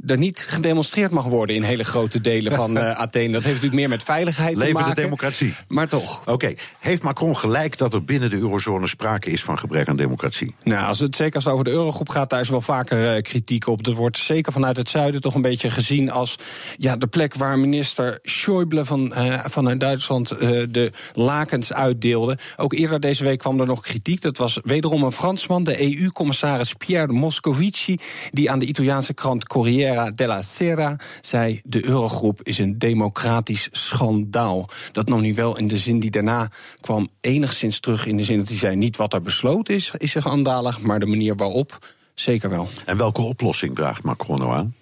er 0.06 0.18
niet 0.18 0.46
gedemonstreerd 0.50 1.12
mag 1.12 1.26
worden 1.26 1.56
in 1.56 1.63
hele 1.63 1.84
grote 1.84 2.22
delen 2.22 2.52
van 2.52 2.78
uh, 2.78 2.92
Athene. 3.06 3.32
Dat 3.32 3.44
heeft 3.44 3.46
natuurlijk 3.46 3.74
meer 3.74 3.89
met 3.89 4.04
veiligheid 4.04 4.56
Leven 4.56 4.68
te 4.68 4.80
maken. 4.80 4.96
de 4.96 5.02
democratie. 5.02 5.56
Maar 5.68 5.88
toch. 5.88 6.22
Oké, 6.26 6.54
heeft 6.80 7.04
Macron 7.04 7.38
gelijk 7.38 7.78
dat 7.78 7.94
er 7.94 8.04
binnen 8.04 8.30
de 8.30 8.38
eurozone 8.38 8.88
sprake 8.88 9.32
is 9.32 9.44
van 9.44 9.60
gebrek 9.60 9.88
aan 9.88 9.96
democratie? 9.96 10.56
Nou, 10.63 10.88
als 10.88 11.00
het, 11.00 11.16
zeker 11.16 11.36
als 11.36 11.44
het 11.44 11.54
over 11.54 11.66
de 11.66 11.72
eurogroep 11.72 12.10
gaat, 12.10 12.30
daar 12.30 12.39
is 12.39 12.50
wel 12.50 12.62
vaker 12.62 13.16
uh, 13.16 13.22
kritiek 13.22 13.68
op. 13.68 13.88
Er 13.88 13.96
wordt 13.96 14.18
zeker 14.18 14.52
vanuit 14.52 14.78
het 14.78 14.89
zuiden 14.89 15.22
toch 15.22 15.36
een 15.36 15.42
beetje 15.42 15.70
gezien 15.70 16.12
als 16.12 16.36
ja, 16.78 16.96
de 16.96 17.08
plek 17.08 17.36
waar 17.36 17.60
minister 17.60 18.20
Schäuble 18.22 18.82
van, 18.82 19.13
uh, 19.18 19.46
van 19.46 19.78
Duitsland 19.78 20.30
de 20.30 20.92
lakens 21.13 21.74
uitdeelde. 21.74 22.38
Ook 22.58 22.74
eerder 22.74 23.00
deze 23.00 23.24
week 23.24 23.39
kwam 23.39 23.60
er 23.60 23.66
nog 23.66 23.82
kritiek. 23.82 24.22
Dat 24.22 24.38
was 24.38 24.60
wederom 24.63 25.04
een 25.04 25.12
Fransman, 25.12 25.63
de 25.63 25.82
EU-commissaris 25.82 26.74
Pierre 26.74 27.13
Moscovici, 27.13 27.98
die 28.32 28.52
aan 28.52 28.60
de 28.60 28.66
Italiaanse 28.66 29.13
krant 29.13 29.48
Corriere 29.48 29.92
della 30.15 30.41
Sera 30.41 30.95
zei: 31.21 31.62
de 31.63 31.86
eurogroep 31.86 32.39
is 32.43 32.58
een 32.58 32.77
democratisch 32.77 33.69
schandaal. 33.71 34.69
Dat 34.91 35.08
nog 35.08 35.21
niet 35.21 35.36
wel 35.36 35.58
in 35.58 35.67
de 35.67 35.77
zin 35.77 35.99
die 35.99 36.12
daarna 36.12 36.51
kwam 36.82 37.10
enigszins 37.21 37.79
terug 37.79 38.06
in 38.06 38.17
de 38.17 38.23
zin 38.23 38.38
dat 38.38 38.47
hij 38.47 38.58
zei: 38.58 38.75
niet 38.75 38.95
wat 38.95 39.13
er 39.13 39.21
besloten 39.21 39.75
is, 39.75 39.91
is 39.97 40.12
schandalig, 40.12 40.82
maar 40.82 40.99
de 40.99 41.06
manier 41.06 41.36
waarop 41.36 41.79
zeker 42.13 42.49
wel. 42.49 42.67
En 42.86 42.97
welke 42.97 43.21
oplossing 43.21 43.75
draagt 43.75 44.03
Macron 44.03 44.39
nou 44.39 44.53
aan? 44.53 44.73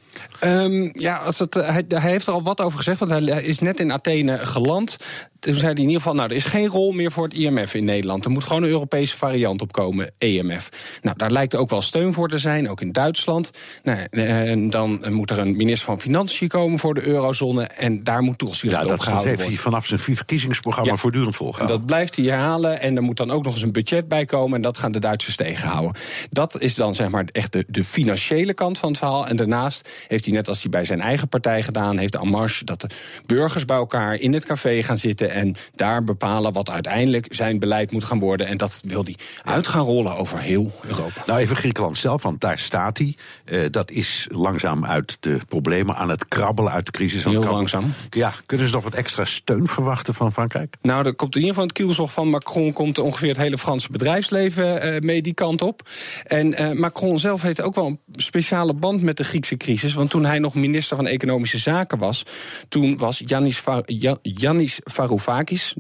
Um, 0.43 0.91
ja, 0.93 1.17
als 1.17 1.39
het, 1.39 1.53
hij, 1.53 1.85
hij, 1.87 2.11
heeft 2.11 2.27
er 2.27 2.33
al 2.33 2.43
wat 2.43 2.61
over 2.61 2.77
gezegd, 2.77 2.99
want 2.99 3.11
hij 3.11 3.43
is 3.43 3.59
net 3.59 3.79
in 3.79 3.91
Athene 3.91 4.45
geland. 4.45 4.97
Toen 5.41 5.53
zei 5.53 5.65
hij 5.65 5.71
in 5.71 5.79
ieder 5.79 5.95
geval, 5.95 6.13
nou, 6.13 6.29
er 6.29 6.35
is 6.35 6.45
geen 6.45 6.67
rol 6.67 6.91
meer 6.91 7.11
voor 7.11 7.23
het 7.23 7.33
IMF 7.33 7.73
in 7.73 7.85
Nederland. 7.85 8.25
Er 8.25 8.31
moet 8.31 8.43
gewoon 8.43 8.63
een 8.63 8.69
Europese 8.69 9.17
variant 9.17 9.61
op 9.61 9.71
komen, 9.71 10.11
EMF. 10.17 10.69
Nou, 11.01 11.17
daar 11.17 11.31
lijkt 11.31 11.55
ook 11.55 11.69
wel 11.69 11.81
steun 11.81 12.13
voor 12.13 12.29
te 12.29 12.37
zijn, 12.37 12.69
ook 12.69 12.81
in 12.81 12.91
Duitsland. 12.91 13.51
Nou, 13.83 13.99
en 14.09 14.69
dan 14.69 15.13
moet 15.13 15.29
er 15.29 15.39
een 15.39 15.55
minister 15.55 15.85
van 15.85 16.01
Financiën 16.01 16.47
komen 16.47 16.79
voor 16.79 16.93
de 16.93 17.01
eurozone... 17.01 17.63
en 17.63 18.03
daar 18.03 18.21
moet 18.21 18.37
toezicht 18.37 18.73
ja, 18.73 18.81
op 18.81 18.87
dat, 18.87 19.01
gehouden 19.01 19.13
dat 19.13 19.23
heeft 19.23 19.35
worden. 19.35 19.53
hij 19.53 19.63
vanaf 19.63 19.85
zijn 19.85 20.15
verkiezingsprogramma 20.17 20.91
Ja. 20.91 20.97
voortdurend 20.97 21.35
volgehouden. 21.35 21.77
Dat 21.77 21.85
blijft 21.85 22.15
hij 22.15 22.25
herhalen 22.25 22.81
en 22.81 22.95
er 22.95 23.01
moet 23.03 23.17
dan 23.17 23.31
ook 23.31 23.43
nog 23.43 23.53
eens 23.53 23.61
een 23.61 23.71
budget 23.71 24.07
bij 24.07 24.25
komen... 24.25 24.55
en 24.55 24.61
dat 24.61 24.77
gaan 24.77 24.91
de 24.91 24.99
Duitsers 24.99 25.35
tegenhouden. 25.35 26.01
Dat 26.29 26.61
is 26.61 26.75
dan 26.75 26.95
zeg 26.95 27.09
maar 27.09 27.25
echt 27.31 27.51
de, 27.51 27.65
de 27.67 27.83
financiële 27.83 28.53
kant 28.53 28.77
van 28.77 28.89
het 28.89 28.97
verhaal. 28.97 29.27
En 29.27 29.35
daarnaast 29.35 29.89
heeft 30.07 30.25
hij, 30.25 30.33
net 30.33 30.47
als 30.47 30.61
hij 30.61 30.69
bij 30.69 30.85
zijn 30.85 31.01
eigen 31.01 31.27
partij 31.27 31.63
gedaan... 31.63 31.97
heeft 31.97 32.11
de 32.11 32.19
en 32.19 32.27
marche 32.27 32.65
dat 32.65 32.81
de 32.81 32.89
burgers 33.25 33.65
bij 33.65 33.77
elkaar 33.77 34.15
in 34.15 34.33
het 34.33 34.45
café 34.45 34.83
gaan 34.83 34.97
zitten... 34.97 35.30
en 35.33 35.55
daar 35.75 36.03
bepalen 36.03 36.53
wat 36.53 36.69
uiteindelijk 36.69 37.25
zijn 37.29 37.59
beleid 37.59 37.91
moet 37.91 38.03
gaan 38.03 38.19
worden. 38.19 38.47
En 38.47 38.57
dat 38.57 38.81
wil 38.85 39.03
hij 39.03 39.15
uit 39.43 39.67
gaan 39.67 39.85
rollen 39.85 40.15
over 40.15 40.41
heel 40.41 40.71
Europa. 40.81 41.23
Nou, 41.25 41.39
even 41.39 41.55
Griekenland 41.55 41.97
zelf, 41.97 42.23
want 42.23 42.41
daar 42.41 42.59
staat 42.59 42.97
hij. 42.97 43.15
Eh, 43.45 43.59
dat 43.71 43.91
is 43.91 44.27
langzaam 44.31 44.85
uit 44.85 45.17
de 45.19 45.39
problemen 45.47 45.95
aan 45.95 46.09
het 46.09 46.27
krabbelen, 46.27 46.71
uit 46.71 46.85
de 46.85 46.91
crisis 46.91 47.25
aan 47.25 47.31
Heel 47.31 47.43
langzaam. 47.43 47.93
Ja, 48.09 48.33
kunnen 48.45 48.67
ze 48.67 48.73
nog 48.73 48.83
wat 48.83 48.93
extra 48.93 49.25
steun 49.25 49.67
verwachten 49.67 50.13
van 50.13 50.31
Frankrijk? 50.31 50.75
Nou, 50.81 51.05
er 51.05 51.13
komt 51.13 51.35
in 51.35 51.41
ieder 51.41 51.53
geval 51.55 51.69
het 51.69 51.77
kielzog 51.77 52.11
van 52.11 52.29
Macron... 52.29 52.73
komt 52.73 52.99
ongeveer 52.99 53.27
het 53.27 53.37
hele 53.37 53.57
Franse 53.57 53.91
bedrijfsleven 53.91 54.81
eh, 54.81 55.01
mee 55.01 55.21
die 55.21 55.33
kant 55.33 55.61
op. 55.61 55.89
En 56.23 56.53
eh, 56.53 56.71
Macron 56.71 57.19
zelf 57.19 57.41
heeft 57.41 57.61
ook 57.61 57.75
wel 57.75 57.85
een 57.85 57.99
speciale 58.15 58.73
band 58.73 59.01
met 59.01 59.17
de 59.17 59.23
Griekse 59.23 59.57
crisis. 59.57 59.93
Want 59.93 60.09
toen 60.09 60.25
hij 60.25 60.39
nog 60.39 60.55
minister 60.55 60.95
van 60.97 61.07
Economische 61.07 61.57
Zaken 61.57 61.97
was... 61.97 62.25
toen 62.69 62.97
was 62.97 63.21
Yannis, 63.25 63.59
Va- 63.59 63.83
Ja- 63.85 64.17
Yannis 64.21 64.79
Varoufakis, 64.83 65.20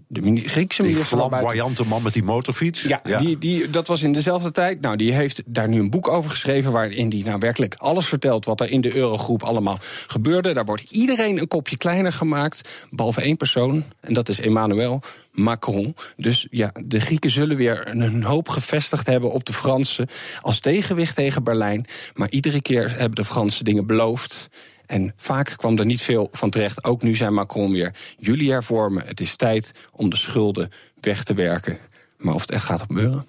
de 0.07 0.21
Griekse 0.45 0.81
Die 0.81 0.91
minister 0.91 1.17
Buiten- 1.17 1.37
flamboyante 1.39 1.85
man 1.85 2.03
met 2.03 2.13
die 2.13 2.23
motorfiets? 2.23 2.81
ja, 2.81 3.01
Die, 3.17 3.37
die, 3.37 3.69
dat 3.69 3.87
was 3.87 4.01
in 4.01 4.13
dezelfde 4.13 4.51
tijd. 4.51 4.81
Nou, 4.81 4.95
die 4.95 5.13
heeft 5.13 5.41
daar 5.45 5.67
nu 5.67 5.79
een 5.79 5.89
boek 5.89 6.07
over 6.07 6.29
geschreven... 6.29 6.71
waarin 6.71 7.09
die 7.09 7.23
nou 7.23 7.39
werkelijk 7.39 7.75
alles 7.77 8.05
vertelt 8.07 8.45
wat 8.45 8.59
er 8.61 8.69
in 8.69 8.81
de 8.81 8.95
eurogroep 8.95 9.43
allemaal 9.43 9.77
gebeurde. 10.07 10.53
Daar 10.53 10.65
wordt 10.65 10.91
iedereen 10.91 11.39
een 11.39 11.47
kopje 11.47 11.77
kleiner 11.77 12.13
gemaakt, 12.13 12.85
behalve 12.89 13.21
één 13.21 13.37
persoon. 13.37 13.83
En 13.99 14.13
dat 14.13 14.29
is 14.29 14.39
Emmanuel 14.39 15.01
Macron. 15.31 15.95
Dus 16.17 16.47
ja, 16.49 16.71
de 16.85 16.99
Grieken 16.99 17.29
zullen 17.29 17.57
weer 17.57 17.87
een 17.87 18.23
hoop 18.23 18.49
gevestigd 18.49 19.07
hebben 19.07 19.31
op 19.31 19.45
de 19.45 19.53
Fransen... 19.53 20.07
als 20.41 20.59
tegenwicht 20.59 21.15
tegen 21.15 21.43
Berlijn. 21.43 21.85
Maar 22.13 22.29
iedere 22.29 22.61
keer 22.61 22.89
hebben 22.89 23.15
de 23.15 23.25
Fransen 23.25 23.65
dingen 23.65 23.85
beloofd... 23.87 24.49
En 24.91 25.13
vaak 25.17 25.53
kwam 25.55 25.77
er 25.77 25.85
niet 25.85 26.01
veel 26.01 26.29
van 26.31 26.49
terecht. 26.49 26.83
Ook 26.83 27.01
nu 27.01 27.15
zei 27.15 27.29
Macron 27.29 27.71
weer: 27.71 27.93
jullie 28.17 28.51
hervormen. 28.51 29.03
Het 29.07 29.19
is 29.19 29.35
tijd 29.35 29.71
om 29.91 30.09
de 30.09 30.15
schulden 30.15 30.71
weg 31.01 31.23
te 31.23 31.33
werken. 31.33 31.77
Maar 32.17 32.33
of 32.33 32.41
het 32.41 32.51
echt 32.51 32.65
gaat 32.65 32.81
gebeuren? 32.81 33.25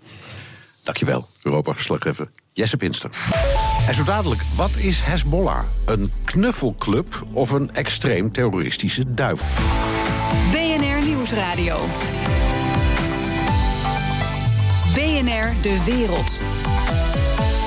Dankjewel, 0.84 1.28
Europa-verslaggever 1.42 2.30
Jesse 2.52 2.76
Pinster. 2.76 3.10
En 3.88 3.94
zo 3.94 4.04
dadelijk, 4.04 4.42
wat 4.56 4.76
is 4.76 5.00
Hezbollah? 5.00 5.64
Een 5.84 6.12
knuffelclub 6.24 7.26
of 7.32 7.50
een 7.50 7.74
extreem 7.74 8.32
terroristische 8.32 9.14
duivel? 9.14 9.46
BNR 10.50 11.06
Nieuwsradio. 11.06 11.86
BNR 14.94 15.52
De 15.60 15.82
Wereld. 15.84 16.61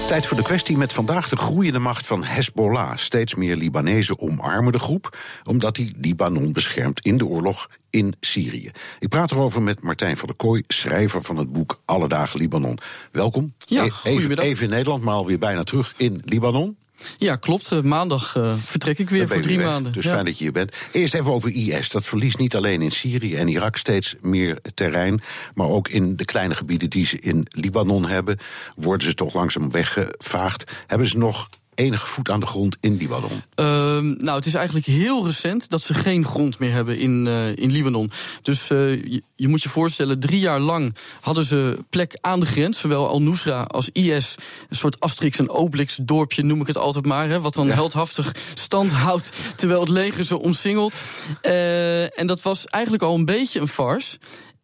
Tijd 0.07 0.25
voor 0.25 0.37
de 0.37 0.43
kwestie 0.43 0.77
met 0.77 0.93
vandaag 0.93 1.29
de 1.29 1.35
groeiende 1.35 1.79
macht 1.79 2.07
van 2.07 2.23
Hezbollah. 2.23 2.97
Steeds 2.97 3.35
meer 3.35 3.55
Libanezen 3.55 4.19
omarmen 4.19 4.71
de 4.71 4.79
groep, 4.79 5.17
omdat 5.43 5.75
die 5.75 5.95
Libanon 6.01 6.53
beschermt 6.53 6.99
in 6.99 7.17
de 7.17 7.25
oorlog 7.25 7.69
in 7.89 8.15
Syrië. 8.19 8.71
Ik 8.99 9.09
praat 9.09 9.31
erover 9.31 9.61
met 9.61 9.81
Martijn 9.81 10.17
van 10.17 10.27
der 10.27 10.37
Kooi, 10.37 10.63
schrijver 10.67 11.21
van 11.23 11.37
het 11.37 11.51
boek 11.51 11.81
Alle 11.85 12.07
Dagen 12.07 12.39
Libanon. 12.39 12.77
Welkom. 13.11 13.53
Ja, 13.57 13.83
E- 13.83 13.89
even, 14.03 14.37
even 14.37 14.63
in 14.63 14.69
Nederland, 14.69 15.03
maar 15.03 15.13
alweer 15.13 15.39
bijna 15.39 15.63
terug 15.63 15.93
in 15.97 16.21
Libanon. 16.25 16.77
Ja, 17.17 17.35
klopt. 17.35 17.71
Eh, 17.71 17.81
maandag 17.81 18.35
eh, 18.35 18.55
vertrek 18.55 18.99
ik 18.99 19.09
weer 19.09 19.27
voor 19.27 19.41
drie 19.41 19.57
weg. 19.57 19.65
maanden. 19.65 19.93
Dus 19.93 20.03
ja. 20.03 20.11
fijn 20.11 20.25
dat 20.25 20.37
je 20.37 20.43
hier 20.43 20.53
bent. 20.53 20.75
Eerst 20.91 21.13
even 21.13 21.31
over 21.31 21.51
IS. 21.51 21.89
Dat 21.89 22.05
verliest 22.05 22.37
niet 22.37 22.55
alleen 22.55 22.81
in 22.81 22.91
Syrië 22.91 23.35
en 23.35 23.47
Irak 23.47 23.77
steeds 23.77 24.15
meer 24.21 24.59
terrein. 24.73 25.21
Maar 25.53 25.67
ook 25.67 25.87
in 25.87 26.15
de 26.15 26.25
kleine 26.25 26.55
gebieden 26.55 26.89
die 26.89 27.05
ze 27.05 27.19
in 27.19 27.47
Libanon 27.49 28.07
hebben. 28.07 28.37
Worden 28.75 29.07
ze 29.07 29.13
toch 29.13 29.33
langzaam 29.33 29.71
weggevaagd. 29.71 30.71
Hebben 30.87 31.07
ze 31.07 31.17
nog 31.17 31.49
enige 31.75 32.07
voet 32.07 32.29
aan 32.29 32.39
de 32.39 32.45
grond 32.45 32.77
in 32.79 32.97
Libanon? 32.97 33.43
Ehm, 33.55 34.23
nou, 34.23 34.37
het 34.37 34.45
is 34.45 34.53
eigenlijk 34.53 34.85
heel 34.85 35.25
recent 35.25 35.69
dat 35.69 35.81
ze 35.81 35.93
geen 35.93 36.25
grond 36.25 36.59
meer 36.59 36.71
hebben 36.71 36.97
in, 36.97 37.27
eh, 37.27 37.55
in 37.55 37.71
Libanon. 37.71 38.11
Dus 38.41 38.69
eh, 38.69 38.77
je, 39.03 39.21
je 39.35 39.47
moet 39.47 39.63
je 39.63 39.69
voorstellen, 39.69 40.19
drie 40.19 40.39
jaar 40.39 40.59
lang 40.59 40.95
hadden 41.21 41.45
ze 41.45 41.77
plek 41.89 42.17
aan 42.21 42.39
de 42.39 42.45
grens. 42.45 42.79
Zowel 42.79 43.07
Al-Nusra 43.07 43.61
als 43.61 43.89
IS. 43.89 44.35
Een 44.69 44.75
soort 44.75 44.99
Asterix 44.99 45.39
en 45.39 45.49
Obelix 45.49 45.99
dorpje, 46.01 46.43
noem 46.43 46.61
ik 46.61 46.67
het 46.67 46.77
altijd 46.77 47.05
maar. 47.05 47.29
Hè, 47.29 47.41
wat 47.41 47.53
dan 47.53 47.67
heldhaftig 47.67 48.35
stand 48.53 48.91
houdt 48.91 49.31
terwijl 49.55 49.79
het 49.79 49.89
leger 49.89 50.25
ze 50.25 50.39
omsingelt. 50.39 50.99
Eh, 51.41 52.19
en 52.19 52.27
dat 52.27 52.41
was 52.41 52.65
eigenlijk 52.65 53.03
al 53.03 53.15
een 53.15 53.25
beetje 53.25 53.59
een 53.59 53.67
farce. 53.67 54.17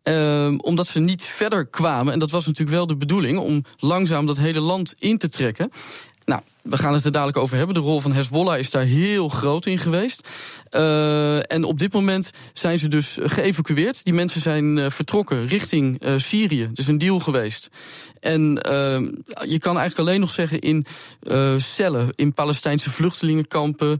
Ehm, 0.03 0.57
omdat 0.57 0.87
ze 0.87 0.99
niet 0.99 1.23
verder 1.23 1.65
kwamen. 1.65 2.13
En 2.13 2.19
dat 2.19 2.31
was 2.31 2.45
natuurlijk 2.45 2.77
wel 2.77 2.87
de 2.87 2.95
bedoeling 2.95 3.37
om 3.37 3.63
langzaam 3.77 4.25
dat 4.25 4.37
hele 4.37 4.59
land 4.59 4.93
in 4.99 5.17
te 5.17 5.29
trekken. 5.29 5.71
Nou, 6.25 6.41
we 6.63 6.77
gaan 6.77 6.93
het 6.93 7.05
er 7.05 7.11
dadelijk 7.11 7.37
over 7.37 7.57
hebben. 7.57 7.75
De 7.75 7.81
rol 7.81 7.99
van 7.99 8.11
Hezbollah 8.11 8.59
is 8.59 8.71
daar 8.71 8.83
heel 8.83 9.29
groot 9.29 9.65
in 9.65 9.77
geweest. 9.77 10.29
Uh, 10.71 11.51
en 11.51 11.63
op 11.63 11.79
dit 11.79 11.93
moment 11.93 12.31
zijn 12.53 12.79
ze 12.79 12.87
dus 12.87 13.17
geëvacueerd. 13.21 14.03
Die 14.03 14.13
mensen 14.13 14.41
zijn 14.41 14.77
uh, 14.77 14.89
vertrokken 14.89 15.47
richting 15.47 16.05
uh, 16.05 16.13
Syrië. 16.17 16.61
Het 16.61 16.79
is 16.79 16.87
een 16.87 16.97
deal 16.97 17.19
geweest. 17.19 17.69
En 18.19 18.41
je 19.41 19.57
kan 19.59 19.77
eigenlijk 19.77 19.97
alleen 19.97 20.19
nog 20.19 20.29
zeggen 20.29 20.59
in 20.59 20.85
cellen, 21.57 22.09
in 22.15 22.33
Palestijnse 22.33 22.89
vluchtelingenkampen, 22.89 23.99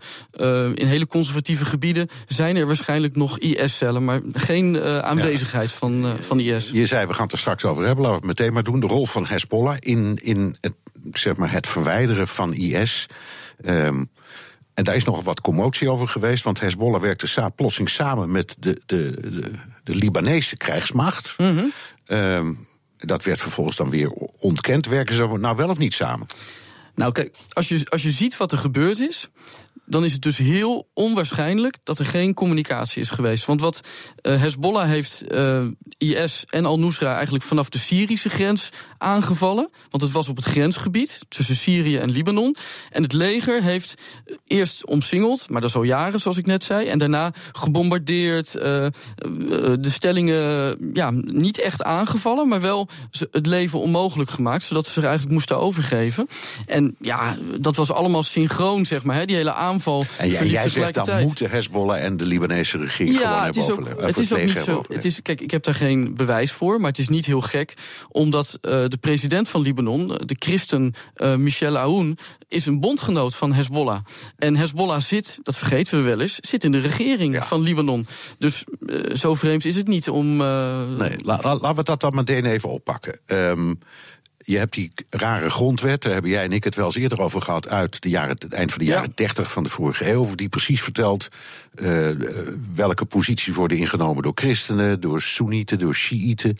in 0.73 0.87
hele 0.87 1.07
conservatieve 1.07 1.65
gebieden, 1.65 2.07
zijn 2.27 2.55
er 2.55 2.67
waarschijnlijk 2.67 3.15
nog 3.15 3.39
IS-cellen, 3.39 4.05
maar 4.05 4.21
geen 4.33 4.81
aanwezigheid 4.81 5.71
van, 5.71 6.05
van 6.19 6.39
IS. 6.39 6.69
Je 6.73 6.85
zei, 6.85 7.05
we 7.05 7.13
gaan 7.13 7.23
het 7.23 7.31
er 7.31 7.37
straks 7.37 7.65
over 7.65 7.85
hebben, 7.85 8.03
laten 8.03 8.21
we 8.21 8.27
het 8.27 8.37
meteen 8.37 8.53
maar 8.53 8.63
doen. 8.63 8.79
De 8.79 8.87
rol 8.87 9.05
van 9.05 9.25
Hezbollah 9.25 9.77
in, 9.79 10.19
in 10.21 10.55
het, 10.61 10.75
zeg 11.11 11.35
maar 11.35 11.51
het 11.51 11.67
verwijderen 11.67 12.27
van 12.27 12.50
IS. 12.53 13.09
Um, 13.65 14.09
en 14.73 14.83
daar 14.83 14.95
is 14.95 15.03
nogal 15.03 15.23
wat 15.23 15.41
commotie 15.41 15.89
over 15.89 16.07
geweest, 16.07 16.43
want 16.43 16.59
Hezbollah 16.59 17.01
werkte 17.01 17.27
sa 17.27 17.49
plotseling 17.49 17.89
samen 17.89 18.31
met 18.31 18.55
de, 18.59 18.81
de, 18.85 19.17
de, 19.19 19.51
de 19.83 19.95
Libanese 19.95 20.57
krijgsmacht. 20.57 21.33
Mm 21.37 21.57
-hmm. 21.57 21.71
um, 22.17 22.67
dat 22.97 23.23
werd 23.23 23.41
vervolgens 23.41 23.75
dan 23.75 23.89
weer 23.89 24.09
ontkend. 24.39 24.85
Werken 24.85 25.15
ze 25.15 25.37
nou 25.37 25.55
wel 25.55 25.69
of 25.69 25.77
niet 25.77 25.93
samen? 25.93 26.27
Nou, 26.95 27.11
kijk, 27.11 27.35
als 27.49 27.67
je, 27.67 27.85
als 27.89 28.03
je 28.03 28.11
ziet 28.11 28.37
wat 28.37 28.51
er 28.51 28.57
gebeurd 28.57 28.99
is. 28.99 29.29
Dan 29.91 30.05
is 30.05 30.13
het 30.13 30.21
dus 30.21 30.37
heel 30.37 30.89
onwaarschijnlijk 30.93 31.77
dat 31.83 31.99
er 31.99 32.05
geen 32.05 32.33
communicatie 32.33 33.01
is 33.01 33.09
geweest. 33.09 33.45
Want 33.45 33.61
wat 33.61 33.81
uh, 34.21 34.41
Hezbollah 34.41 34.87
heeft 34.87 35.23
uh, 35.33 35.65
IS 35.97 36.43
en 36.49 36.65
al-Nusra 36.65 37.13
eigenlijk 37.13 37.43
vanaf 37.43 37.69
de 37.69 37.77
Syrische 37.77 38.29
grens 38.29 38.69
aangevallen. 38.97 39.69
Want 39.89 40.03
het 40.03 40.11
was 40.11 40.27
op 40.27 40.35
het 40.35 40.45
grensgebied 40.45 41.19
tussen 41.29 41.55
Syrië 41.55 41.97
en 41.97 42.09
Libanon. 42.09 42.55
En 42.89 43.03
het 43.03 43.13
leger 43.13 43.63
heeft 43.63 44.01
eerst 44.47 44.85
omsingeld, 44.85 45.49
maar 45.49 45.61
dat 45.61 45.69
is 45.69 45.75
al 45.75 45.83
jaren, 45.83 46.19
zoals 46.19 46.37
ik 46.37 46.45
net 46.45 46.63
zei. 46.63 46.87
En 46.87 46.99
daarna 46.99 47.31
gebombardeerd, 47.51 48.51
de 48.51 49.79
stellingen 49.81 50.77
ja, 50.93 51.09
niet 51.11 51.59
echt 51.59 51.83
aangevallen, 51.83 52.47
maar 52.47 52.61
wel 52.61 52.87
het 53.31 53.45
leven 53.45 53.79
onmogelijk 53.79 54.29
gemaakt. 54.29 54.63
Zodat 54.63 54.85
ze 54.85 54.91
zich 54.91 55.03
eigenlijk 55.03 55.33
moesten 55.33 55.59
overgeven. 55.59 56.27
En 56.65 56.95
ja, 56.99 57.37
dat 57.59 57.75
was 57.75 57.91
allemaal 57.91 58.23
synchroon, 58.23 58.85
zeg 58.85 59.03
maar. 59.03 59.15
Hè, 59.15 59.25
die 59.25 59.35
hele 59.35 59.53
aanval. 59.53 59.80
En 60.17 60.29
jij, 60.29 60.45
jij 60.47 60.69
zegt 60.69 60.93
dan 60.93 61.21
moeten 61.21 61.49
Hezbollah 61.49 62.03
en 62.03 62.17
de 62.17 62.25
Libanese 62.25 62.77
regering 62.77 63.19
ja, 63.19 63.27
gewoon 63.31 63.43
het 63.45 63.55
is 63.55 63.67
hebben 63.67 64.05
het 64.05 64.17
is 64.17 64.33
ook 64.33 64.43
niet 64.43 64.57
zo. 64.57 64.83
Het 64.87 65.05
is, 65.05 65.21
kijk, 65.21 65.41
ik 65.41 65.51
heb 65.51 65.63
daar 65.63 65.75
geen 65.75 66.15
bewijs 66.15 66.51
voor, 66.51 66.79
maar 66.79 66.89
het 66.89 66.99
is 66.99 67.09
niet 67.09 67.25
heel 67.25 67.41
gek, 67.41 67.73
omdat 68.09 68.57
uh, 68.61 68.71
de 68.87 68.97
president 69.01 69.49
van 69.49 69.61
Libanon, 69.61 70.07
de 70.07 70.35
christen 70.39 70.93
uh, 71.17 71.35
Michel 71.35 71.77
Aoun, 71.77 72.17
is 72.47 72.65
een 72.65 72.79
bondgenoot 72.79 73.35
van 73.35 73.53
Hezbollah. 73.53 73.99
En 74.37 74.55
Hezbollah 74.55 74.99
zit, 75.01 75.39
dat 75.43 75.57
vergeten 75.57 75.97
we 75.97 76.03
wel 76.03 76.19
eens, 76.19 76.35
zit 76.41 76.63
in 76.63 76.71
de 76.71 76.79
regering 76.79 77.33
Ja. 77.33 77.43
van 77.43 77.61
Libanon. 77.61 78.07
Dus 78.37 78.63
uh, 78.79 79.15
zo 79.15 79.35
vreemd 79.35 79.65
is 79.65 79.75
het 79.75 79.87
niet 79.87 80.09
om. 80.09 80.37
Nee, 80.37 81.15
la- 81.23 81.39
la- 81.41 81.55
laten 81.55 81.75
we 81.75 81.83
dat 81.83 82.01
dan 82.01 82.15
meteen 82.15 82.45
even 82.45 82.69
oppakken. 82.69 83.19
Ehm, 83.25 83.73
je 84.43 84.57
hebt 84.57 84.73
die 84.73 84.91
rare 85.09 85.49
grondwet, 85.49 86.01
daar 86.01 86.13
hebben 86.13 86.31
jij 86.31 86.43
en 86.43 86.51
ik 86.51 86.63
het 86.63 86.75
wel 86.75 86.85
eens 86.85 86.95
eerder 86.95 87.21
over 87.21 87.41
gehad, 87.41 87.67
uit 87.69 88.01
de 88.01 88.09
jaren, 88.09 88.29
het 88.29 88.53
eind 88.53 88.69
van 88.71 88.79
de 88.79 88.85
Ja. 88.85 88.93
jaren 88.95 89.11
30 89.15 89.51
van 89.51 89.63
de 89.63 89.69
vorige 89.69 90.09
eeuw, 90.11 90.35
die 90.35 90.49
precies 90.49 90.81
vertelt 90.81 91.27
eh, 91.75 92.09
welke 92.75 93.05
posities 93.05 93.55
worden 93.55 93.77
ingenomen 93.77 94.23
door 94.23 94.31
christenen, 94.35 94.99
door 94.99 95.21
soenieten, 95.21 95.79
door 95.79 95.95
shiiten. 95.95 96.57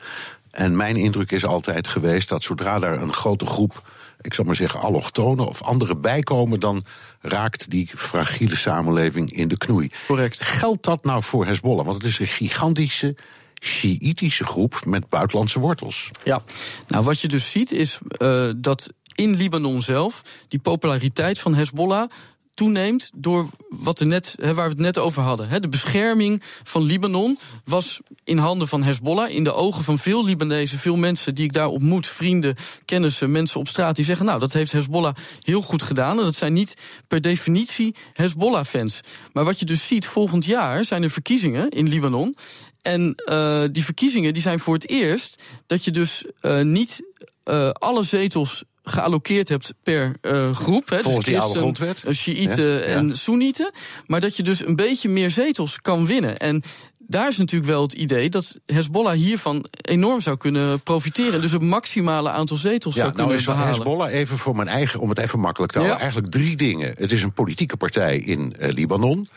En 0.52 0.76
mijn 0.76 0.96
indruk 0.96 1.32
is 1.32 1.46
altijd 1.46 1.88
geweest 1.88 2.30
dat 2.30 2.44
zodra 2.44 2.80
daar 2.80 3.02
een 3.02 3.14
grote 3.14 3.46
groep, 3.46 3.90
ik 4.22 4.34
zal 4.34 4.46
maar 4.46 4.56
zeggen, 4.56 4.80
allochtonen 4.82 5.48
of 5.48 5.62
anderen 5.62 6.02
bijkomen, 6.02 6.60
dan 6.60 6.84
raakt 7.22 7.70
die 7.70 7.90
fragiele 7.96 8.56
samenleving 8.56 9.32
in 9.32 9.48
de 9.48 9.58
knoei. 9.58 9.92
Correct. 10.08 10.42
Geldt 10.42 10.84
dat 10.84 11.04
nou 11.04 11.24
voor 11.24 11.46
Hezbollah? 11.46 11.86
Want 11.86 12.02
het 12.02 12.12
is 12.12 12.20
een 12.20 12.28
gigantische 12.28 13.16
Sjiïtische 13.64 14.46
groep 14.46 14.86
met 14.86 15.10
buitenlandse 15.10 15.60
wortels. 15.60 16.10
Ja, 16.24 16.42
nou 16.88 17.04
wat 17.04 17.20
je 17.20 17.28
dus 17.28 17.52
ziet 17.52 17.72
is 17.72 18.00
uh, 18.18 18.50
dat 18.58 18.94
in 19.16 19.36
Libanon 19.36 19.82
zelf 19.82 20.24
die 20.48 20.60
populariteit 20.60 21.40
van 21.40 21.56
Hezbollah 21.56 22.10
toeneemt 22.54 23.12
door 23.16 23.50
wat 23.70 24.00
er 24.00 24.08
net, 24.08 24.36
waar 24.40 24.56
we 24.56 24.62
het 24.62 24.78
net 24.78 24.98
over 24.98 25.22
hadden. 25.22 25.62
De 25.62 25.70
bescherming 25.70 26.42
van 26.64 26.84
Libanon 26.84 27.40
was 27.66 28.00
in 28.24 28.38
handen 28.38 28.68
van 28.68 28.84
Hezbollah. 28.84 29.30
In 29.30 29.44
de 29.44 29.54
ogen 29.54 29.84
van 29.84 29.98
veel 29.98 30.26
Libanezen, 30.26 30.78
veel 30.78 30.96
mensen 30.96 31.36
die 31.36 31.46
ik 31.46 31.54
daar 31.54 31.68
ontmoet, 31.68 32.08
vrienden, 32.08 32.56
kennissen, 32.86 33.32
mensen 33.32 33.60
op 33.60 33.68
straat, 33.68 33.96
die 33.96 34.06
zeggen: 34.06 34.26
Nou, 34.26 34.40
dat 34.40 34.54
heeft 34.54 34.72
Hezbollah 34.72 35.16
heel 35.42 35.62
goed 35.62 35.82
gedaan. 35.82 36.18
En 36.18 36.24
dat 36.24 36.36
zijn 36.36 36.54
niet 36.54 36.78
per 37.08 37.22
definitie 37.22 37.96
Hezbollah-fans. 38.14 39.02
Maar 39.34 39.44
wat 39.44 39.60
je 39.60 39.66
dus 39.66 39.88
ziet, 39.88 40.06
volgend 40.06 40.46
jaar 40.46 40.86
zijn 40.86 41.04
er 41.04 41.10
verkiezingen 41.10 41.70
in 41.70 41.88
Libanon. 41.88 42.36
En 42.82 43.22
uh, 43.30 43.64
die 43.72 43.84
verkiezingen 43.84 44.34
die 44.34 44.42
zijn 44.42 44.60
voor 44.60 44.74
het 44.74 44.88
eerst 44.90 45.42
dat 45.66 45.84
je 45.84 45.92
dus 45.92 46.26
uh, 46.42 46.62
niet 46.62 47.02
uh, 47.46 47.70
alle 47.70 48.04
zetels 48.04 48.64
geallokeerd 48.84 49.50
hebt 49.50 49.74
per 49.84 50.16
uh, 50.22 50.52
groep. 50.52 50.90
Hè, 50.90 51.00
Volgens 51.00 51.26
dus 51.26 51.34
die 51.34 51.44
oude. 51.44 52.14
Shiiten 52.14 52.66
Ja, 52.66 52.78
ja. 52.80 52.84
en 52.86 53.18
Soenieten. 53.18 53.72
Maar 54.08 54.20
dat 54.20 54.36
je 54.36 54.44
dus 54.44 54.66
een 54.66 54.76
beetje 54.76 55.10
meer 55.10 55.32
zetels 55.32 55.82
kan 55.82 56.06
winnen. 56.08 56.38
En 56.38 56.64
daar 57.00 57.28
is 57.28 57.38
natuurlijk 57.38 57.72
wel 57.72 57.82
het 57.82 57.94
idee 57.94 58.30
dat 58.30 58.60
Hezbollah 58.66 59.14
hiervan 59.14 59.66
enorm 59.82 60.22
zou 60.22 60.38
kunnen 60.38 60.82
profiteren. 60.82 61.42
Dus 61.42 61.52
het 61.52 61.62
maximale 61.62 62.30
aantal 62.30 62.58
zetels 62.58 62.96
Ja, 62.96 63.02
zou 63.02 63.14
nou 63.16 63.28
kunnen 63.28 63.46
behalen. 63.46 63.74
Hezbollah 63.74 64.12
even 64.14 64.38
voor 64.38 64.56
mijn 64.56 64.68
eigen, 64.68 65.00
om 65.00 65.10
het 65.10 65.18
even 65.18 65.40
makkelijk 65.40 65.72
te 65.72 65.78
houden, 65.78 65.98
Ja. 65.98 66.04
eigenlijk 66.04 66.34
drie 66.34 66.58
dingen. 66.58 66.94
Het 66.98 67.12
is 67.12 67.24
een 67.24 67.34
politieke 67.34 67.78
partij 67.78 68.18
in 68.18 68.56
eh, 68.58 68.74
Libanon. 68.74 69.28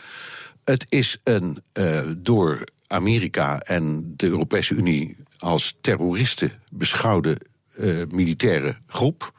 Het 0.63 0.85
is 0.89 1.17
een 1.23 1.61
eh, 1.73 1.99
door 2.17 2.63
Amerika 2.87 3.59
en 3.59 4.13
de 4.15 4.27
Europese 4.27 4.73
Unie 4.75 5.17
als 5.37 5.75
terroristen 5.81 6.51
beschouwde 6.71 7.37
eh, 7.75 8.01
militaire 8.09 8.75
groep. 8.87 9.33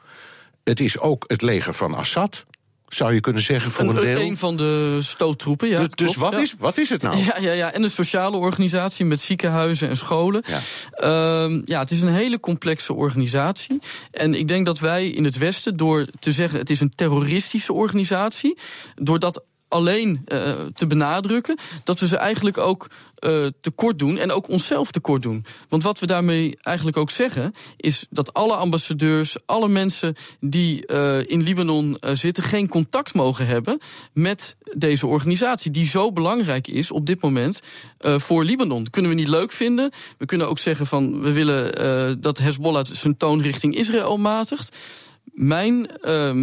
Het 0.63 0.79
is 0.79 0.99
ook 0.99 1.23
het 1.27 1.41
leger 1.41 1.73
van 1.73 1.93
Assad, 1.93 2.45
zou 2.87 3.13
je 3.13 3.19
kunnen 3.19 3.41
zeggen, 3.41 3.71
voor 3.71 3.89
een, 3.89 3.97
Een, 3.97 4.03
deel. 4.03 4.19
een 4.19 4.37
van 4.37 4.57
de 4.57 4.97
stoottroepen, 5.01 5.69
ja. 5.69 5.79
dus 5.79 5.87
dus 5.87 6.13
klopt, 6.13 6.19
wat, 6.19 6.31
ja. 6.31 6.39
is, 6.39 6.55
wat 6.59 6.77
is 6.77 6.89
het 6.89 7.01
nou? 7.01 7.17
Ja, 7.25 7.37
ja, 7.39 7.51
ja, 7.51 7.71
en 7.71 7.83
een 7.83 7.89
sociale 7.89 8.37
organisatie 8.37 9.05
met 9.05 9.21
ziekenhuizen 9.21 9.89
en 9.89 9.97
scholen. 9.97 10.43
Ja. 10.47 10.59
Ehm, 10.91 11.61
ja, 11.65 11.79
het 11.79 11.91
is 11.91 12.01
een 12.01 12.13
hele 12.13 12.39
complexe 12.39 12.93
organisatie. 12.93 13.79
En 14.11 14.33
ik 14.33 14.47
denk 14.47 14.65
dat 14.65 14.79
wij 14.79 15.09
in 15.09 15.23
het 15.23 15.37
Westen, 15.37 15.77
door 15.77 16.07
te 16.19 16.31
zeggen 16.31 16.59
het 16.59 16.69
is 16.69 16.79
een 16.79 16.93
terroristische 16.95 17.73
organisatie, 17.73 18.57
door 18.95 19.19
dat 19.19 19.43
alleen 19.67 20.25
uh, 20.27 20.51
te 20.73 20.87
benadrukken, 20.87 21.57
dat 21.83 21.99
we 21.99 22.07
ze 22.07 22.17
eigenlijk 22.17 22.57
ook 22.57 22.89
uh, 23.25 23.45
tekort 23.61 23.99
doen 23.99 24.17
en 24.17 24.31
ook 24.31 24.49
onszelf 24.49 24.91
tekort 24.91 25.21
doen. 25.21 25.45
Want 25.69 25.83
wat 25.83 25.99
we 25.99 26.05
daarmee 26.05 26.57
eigenlijk 26.61 26.97
ook 26.97 27.09
zeggen, 27.09 27.53
is 27.77 28.05
dat 28.09 28.33
alle 28.33 28.55
ambassadeurs, 28.55 29.37
alle 29.45 29.67
mensen 29.67 30.15
die 30.39 30.83
uh, 30.87 31.19
in 31.19 31.41
Libanon 31.41 31.97
zitten, 32.13 32.43
geen 32.43 32.67
contact 32.67 33.13
mogen 33.13 33.47
hebben 33.47 33.79
met 34.13 34.57
deze 34.75 35.07
organisatie, 35.07 35.71
die 35.71 35.87
zo 35.87 36.11
belangrijk 36.11 36.67
is 36.67 36.91
op 36.91 37.05
dit 37.05 37.21
moment 37.21 37.59
voor 37.99 38.43
Libanon. 38.43 38.83
Dat 38.83 38.91
kunnen 38.91 39.11
we 39.11 39.17
niet 39.17 39.27
leuk 39.27 39.51
vinden. 39.51 39.91
We 40.17 40.25
kunnen 40.25 40.49
ook 40.49 40.59
zeggen 40.59 40.87
van 40.87 41.21
we 41.21 41.31
willen 41.31 42.21
dat 42.21 42.37
Hezbollah 42.37 42.85
zijn 42.85 43.17
toon 43.17 43.41
richting 43.41 43.75
Israël 43.75 44.17
matigt. 44.17 44.75
Mijn 45.23 45.89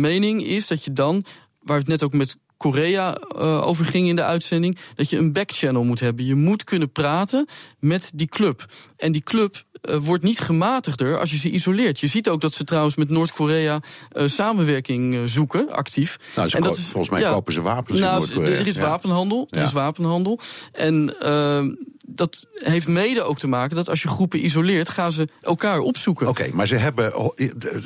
mening 0.00 0.46
is 0.46 0.66
dat 0.66 0.84
je 0.84 0.92
dan, 0.92 1.24
waar 1.62 1.76
we 1.76 1.82
het 1.82 2.00
net 2.00 2.02
ook 2.02 2.12
met 2.12 2.36
Korea 2.56 3.16
uh, 3.36 3.66
over 3.66 3.84
ging 3.84 4.08
in 4.08 4.16
de 4.16 4.24
uitzending, 4.24 4.78
dat 4.94 5.10
je 5.10 5.18
een 5.18 5.32
backchannel 5.32 5.84
moet 5.84 6.00
hebben. 6.00 6.24
Je 6.24 6.34
moet 6.34 6.64
kunnen 6.64 6.92
praten 6.92 7.46
met 7.78 8.10
die 8.14 8.26
club. 8.28 8.66
En 8.96 9.12
die 9.12 9.22
club 9.22 9.64
uh, 9.90 9.96
wordt 9.96 10.22
niet 10.22 10.38
gematigder 10.40 11.18
als 11.18 11.30
je 11.30 11.36
ze 11.36 11.50
isoleert. 11.50 12.00
Je 12.00 12.06
ziet 12.06 12.28
ook 12.28 12.40
dat 12.40 12.54
ze 12.54 12.64
trouwens 12.64 12.96
met 12.96 13.08
Noord-Korea 13.08 13.80
uh, 14.12 14.28
samenwerking 14.28 15.30
zoeken, 15.30 15.72
actief. 15.72 16.18
Nou, 16.36 16.48
ze 16.48 16.56
en 16.56 16.62
dat 16.62 16.76
is, 16.76 16.84
volgens 16.84 17.12
mij 17.12 17.20
ja, 17.20 17.32
kopen 17.32 17.52
ze 17.52 17.62
wapens 17.62 17.98
in 17.98 18.04
nou, 18.04 18.18
Noord-Korea. 18.18 18.58
Er 18.58 18.66
is 18.66 18.76
wapenhandel. 18.76 19.46
Er 19.50 19.58
Ja. 19.58 19.66
is 19.66 19.72
wapenhandel. 19.72 20.38
En 20.72 21.14
uh, 21.22 21.64
dat 22.06 22.46
heeft 22.54 22.88
mede 22.88 23.22
ook 23.22 23.38
te 23.38 23.46
maken 23.46 23.76
dat 23.76 23.88
als 23.88 24.02
je 24.02 24.08
groepen 24.08 24.44
isoleert, 24.44 24.88
gaan 24.88 25.12
ze 25.12 25.28
elkaar 25.40 25.78
opzoeken. 25.78 26.28
Oké, 26.28 26.48
maar 26.52 26.66
ze 26.66 26.76
hebben 26.76 27.12
ho- 27.12 27.34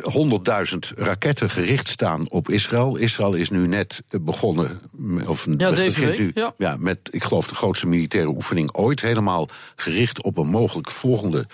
100.000 0.01 0.79
raketten 0.97 1.51
gericht 1.51 1.89
staan 1.89 2.31
op 2.31 2.49
Israël. 2.51 2.97
Israël 2.97 3.35
is 3.35 3.51
nu 3.51 3.66
net 3.66 4.03
begonnen. 4.21 4.81
Of 5.27 5.47
Ja, 5.57 5.71
deze 5.71 6.01
begint 6.01 6.16
week, 6.16 6.35
nu, 6.35 6.53
ja. 6.59 6.77
met, 6.79 6.99
ik 7.11 7.23
geloof, 7.25 7.47
de 7.47 7.55
grootste 7.55 7.87
militaire 7.87 8.31
oefening 8.31 8.73
ooit. 8.73 9.01
Helemaal 9.01 9.49
gericht 9.77 10.23
op 10.23 10.37
een 10.39 10.47
mogelijk 10.49 10.91
volgende 10.91 11.47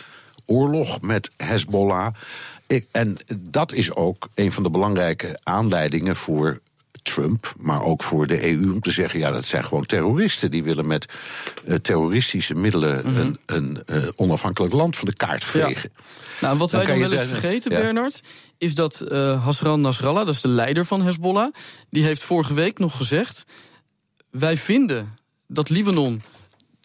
oorlog 0.46 1.00
met 1.00 1.30
Hezbollah. 1.36 2.14
Ik, 2.66 2.86
en 2.90 3.16
dat 3.36 3.72
is 3.72 3.94
ook 3.94 4.28
een 4.34 4.52
van 4.52 4.62
de 4.62 4.70
belangrijke 4.70 5.38
aanleidingen 5.42 6.16
voor 6.16 6.60
Trump, 7.04 7.54
maar 7.58 7.82
ook 7.82 8.02
voor 8.02 8.26
de 8.26 8.50
EU 8.52 8.72
om 8.72 8.80
te 8.80 8.90
zeggen: 8.90 9.18
ja, 9.18 9.30
dat 9.30 9.46
zijn 9.46 9.64
gewoon 9.64 9.86
terroristen. 9.86 10.50
Die 10.50 10.64
willen 10.64 10.86
met 10.86 11.06
eh, 11.66 11.74
terroristische 11.76 12.54
middelen 12.54 13.06
Mhm. 13.06 13.16
een, 13.20 13.38
een 13.46 13.82
eh, 13.86 14.08
onafhankelijk 14.16 14.72
land 14.72 14.96
van 14.96 15.08
de 15.08 15.14
kaart 15.16 15.44
vegen. 15.44 15.92
Nou, 16.40 16.58
wat 16.58 16.70
Dan 16.70 16.80
wij 16.80 16.88
dan 16.88 16.98
wel 16.98 17.12
eens 17.12 17.28
daar- 17.28 17.38
vergeten, 17.38 17.72
ja. 17.72 17.80
Bernard, 17.80 18.20
is 18.58 18.74
dat 18.74 19.00
eh 19.00 19.44
Hasran 19.44 19.80
Nasrallah, 19.80 20.26
dat 20.26 20.34
is 20.34 20.40
de 20.40 20.48
leider 20.48 20.86
van 20.86 21.02
Hezbollah, 21.02 21.52
die 21.90 22.04
heeft 22.04 22.22
vorige 22.22 22.54
week 22.54 22.78
nog 22.78 22.96
gezegd: 22.96 23.44
wij 24.30 24.56
vinden 24.56 25.12
dat 25.48 25.68
Libanon 25.68 26.22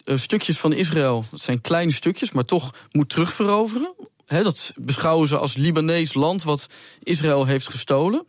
stukjes 0.04 0.58
van 0.58 0.72
Israël, 0.72 1.24
dat 1.30 1.40
zijn 1.40 1.60
kleine 1.60 1.92
stukjes, 1.92 2.32
maar 2.32 2.44
toch 2.44 2.70
moet 2.92 3.08
terugveroveren. 3.08 3.94
Dat 4.26 4.72
beschouwen 4.76 5.28
ze 5.28 5.38
als 5.38 5.56
Libanees 5.56 6.14
land 6.14 6.42
wat 6.42 6.66
Israël 7.02 7.44
heeft 7.46 7.68
gestolen. 7.68 8.26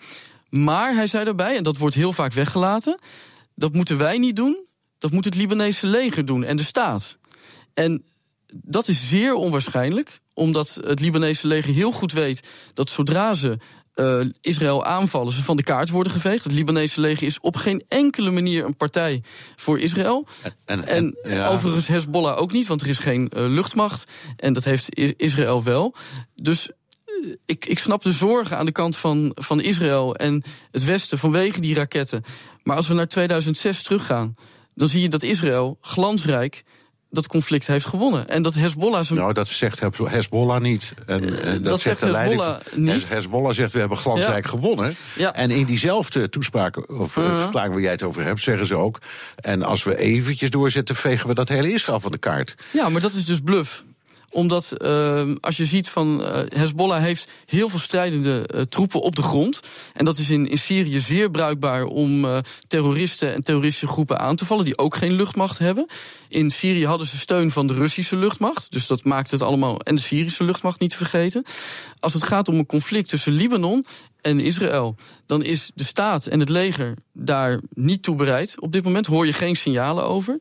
Maar 0.52 0.94
hij 0.94 1.08
zei 1.08 1.26
daarbij, 1.26 1.58
en 1.58 1.64
dat 1.64 1.78
wordt 1.78 1.96
heel 1.96 2.14
vaak 2.14 2.34
weggelaten, 2.34 3.00
dat 3.56 3.74
moeten 3.74 3.98
wij 3.98 4.18
niet 4.18 4.36
doen, 4.36 4.66
dat 4.98 5.12
moet 5.12 5.26
het 5.26 5.36
Libanese 5.36 5.88
leger 5.88 6.26
doen 6.26 6.44
en 6.44 6.58
de 6.58 6.64
staat. 6.64 7.18
En 7.74 8.04
dat 8.54 8.88
is 8.88 9.08
zeer 9.08 9.34
onwaarschijnlijk, 9.34 10.20
omdat 10.34 10.80
het 10.84 11.00
Libanese 11.00 11.48
leger 11.48 11.74
heel 11.74 11.92
goed 11.92 12.12
weet 12.12 12.48
dat 12.74 12.90
zodra 12.90 13.34
ze 13.34 13.58
eh, 13.94 14.20
Israël 14.42 14.86
aanvallen, 14.86 15.34
ze 15.34 15.44
van 15.44 15.58
de 15.58 15.64
kaart 15.64 15.90
worden 15.90 16.12
geveegd. 16.12 16.44
Het 16.44 16.54
Libanese 16.54 17.02
leger 17.02 17.28
is 17.28 17.40
op 17.40 17.56
geen 17.56 17.84
enkele 17.88 18.32
manier 18.32 18.66
een 18.66 18.76
partij 18.76 19.24
voor 19.56 19.80
Israël. 19.80 20.28
En, 20.66 20.88
En 20.88 21.18
ja. 21.24 21.48
overigens 21.48 21.88
Hezbollah 21.88 22.38
ook 22.38 22.52
niet, 22.52 22.68
want 22.68 22.82
er 22.82 22.88
is 22.88 22.98
geen 22.98 23.30
eh, 23.30 23.46
luchtmacht. 23.48 24.12
En 24.36 24.54
dat 24.54 24.64
heeft 24.64 24.96
Israël 25.18 25.64
wel. 25.64 25.96
Dus 26.36 26.70
ik, 27.46 27.66
ik 27.66 27.80
snap 27.80 28.04
de 28.04 28.12
zorgen 28.12 28.58
aan 28.58 28.66
de 28.66 28.72
kant 28.72 28.98
van, 28.98 29.32
van 29.36 29.62
Israël 29.62 30.16
en 30.16 30.44
het 30.72 30.84
Westen 30.84 31.18
vanwege 31.18 31.62
die 31.62 31.76
raketten. 31.76 32.24
Maar 32.64 32.76
als 32.76 32.88
we 32.88 32.94
naar 32.94 33.08
2006 33.08 33.84
teruggaan, 33.84 34.36
dan 34.76 34.88
zie 34.88 35.02
je 35.02 35.10
dat 35.10 35.24
Israël 35.24 35.78
glansrijk 35.82 36.64
dat 37.12 37.28
conflict 37.28 37.68
heeft 37.68 37.86
gewonnen. 37.86 38.28
En 38.28 38.42
dat 38.42 38.54
Hezbollah... 38.54 39.04
Zijn... 39.04 39.20
Nou, 39.20 39.34
dat 39.34 39.48
zegt 39.48 39.80
Hezbollah 40.04 40.62
niet. 40.62 40.94
En, 41.06 41.24
uh, 41.24 41.44
dat, 41.44 41.64
dat, 41.64 41.80
zegt 41.80 42.02
Hezbollah 42.02 42.58
niet. 42.74 43.10
Hezbollah 43.10 43.54
zegt, 43.54 43.74
we 43.74 43.80
hebben 43.80 43.98
glansrijk 43.98 44.44
ja. 44.44 44.50
gewonnen. 44.50 44.96
Ja. 45.16 45.34
En 45.34 45.52
in 45.52 45.66
diezelfde 45.66 46.30
toespraak, 46.30 46.90
of 46.90 47.18
uh 47.18 47.26
-huh. 47.26 47.40
verklaring 47.40 47.74
waar 47.74 47.84
jij 47.84 47.92
het 47.92 48.04
over 48.04 48.24
hebt... 48.24 48.42
zeggen 48.42 48.66
ze 48.66 48.76
ook, 48.76 48.98
en 49.36 49.64
als 49.64 49.84
we 49.84 49.98
eventjes 49.98 50.50
doorzetten... 50.50 50.96
vegen 50.96 51.28
we 51.28 51.34
dat 51.34 51.50
hele 51.50 51.72
Israël 51.72 52.00
van 52.00 52.12
de 52.12 52.18
kaart. 52.18 52.56
Ja, 52.72 52.90
maar 52.90 53.02
dat 53.02 53.14
is 53.14 53.26
dus 53.26 53.40
bluff 53.40 53.84
omdat 54.32 54.74
uh, 54.78 55.24
als 55.40 55.58
je 55.58 55.66
ziet 55.66 55.90
van 55.90 56.22
uh, 56.22 56.40
Hezbollah 56.56 57.02
heeft 57.02 57.32
heel 57.46 57.70
veel 57.70 57.80
strijdende 57.80 58.50
uh, 58.56 58.62
troepen 58.62 59.02
op 59.02 59.16
de 59.16 59.22
grond. 59.22 59.60
En 59.94 60.06
dat 60.06 60.18
is 60.18 60.30
in, 60.30 60.48
in 60.48 60.58
Syrië 60.58 61.00
zeer 61.00 61.32
bruikbaar 61.32 61.84
om 61.84 62.26
uh, 62.26 62.38
terroristen 62.68 63.34
en 63.34 63.44
terroristische 63.44 63.88
groepen 63.88 64.20
aan 64.20 64.36
te 64.36 64.46
vallen 64.46 64.66
die 64.66 64.78
ook 64.78 64.96
geen 64.96 65.14
luchtmacht 65.14 65.58
hebben. 65.58 65.86
In 66.28 66.52
Syrië 66.52 66.86
hadden 66.86 67.08
ze 67.08 67.18
steun 67.18 67.52
van 67.52 67.68
de 67.68 67.74
Russische 67.74 68.16
luchtmacht. 68.16 68.72
Dus 68.72 68.88
dat 68.88 69.04
maakt 69.04 69.32
het 69.32 69.42
allemaal. 69.42 69.80
En 69.80 69.96
de 69.96 70.02
Syrische 70.02 70.44
luchtmacht 70.44 70.80
niet 70.80 70.90
te 70.90 70.98
vergeten. 70.98 71.44
Als 72.00 72.14
het 72.14 72.24
gaat 72.24 72.48
om 72.48 72.58
een 72.58 72.66
conflict 72.66 73.10
tussen 73.10 73.34
Libanon 73.34 73.86
en 74.22 74.40
Israël, 74.40 74.96
dan 75.26 75.44
is 75.44 75.72
de 75.74 75.84
staat 75.84 76.26
en 76.26 76.40
het 76.40 76.50
leger 76.50 76.98
daar 77.14 77.60
niet 77.70 78.04
toe 78.04 78.16
bereid. 78.16 78.62
Op 78.62 78.72
dit 78.72 78.84
moment 78.84 79.06
hoor 79.06 79.26
je 79.26 79.34
geen 79.34 79.56
signalen 79.56 80.04
over. 80.04 80.40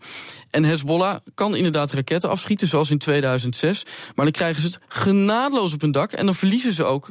En 0.51 0.65
Hezbollah 0.65 1.17
kan 1.35 1.57
inderdaad 1.57 1.93
raketten 1.93 2.31
afschieten, 2.31 2.69
zoals 2.69 2.91
in 2.91 2.99
2006. 2.99 3.85
Maar 4.15 4.25
dan 4.25 4.35
krijgen 4.35 4.61
ze 4.61 4.67
het 4.67 4.79
genadeloos 4.89 5.73
op 5.73 5.81
hun 5.81 5.93
dak. 5.93 6.13
En 6.13 6.25
dan 6.25 6.35
verliezen 6.35 6.73
ze 6.73 6.85
ook 6.85 7.11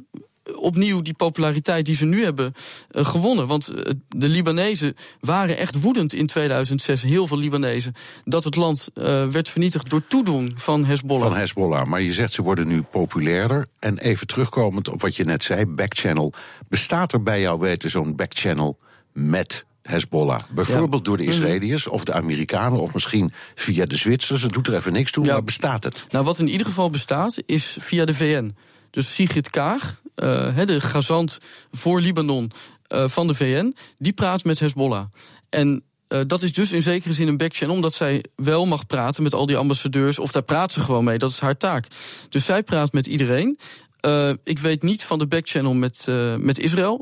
opnieuw 0.60 1.02
die 1.02 1.14
populariteit 1.14 1.86
die 1.86 1.96
ze 1.96 2.06
nu 2.06 2.24
hebben 2.24 2.54
uh, 2.92 3.06
gewonnen. 3.06 3.48
Want 3.48 3.72
uh, 3.72 3.82
de 4.08 4.30
Libanezen 4.30 4.96
waren 5.20 5.58
echt 5.58 5.82
woedend 5.82 6.14
in 6.14 6.28
2006, 6.28 7.02
heel 7.02 7.28
veel 7.28 7.38
Libanezen, 7.38 7.94
dat 8.24 8.44
het 8.44 8.56
land 8.56 8.90
uh, 8.94 9.04
werd 9.26 9.50
vernietigd 9.50 9.90
door 9.90 10.08
toedoen 10.08 10.52
van 10.56 10.86
Hezbollah. 10.86 11.28
Van 11.28 11.38
Hezbollah, 11.38 11.86
maar 11.86 12.02
je 12.02 12.14
zegt 12.14 12.34
ze 12.34 12.42
worden 12.42 12.68
nu 12.68 12.82
populairder. 12.92 13.68
En 13.80 13.98
even 13.98 14.28
terugkomend 14.28 14.88
op 14.88 15.02
wat 15.02 15.16
je 15.16 15.24
net 15.24 15.44
zei, 15.44 15.66
backchannel. 15.66 16.34
Bestaat 16.68 17.14
er 17.14 17.24
bij 17.24 17.42
jou 17.42 17.60
weten 17.60 17.90
zo'n 17.90 18.16
backchannel 18.16 18.78
met 19.14 19.66
Hezbollah. 19.82 20.40
Bijvoorbeeld 20.50 21.06
ja. 21.06 21.08
door 21.08 21.18
de 21.18 21.26
Israëliërs 21.26 21.88
of 21.88 22.04
de 22.04 22.14
Amerikanen 22.14 22.80
of 22.80 22.94
misschien 22.94 23.32
via 23.56 23.86
de 23.86 23.96
Zwitsers. 23.96 24.42
Het 24.42 24.52
doet 24.52 24.68
er 24.68 24.76
even 24.76 24.94
niks 24.94 25.12
toe, 25.12 25.26
ja. 25.26 25.32
maar 25.32 25.44
bestaat 25.44 25.84
het? 25.84 26.06
Nou, 26.10 26.26
wat 26.26 26.40
in 26.40 26.48
ieder 26.48 26.68
geval 26.68 26.90
bestaat 26.90 27.38
is 27.46 27.78
via 27.80 28.06
de 28.06 28.14
VN. 28.14 28.56
Dus 28.92 29.14
Sigrid 29.14 29.50
Kaag, 29.50 30.02
uh, 30.16 30.66
de 30.66 30.82
gazant 30.82 31.38
voor 31.72 32.02
Libanon 32.02 32.52
uh, 32.90 33.08
van 33.08 33.28
de 33.28 33.36
VN, 33.36 33.76
die 33.98 34.14
praat 34.14 34.44
met 34.44 34.60
Hezbollah. 34.60 35.06
En 35.50 35.84
uh, 36.10 36.20
dat 36.28 36.42
is 36.42 36.54
dus 36.54 36.72
in 36.72 36.82
zekere 36.82 37.14
zin 37.14 37.28
een 37.28 37.38
backchannel, 37.38 37.76
omdat 37.76 37.94
zij 37.94 38.24
wel 38.36 38.66
mag 38.66 38.86
praten 38.86 39.24
met 39.24 39.34
al 39.34 39.46
die 39.46 39.58
ambassadeurs, 39.58 40.20
of 40.20 40.32
daar 40.32 40.42
praat 40.42 40.72
ze 40.72 40.80
gewoon 40.80 41.04
mee, 41.04 41.18
dat 41.18 41.30
is 41.30 41.40
haar 41.40 41.58
taak. 41.58 41.88
Dus 42.30 42.46
zij 42.46 42.64
praat 42.64 42.94
met 42.94 43.08
iedereen. 43.08 43.60
Uh, 44.06 44.32
ik 44.44 44.60
weet 44.60 44.84
niet 44.84 45.04
van 45.04 45.20
de 45.20 45.28
backchannel 45.28 45.74
met, 45.74 46.06
uh, 46.10 46.36
met 46.36 46.60
Israël. 46.60 47.02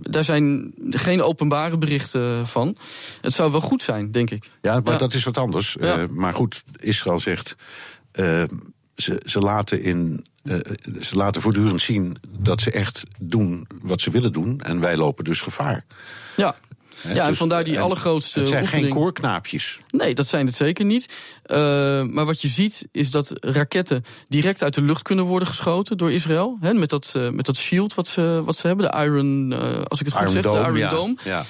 Daar 0.00 0.24
zijn 0.24 0.74
geen 0.90 1.22
openbare 1.22 1.78
berichten 1.78 2.46
van. 2.46 2.76
Het 3.20 3.32
zou 3.32 3.50
wel 3.50 3.60
goed 3.60 3.82
zijn, 3.82 4.12
denk 4.12 4.30
ik. 4.30 4.50
Ja, 4.60 4.80
maar 4.80 4.92
ja. 4.92 4.98
dat 4.98 5.14
is 5.14 5.24
wat 5.24 5.38
anders. 5.38 5.76
Ja. 5.80 6.06
maar 6.10 6.34
goed, 6.34 6.62
Israël 6.76 7.20
zegt. 7.20 7.56
Ze, 8.96 9.22
ze 9.24 9.38
laten 9.38 9.82
in 9.82 10.24
uh, 10.44 10.58
ze 11.00 11.16
laten 11.16 11.42
voortdurend 11.42 11.80
zien 11.80 12.16
dat 12.38 12.60
ze 12.60 12.70
echt 12.70 13.02
doen 13.20 13.66
wat 13.82 14.00
ze 14.00 14.10
willen 14.10 14.32
doen. 14.32 14.60
En 14.60 14.80
wij 14.80 14.96
lopen 14.96 15.24
dus 15.24 15.40
gevaar. 15.40 15.84
Ja. 16.36 16.56
He, 17.02 17.14
ja, 17.14 17.22
en 17.22 17.28
dus, 17.28 17.36
vandaar 17.36 17.64
die 17.64 17.76
en 17.76 17.82
allergrootste. 17.82 18.38
Het 18.38 18.48
zijn 18.48 18.62
oefening. 18.62 18.86
geen 18.86 18.94
koorknaapjes. 18.94 19.80
Nee, 19.90 20.14
dat 20.14 20.26
zijn 20.26 20.46
het 20.46 20.54
zeker 20.54 20.84
niet. 20.84 21.08
Uh, 21.46 21.56
maar 22.02 22.24
wat 22.24 22.40
je 22.40 22.48
ziet 22.48 22.88
is 22.92 23.10
dat 23.10 23.32
raketten 23.34 24.04
direct 24.28 24.62
uit 24.62 24.74
de 24.74 24.82
lucht 24.82 25.02
kunnen 25.02 25.24
worden 25.24 25.48
geschoten 25.48 25.96
door 25.96 26.12
Israël. 26.12 26.56
He, 26.60 26.72
met, 26.72 26.88
dat, 26.88 27.14
uh, 27.16 27.28
met 27.30 27.46
dat 27.46 27.56
shield 27.56 27.94
wat 27.94 28.08
ze, 28.08 28.42
wat 28.44 28.56
ze 28.56 28.66
hebben, 28.66 28.90
de 28.90 28.98
Iron, 29.04 29.52
uh, 29.52 29.58
als 29.84 30.00
ik 30.00 30.06
het 30.06 30.14
Iron 30.14 30.26
goed 30.26 30.32
zeg, 30.32 30.42
Dome, 30.42 30.58
de 30.58 30.64
Iron 30.64 30.76
ja. 30.76 30.88
Dome. 30.88 31.16
Ja. 31.24 31.44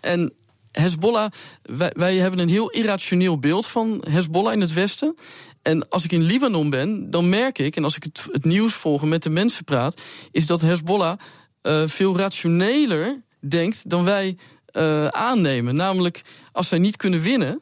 en 0.00 0.32
Hezbollah, 0.80 1.30
wij, 1.62 1.92
wij 1.96 2.16
hebben 2.16 2.40
een 2.40 2.48
heel 2.48 2.70
irrationeel 2.70 3.38
beeld 3.38 3.66
van 3.66 4.04
Hezbollah 4.10 4.52
in 4.52 4.60
het 4.60 4.72
Westen. 4.72 5.14
En 5.62 5.88
als 5.88 6.04
ik 6.04 6.12
in 6.12 6.22
Libanon 6.22 6.70
ben, 6.70 7.10
dan 7.10 7.28
merk 7.28 7.58
ik, 7.58 7.76
en 7.76 7.84
als 7.84 7.96
ik 7.96 8.02
het, 8.02 8.44
nieuws 8.44 8.74
volg 8.74 9.02
en 9.02 9.08
met 9.08 9.22
de 9.22 9.30
mensen 9.30 9.64
praat, 9.64 10.00
is 10.30 10.46
dat 10.46 10.60
Hezbollah 10.60 11.18
uh, 11.62 11.82
veel 11.86 12.16
rationeler 12.16 13.22
denkt 13.40 13.90
dan 13.90 14.04
wij 14.04 14.36
uh, 14.72 15.06
aannemen. 15.06 15.74
Namelijk, 15.74 16.22
als 16.52 16.68
zij 16.68 16.78
niet 16.78 16.96
kunnen 16.96 17.20
winnen, 17.20 17.60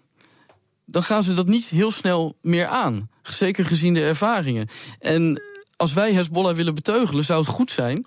dan 0.85 1.03
gaan 1.03 1.23
ze 1.23 1.35
dat 1.35 1.47
niet 1.47 1.69
heel 1.69 1.91
snel 1.91 2.37
meer 2.43 2.67
aan. 2.67 3.11
Zeker 3.23 3.65
gezien 3.65 3.95
de 3.95 4.05
ervaringen. 4.05 4.69
En 4.99 5.43
als 5.77 5.93
wij 5.93 6.13
Hezbollah 6.13 6.57
willen 6.57 6.75
beteugelen, 6.75 7.25
zou 7.25 7.41
het 7.41 7.49
goed 7.49 7.71
zijn 7.71 8.07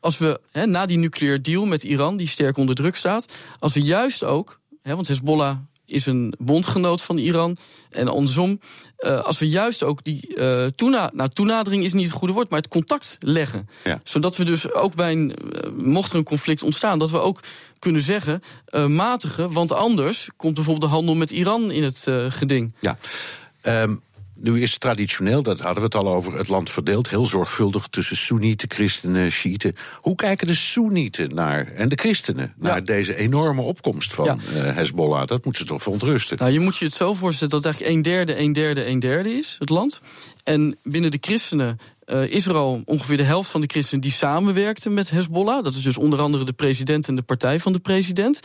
als 0.00 0.18
we 0.18 0.40
he, 0.50 0.66
na 0.66 0.86
die 0.86 0.98
nucleaire 0.98 1.40
deal 1.40 1.66
met 1.66 1.82
Iran, 1.82 2.16
die 2.16 2.28
sterk 2.28 2.56
onder 2.56 2.74
druk 2.74 2.96
staat, 2.96 3.32
als 3.58 3.74
we 3.74 3.82
juist 3.82 4.24
ook, 4.24 4.60
he, 4.82 4.94
want 4.94 5.08
Hezbollah 5.08 5.56
is 5.84 6.06
een 6.06 6.34
bondgenoot 6.38 7.02
van 7.02 7.18
Iran. 7.18 7.56
En 7.90 8.08
andersom, 8.08 8.60
uh, 8.98 9.20
als 9.20 9.38
we 9.38 9.48
juist 9.48 9.82
ook 9.82 10.04
die 10.04 10.34
uh, 10.34 10.66
toena 10.66 11.10
nou, 11.12 11.28
toenadering 11.28 11.84
is 11.84 11.92
niet 11.92 12.06
het 12.06 12.16
goede 12.16 12.34
woord, 12.34 12.50
maar 12.50 12.58
het 12.58 12.68
contact 12.68 13.16
leggen. 13.20 13.68
Ja. 13.84 14.00
Zodat 14.04 14.36
we 14.36 14.44
dus 14.44 14.72
ook 14.72 14.94
bij 14.94 15.12
een, 15.12 15.34
uh, 15.54 15.84
mocht 15.84 16.10
er 16.10 16.16
een 16.18 16.24
conflict 16.24 16.62
ontstaan, 16.62 16.98
dat 16.98 17.10
we 17.10 17.20
ook 17.20 17.40
kunnen 17.78 18.02
zeggen, 18.02 18.42
matigen, 18.86 19.52
want 19.52 19.72
anders 19.72 20.28
komt 20.36 20.54
bijvoorbeeld 20.54 20.90
de 20.90 20.96
handel 20.96 21.14
met 21.14 21.30
Iran 21.30 21.70
in 21.70 21.82
het 21.82 22.06
geding. 22.28 22.74
Ja. 22.78 22.98
Um 23.62 24.00
nu 24.40 24.62
is 24.62 24.78
traditioneel, 24.78 25.42
dat 25.42 25.60
hadden 25.60 25.78
we 25.78 25.82
het 25.82 25.94
al 25.94 26.14
over, 26.14 26.38
het 26.38 26.48
land 26.48 26.70
verdeeld, 26.70 27.10
heel 27.10 27.26
zorgvuldig 27.26 27.86
tussen 27.86 28.16
Soenieten, 28.16 28.70
christenen, 28.70 29.30
Shiiten. 29.30 29.76
Hoe 29.94 30.14
kijken 30.14 30.46
de 30.46 30.54
Soenieten 30.54 31.34
naar, 31.34 31.66
en 31.66 31.88
de 31.88 31.96
christenen, 31.96 32.54
naar 32.56 32.74
ja. 32.74 32.80
deze 32.80 33.16
enorme 33.16 33.62
opkomst 33.62 34.14
van 34.14 34.24
ja. 34.24 34.36
uh, 34.54 34.74
Hezbollah? 34.74 35.26
Dat 35.26 35.44
moet 35.44 35.56
ze 35.56 35.64
toch 35.64 35.82
verontrusten? 35.82 36.36
Nou, 36.36 36.52
je 36.52 36.60
moet 36.60 36.76
je 36.76 36.84
het 36.84 36.94
zo 36.94 37.14
voorstellen 37.14 37.52
dat 37.52 37.64
eigenlijk 37.64 37.94
een 37.94 38.02
derde, 38.02 38.38
een 38.38 38.52
derde, 38.52 38.86
een 38.86 38.98
derde 38.98 39.32
is, 39.32 39.56
het 39.58 39.68
land. 39.68 40.00
En 40.44 40.78
binnen 40.82 41.10
de 41.10 41.18
christenen 41.20 41.78
uh, 42.06 42.22
is 42.22 42.46
er 42.46 42.54
al 42.54 42.82
ongeveer 42.84 43.16
de 43.16 43.22
helft 43.22 43.50
van 43.50 43.60
de 43.60 43.66
christenen 43.66 44.00
die 44.00 44.12
samenwerkten 44.12 44.94
met 44.94 45.10
Hezbollah. 45.10 45.64
Dat 45.64 45.74
is 45.74 45.82
dus 45.82 45.98
onder 45.98 46.20
andere 46.20 46.44
de 46.44 46.52
president 46.52 47.08
en 47.08 47.16
de 47.16 47.22
partij 47.22 47.60
van 47.60 47.72
de 47.72 47.78
president. 47.78 48.40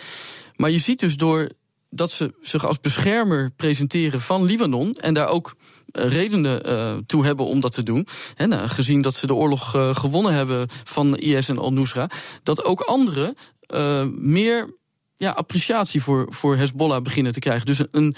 Maar 0.56 0.72
je 0.72 0.80
ziet 0.80 1.00
dus 1.00 1.18
door 1.18 1.50
dat 1.90 2.12
ze 2.12 2.34
zich 2.42 2.66
als 2.66 2.80
beschermer 2.80 3.52
presenteren 3.56 4.22
van 4.22 4.44
Libanon 4.44 4.94
en 4.94 5.14
daar 5.14 5.28
ook 5.28 5.56
redenen 5.96 6.70
uh, 6.70 6.94
toe 7.06 7.26
hebben 7.26 7.46
om 7.46 7.60
dat 7.60 7.72
te 7.72 7.84
doen. 7.84 8.08
En 8.36 8.50
nou, 8.50 8.68
gezien 8.68 9.02
dat 9.02 9.16
ze 9.16 9.28
de 9.28 9.34
oorlog 9.34 9.76
uh, 9.76 9.96
gewonnen 9.96 10.34
hebben 10.34 10.68
van 10.84 11.18
IS 11.18 11.50
en 11.50 11.58
al-Nusra, 11.58 12.10
dat 12.44 12.64
ook 12.64 12.82
anderen 12.82 13.36
uh, 13.76 14.06
meer 14.18 14.70
ja, 15.18 15.32
appreciatie 15.32 16.02
voor, 16.02 16.28
voor 16.30 16.56
Hezbollah 16.56 17.02
beginnen 17.02 17.34
te 17.34 17.40
krijgen. 17.40 17.66
Dus 17.66 17.82
een 17.92 18.16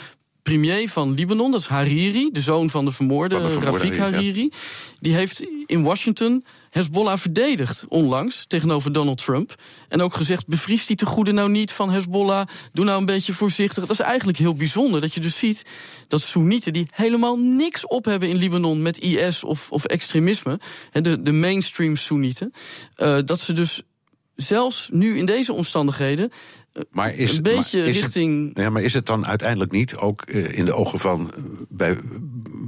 premier 0.47 0.89
van 0.89 1.13
Libanon, 1.13 1.51
dat 1.51 1.59
is 1.59 1.67
Hariri, 1.67 2.29
de 2.31 2.41
zoon 2.41 2.69
van 2.69 2.85
de 2.85 2.91
vermoorde, 2.91 3.35
van 3.35 3.43
de 3.43 3.49
vermoorde 3.49 3.77
Rafik 3.77 3.97
Hariri. 3.97 4.41
Ja. 4.41 4.57
Die 4.99 5.13
heeft 5.13 5.45
in 5.65 5.83
Washington 5.83 6.43
Hezbollah 6.69 7.17
verdedigd 7.17 7.85
onlangs 7.87 8.45
tegenover 8.47 8.91
Donald 8.91 9.23
Trump. 9.23 9.55
En 9.89 10.01
ook 10.01 10.13
gezegd: 10.13 10.47
bevries 10.47 10.85
die 10.85 10.95
te 10.95 11.05
goede 11.05 11.31
nou 11.31 11.49
niet 11.49 11.71
van 11.71 11.89
Hezbollah. 11.89 12.47
Doe 12.73 12.85
nou 12.85 12.99
een 12.99 13.05
beetje 13.05 13.33
voorzichtig. 13.33 13.85
Dat 13.85 13.99
is 13.99 14.05
eigenlijk 14.05 14.37
heel 14.37 14.55
bijzonder 14.55 15.01
dat 15.01 15.13
je 15.13 15.19
dus 15.19 15.37
ziet 15.37 15.65
dat 16.07 16.21
Soenieten 16.21 16.73
die 16.73 16.87
helemaal 16.91 17.37
niks 17.37 17.87
op 17.87 18.05
hebben 18.05 18.29
in 18.29 18.37
Libanon 18.37 18.81
met 18.81 18.97
IS 18.97 19.43
of, 19.43 19.71
of 19.71 19.85
extremisme, 19.85 20.59
de, 20.91 21.21
de 21.21 21.31
mainstream 21.31 21.95
Soenieten, 21.95 22.53
uh, 22.97 23.17
dat 23.25 23.39
ze 23.39 23.53
dus 23.53 23.81
zelfs 24.35 24.89
nu 24.91 25.17
in 25.17 25.25
deze 25.25 25.53
omstandigheden 25.53 26.31
maar 26.91 27.15
is, 27.15 27.37
een 27.37 27.43
beetje 27.43 27.79
maar 27.79 27.87
is 27.87 27.99
richting. 27.99 28.47
Het, 28.47 28.57
ja, 28.63 28.69
maar 28.69 28.81
is 28.81 28.93
het 28.93 29.05
dan 29.05 29.27
uiteindelijk 29.27 29.71
niet 29.71 29.95
ook 29.95 30.23
uh, 30.27 30.57
in 30.57 30.65
de 30.65 30.73
ogen 30.73 30.99
van 30.99 31.33
bij, 31.69 31.97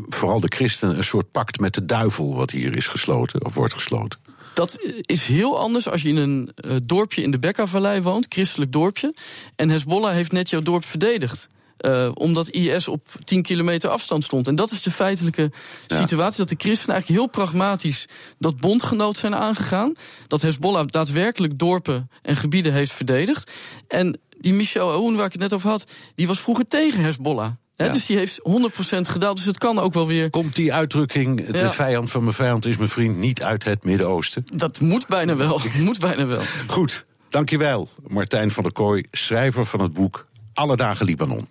vooral 0.10 0.39
de 0.39 0.51
christenen 0.55 0.97
een 0.97 1.03
soort 1.03 1.32
pact 1.32 1.60
met 1.60 1.74
de 1.74 1.86
duivel 1.86 2.36
wat 2.36 2.51
hier 2.51 2.76
is 2.76 2.88
gesloten 2.88 3.45
of 3.45 3.53
wordt 3.53 3.74
gesloten? 3.74 4.20
Dat 4.53 4.80
is 5.01 5.24
heel 5.24 5.60
anders 5.60 5.89
als 5.89 6.01
je 6.01 6.10
in 6.10 6.18
een 6.18 6.51
uh, 6.66 6.76
dorpje 6.84 7.22
in 7.22 7.32
de 7.32 7.39
Bekkavallei 7.39 8.01
woont, 8.01 8.26
christelijk 8.30 8.72
dorpje, 8.72 9.14
en 9.55 9.70
Hezbollah 9.70 10.14
heeft 10.14 10.32
net 10.32 10.49
jouw 10.49 10.62
dorp 10.62 10.86
verdedigd. 10.86 11.47
Uh, 11.86 12.09
omdat 12.13 12.49
IS 12.49 12.88
op 12.88 13.01
10 13.23 13.41
kilometer 13.41 13.89
afstand 13.89 14.23
stond. 14.23 14.47
En 14.47 14.55
dat 14.55 14.71
is 14.71 14.82
de 14.82 14.91
feitelijke 14.91 15.51
situatie. 15.88 16.38
Dat 16.38 16.49
de 16.49 16.55
christenen 16.57 16.95
eigenlijk 16.95 17.21
heel 17.21 17.30
pragmatisch 17.30 18.05
dat 18.39 18.57
bondgenoot 18.57 19.17
zijn 19.17 19.36
aangegaan. 19.36 19.93
Dat 20.27 20.41
Hezbollah 20.41 20.88
daadwerkelijk 20.88 21.59
dorpen 21.59 22.09
en 22.21 22.36
gebieden 22.36 22.73
heeft 22.73 22.91
verdedigd. 22.91 23.51
En 23.88 24.19
die 24.39 24.53
Michel 24.53 24.91
Aoun, 24.91 25.15
waar 25.15 25.25
ik 25.25 25.32
het 25.32 25.41
net 25.41 25.53
over 25.53 25.69
had, 25.69 25.91
die 26.15 26.27
was 26.27 26.39
vroeger 26.39 26.67
tegen 26.67 27.03
Hezbollah. 27.03 27.51
Dus 27.75 28.05
die 28.05 28.17
heeft 28.17 28.39
100% 28.43 29.01
gedaald. 29.01 29.38
Dus 29.38 29.45
het 29.45 29.57
kan 29.57 29.80
ook 29.80 29.93
wel 29.93 30.07
weer. 30.07 30.30
Komt 30.30 30.55
die 30.55 30.73
uitdrukking, 30.73 31.45
de 31.51 31.57
Ja. 31.57 31.71
vijand 31.71 32.11
van 32.11 32.23
mijn 32.23 32.36
vijand 32.36 32.65
is 32.65 32.77
mijn 32.77 32.89
vriend, 32.89 33.17
niet 33.17 33.43
uit 33.43 33.63
het 33.63 33.84
Midden-Oosten? 33.84 34.43
Dat 34.53 34.80
moet 34.80 35.07
bijna 35.07 35.36
wel. 35.36 35.61
moet 35.84 35.99
bijna 35.99 36.25
wel. 36.25 36.41
Goed, 36.67 37.05
dankjewel. 37.30 37.89
Martijn 38.07 38.51
van 38.51 38.63
der 38.63 38.71
Kooi, 38.71 39.03
schrijver 39.11 39.65
van 39.65 39.82
het 39.82 39.93
boek 39.93 40.27
Alle 40.53 40.75
Dagen 40.75 41.05
Libanon. 41.05 41.47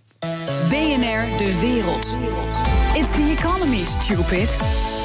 BNR 0.69 1.37
De 1.37 1.59
Wereld. 1.61 2.16
It's 2.95 3.12
the 3.12 3.35
economy, 3.39 3.85
stupid. 3.85 4.57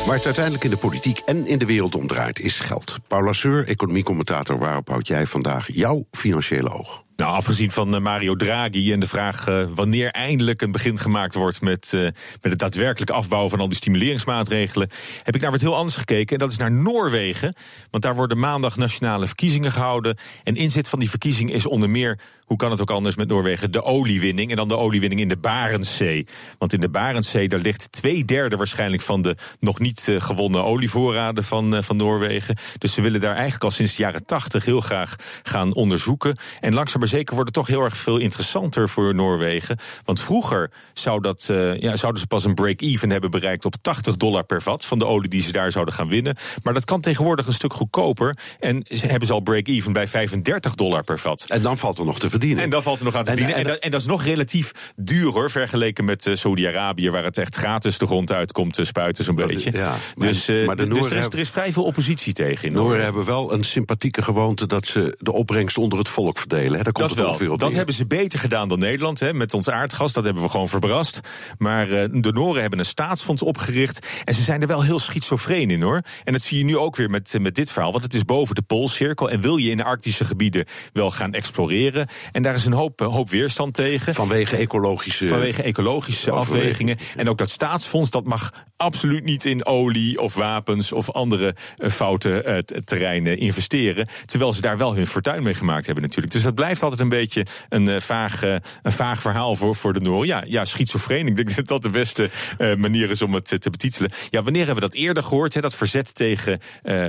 Waar 0.06 0.16
het 0.16 0.26
uiteindelijk 0.26 0.64
in 0.64 0.70
de 0.70 0.78
politiek 0.78 1.20
en 1.20 1.48
in 1.48 1.58
de 1.58 1.66
wereld 1.66 1.96
om 1.96 2.08
draait, 2.08 2.40
is 2.40 2.60
geld. 2.60 2.96
Paula 3.08 3.34
Seur, 3.34 3.68
economiecommentator, 3.68 4.58
waarop 4.60 4.88
houd 4.90 5.08
jij 5.08 5.26
vandaag 5.26 5.68
jouw 5.72 6.06
financiële 6.12 6.74
oog? 6.74 7.03
Nou, 7.24 7.36
afgezien 7.36 7.72
van 7.72 7.96
eh, 7.96 8.02
Mario 8.02 8.36
Draghi 8.36 8.92
en 8.92 9.00
de 9.00 9.08
vraag 9.08 9.48
eh, 9.48 9.66
wanneer 9.76 10.12
eindelijk 10.12 10.62
een 10.62 10.72
begin 10.72 10.98
gemaakt 10.98 11.34
wordt 11.34 11.62
met, 11.62 11.92
eh, 11.94 12.02
met 12.02 12.42
het 12.42 12.60
daadwerkelijk 12.60 13.12
afbouwen 13.12 13.50
van 13.50 13.60
al 13.60 13.68
die 13.68 13.78
stimuleringsmaatregelen, 13.78 14.90
heb 15.24 15.36
ik 15.36 15.42
naar 15.42 15.52
wat 15.52 15.62
heel 15.62 15.76
anders 15.76 15.96
gekeken. 15.96 16.34
En 16.34 16.40
dat 16.40 16.52
is 16.52 16.58
naar 16.58 16.72
Noorwegen. 16.72 17.56
Want 17.92 18.04
daar 18.04 18.16
worden 18.16 18.40
maandag 18.40 18.78
nationale 18.78 19.26
verkiezingen 19.28 19.72
gehouden. 19.72 20.18
En 20.44 20.56
inzet 20.56 20.90
van 20.90 21.00
die 21.00 21.10
verkiezing 21.10 21.52
is 21.52 21.66
onder 21.66 21.90
meer, 21.90 22.20
hoe 22.46 22.58
kan 22.58 22.72
het 22.72 22.82
ook 22.82 22.92
anders 22.92 23.16
met 23.16 23.28
Noorwegen, 23.28 23.72
de 23.72 23.84
oliewinning. 23.84 24.50
En 24.50 24.56
dan 24.56 24.68
de 24.68 24.78
oliewinning 24.78 25.22
in 25.22 25.28
de 25.28 25.38
Barentszee. 25.38 26.28
Want 26.58 26.74
in 26.74 26.80
de 26.80 26.90
Barentszee, 26.90 27.50
daar 27.50 27.60
ligt 27.60 27.92
twee 27.92 28.26
derde 28.26 28.56
waarschijnlijk 28.56 29.02
van 29.02 29.22
de 29.22 29.36
nog 29.60 29.80
niet 29.80 30.12
gewonnen 30.18 30.64
olievoorraden 30.64 31.44
van, 31.44 31.84
van 31.84 31.98
Noorwegen. 31.98 32.56
Dus 32.78 32.94
ze 32.94 33.02
willen 33.02 33.20
daar 33.20 33.34
eigenlijk 33.34 33.64
al 33.64 33.72
sinds 33.72 33.96
de 33.96 34.04
jaren 34.04 34.26
tachtig 34.26 34.66
heel 34.66 34.82
graag 34.82 35.16
gaan 35.44 35.74
onderzoeken. 35.74 36.38
En 36.60 36.74
langzaam 36.74 37.02
zeker 37.14 37.34
wordt 37.36 37.56
het 37.56 37.66
toch 37.66 37.76
heel 37.76 37.84
erg 37.84 37.98
veel 37.98 38.18
interessanter 38.18 38.90
voor 38.90 39.16
Noorwegen. 39.16 39.78
Want 40.06 40.20
vroeger 40.20 40.72
zou 40.94 41.22
dat, 41.22 41.48
eh, 41.50 41.78
ja, 41.80 41.96
zouden 41.96 42.22
ze 42.22 42.28
pas 42.28 42.46
een 42.46 42.54
break-even 42.54 43.10
hebben 43.10 43.32
bereikt 43.32 43.66
op 43.66 43.76
80 43.82 44.18
dollar 44.18 44.44
per 44.44 44.62
vat 44.62 44.86
van 44.86 45.00
de 45.00 45.06
olie 45.06 45.30
die 45.30 45.42
ze 45.42 45.52
daar 45.52 45.72
zouden 45.72 45.94
gaan 45.94 46.08
winnen. 46.08 46.36
Maar 46.64 46.74
dat 46.74 46.86
kan 46.86 47.02
tegenwoordig 47.02 47.48
een 47.48 47.54
stuk 47.54 47.74
goedkoper. 47.74 48.38
En 48.60 48.86
ze 48.90 49.08
hebben 49.08 49.28
ze 49.28 49.34
al 49.34 49.40
break-even 49.40 49.94
bij 49.94 50.08
35 50.08 50.76
dollar 50.76 51.04
per 51.04 51.20
vat. 51.20 51.46
En 51.48 51.62
dan 51.62 51.78
valt 51.78 51.98
er 51.98 52.06
nog 52.06 52.20
te 52.20 52.30
verdienen. 52.30 52.64
En 52.64 52.70
dan 52.70 52.84
valt 52.84 53.00
er 53.00 53.06
nog 53.06 53.16
aan 53.16 53.24
te 53.24 53.32
En- 53.32 53.38
verdienen. 53.38 53.64
En, 53.64 53.70
en- 53.70 53.76
dat, 53.76 53.84
en 53.84 53.92
dat 53.92 54.02
is 54.02 54.08
nog 54.08 54.24
relatief 54.24 54.72
duur 54.96 55.32
hoor, 55.32 55.52
vergeleken 55.52 56.06
met 56.06 56.26
eh, 56.28 56.36
Saudi-Arabië, 56.36 57.10
waar 57.10 57.24
het 57.24 57.38
echt 57.38 57.56
gratis 57.56 57.98
de 57.98 58.06
grond 58.06 58.32
uitkomt 58.32 58.74
te 58.74 58.84
spuiten 58.86 59.24
zo'n 59.24 59.36
beetje. 59.36 59.72
ja, 59.74 59.90
maar- 59.90 60.28
dus 60.28 60.48
eh, 60.48 60.66
maar 60.66 60.76
de 60.76 60.88
dus 60.88 60.98
Nooren 60.98 61.12
er, 61.12 61.18
is, 61.24 61.26
er 61.28 61.40
is 61.40 61.50
vrij 61.50 61.72
veel 61.74 61.84
oppositie 61.84 62.34
tegen 62.34 62.72
Noorwegen. 62.72 63.04
hebben 63.04 63.26
wel 63.26 63.54
een 63.54 63.64
sympathieke 63.64 64.22
gewoonte 64.22 64.66
dat 64.68 64.86
ze 64.86 65.16
de 65.20 65.32
opbrengst 65.32 65.78
onder 65.78 65.98
het 66.00 66.08
volk 66.08 66.38
verdelen. 66.38 66.78
Hè? 66.78 66.84
Komt 66.94 67.16
Dat 67.16 67.30
het 67.30 67.40
wel. 67.40 67.52
op 67.52 67.60
Dat 67.60 67.68
neer. 67.68 67.78
hebben 67.78 67.96
ze 67.96 68.08
beter 68.08 68.40
gedaan 68.40 68.68
dan 68.68 68.80
Nederland. 68.80 69.20
Hè, 69.20 69.34
met 69.34 69.54
ons 69.54 69.70
aardgas, 69.70 70.14
dat 70.14 70.24
hebben 70.24 70.44
we 70.44 70.50
gewoon 70.50 70.68
verbrast. 70.68 71.20
Maar 71.58 71.92
eh, 71.92 72.10
de 72.12 72.32
Noren 72.32 72.62
hebben 72.62 72.80
een 72.80 72.86
staatsfonds 72.86 73.42
opgericht. 73.42 74.08
En 74.24 74.34
ze 74.34 74.42
zijn 74.42 74.62
er 74.62 74.68
wel 74.68 74.84
heel 74.84 75.00
schizofreen 75.00 75.70
in 75.70 75.82
hoor. 75.82 76.02
En 76.24 76.34
dat 76.34 76.42
zie 76.42 76.58
je 76.58 76.64
nu 76.64 76.78
ook 76.78 76.96
weer 76.96 77.10
met, 77.10 77.36
met 77.40 77.56
dit 77.56 77.72
verhaal. 77.72 77.92
Want 77.92 78.04
het 78.04 78.14
is 78.14 78.26
boven 78.26 78.56
de 78.56 78.62
Poolcirkel. 78.62 79.30
En 79.30 79.42
wil 79.42 79.58
je 79.58 79.70
in 79.70 79.78
de 79.78 79.84
Arctische 79.84 80.26
gebieden 80.26 80.66
wel 80.94 81.12
gaan 81.12 81.34
exploreren. 81.34 82.08
En 82.32 82.44
daar 82.44 82.56
is 82.56 82.66
een 82.66 82.74
hoop, 82.74 83.02
eh, 83.02 83.08
hoop 83.08 83.30
weerstand 83.30 83.74
tegen. 83.74 84.14
Vanwege 84.14 84.58
ecologische... 84.58 85.28
Vanwege 85.28 85.64
ecologische 85.64 86.32
afwegingen. 86.32 86.98
En 87.16 87.30
ook 87.30 87.38
dat 87.38 87.50
staatsfonds, 87.50 88.10
dat 88.10 88.24
mag 88.24 88.52
absoluut 88.78 89.24
niet 89.24 89.46
in 89.46 89.66
olie 89.66 90.22
of 90.22 90.34
wapens 90.34 90.92
of 90.92 91.12
andere 91.12 91.56
eh, 91.78 91.90
foute 91.90 92.64
terreinen 92.84 93.38
investeren. 93.38 94.08
Terwijl 94.26 94.54
ze 94.54 94.62
daar 94.62 94.78
wel 94.78 94.96
hun 94.96 95.08
fortuin 95.08 95.44
mee 95.44 95.54
gemaakt 95.54 95.86
hebben 95.86 96.04
natuurlijk. 96.04 96.34
Dus 96.34 96.44
dat 96.44 96.56
blijft 96.56 96.83
altijd 96.84 97.02
een 97.02 97.10
beetje 97.10 97.46
een, 97.70 97.88
eh, 97.88 98.00
vaag, 98.02 98.44
eh, 98.44 98.56
een 98.82 98.92
vaag 98.92 99.22
verhaal 99.22 99.56
voor, 99.56 99.76
voor 99.76 99.94
de 99.94 100.00
Noren. 100.00 100.28
Ja, 100.28 100.44
ja, 100.48 100.66
schizofreen. 100.66 101.28
Ik 101.28 101.36
denk 101.36 101.56
dat 101.56 101.68
dat 101.68 101.82
de 101.82 101.90
beste 101.90 102.30
eh, 102.58 102.76
manier 102.76 103.10
is 103.10 103.22
om 103.22 103.34
het 103.34 103.46
te 103.62 103.70
betitelen. 103.70 104.12
Ja, 104.30 104.44
wanneer 104.44 104.66
hebben 104.66 104.84
we 104.84 104.90
dat 104.90 105.00
eerder 105.00 105.24
gehoord? 105.24 105.54
Hè, 105.54 105.62
dat 105.62 105.76
verzet 105.76 106.16
tegen 106.16 106.60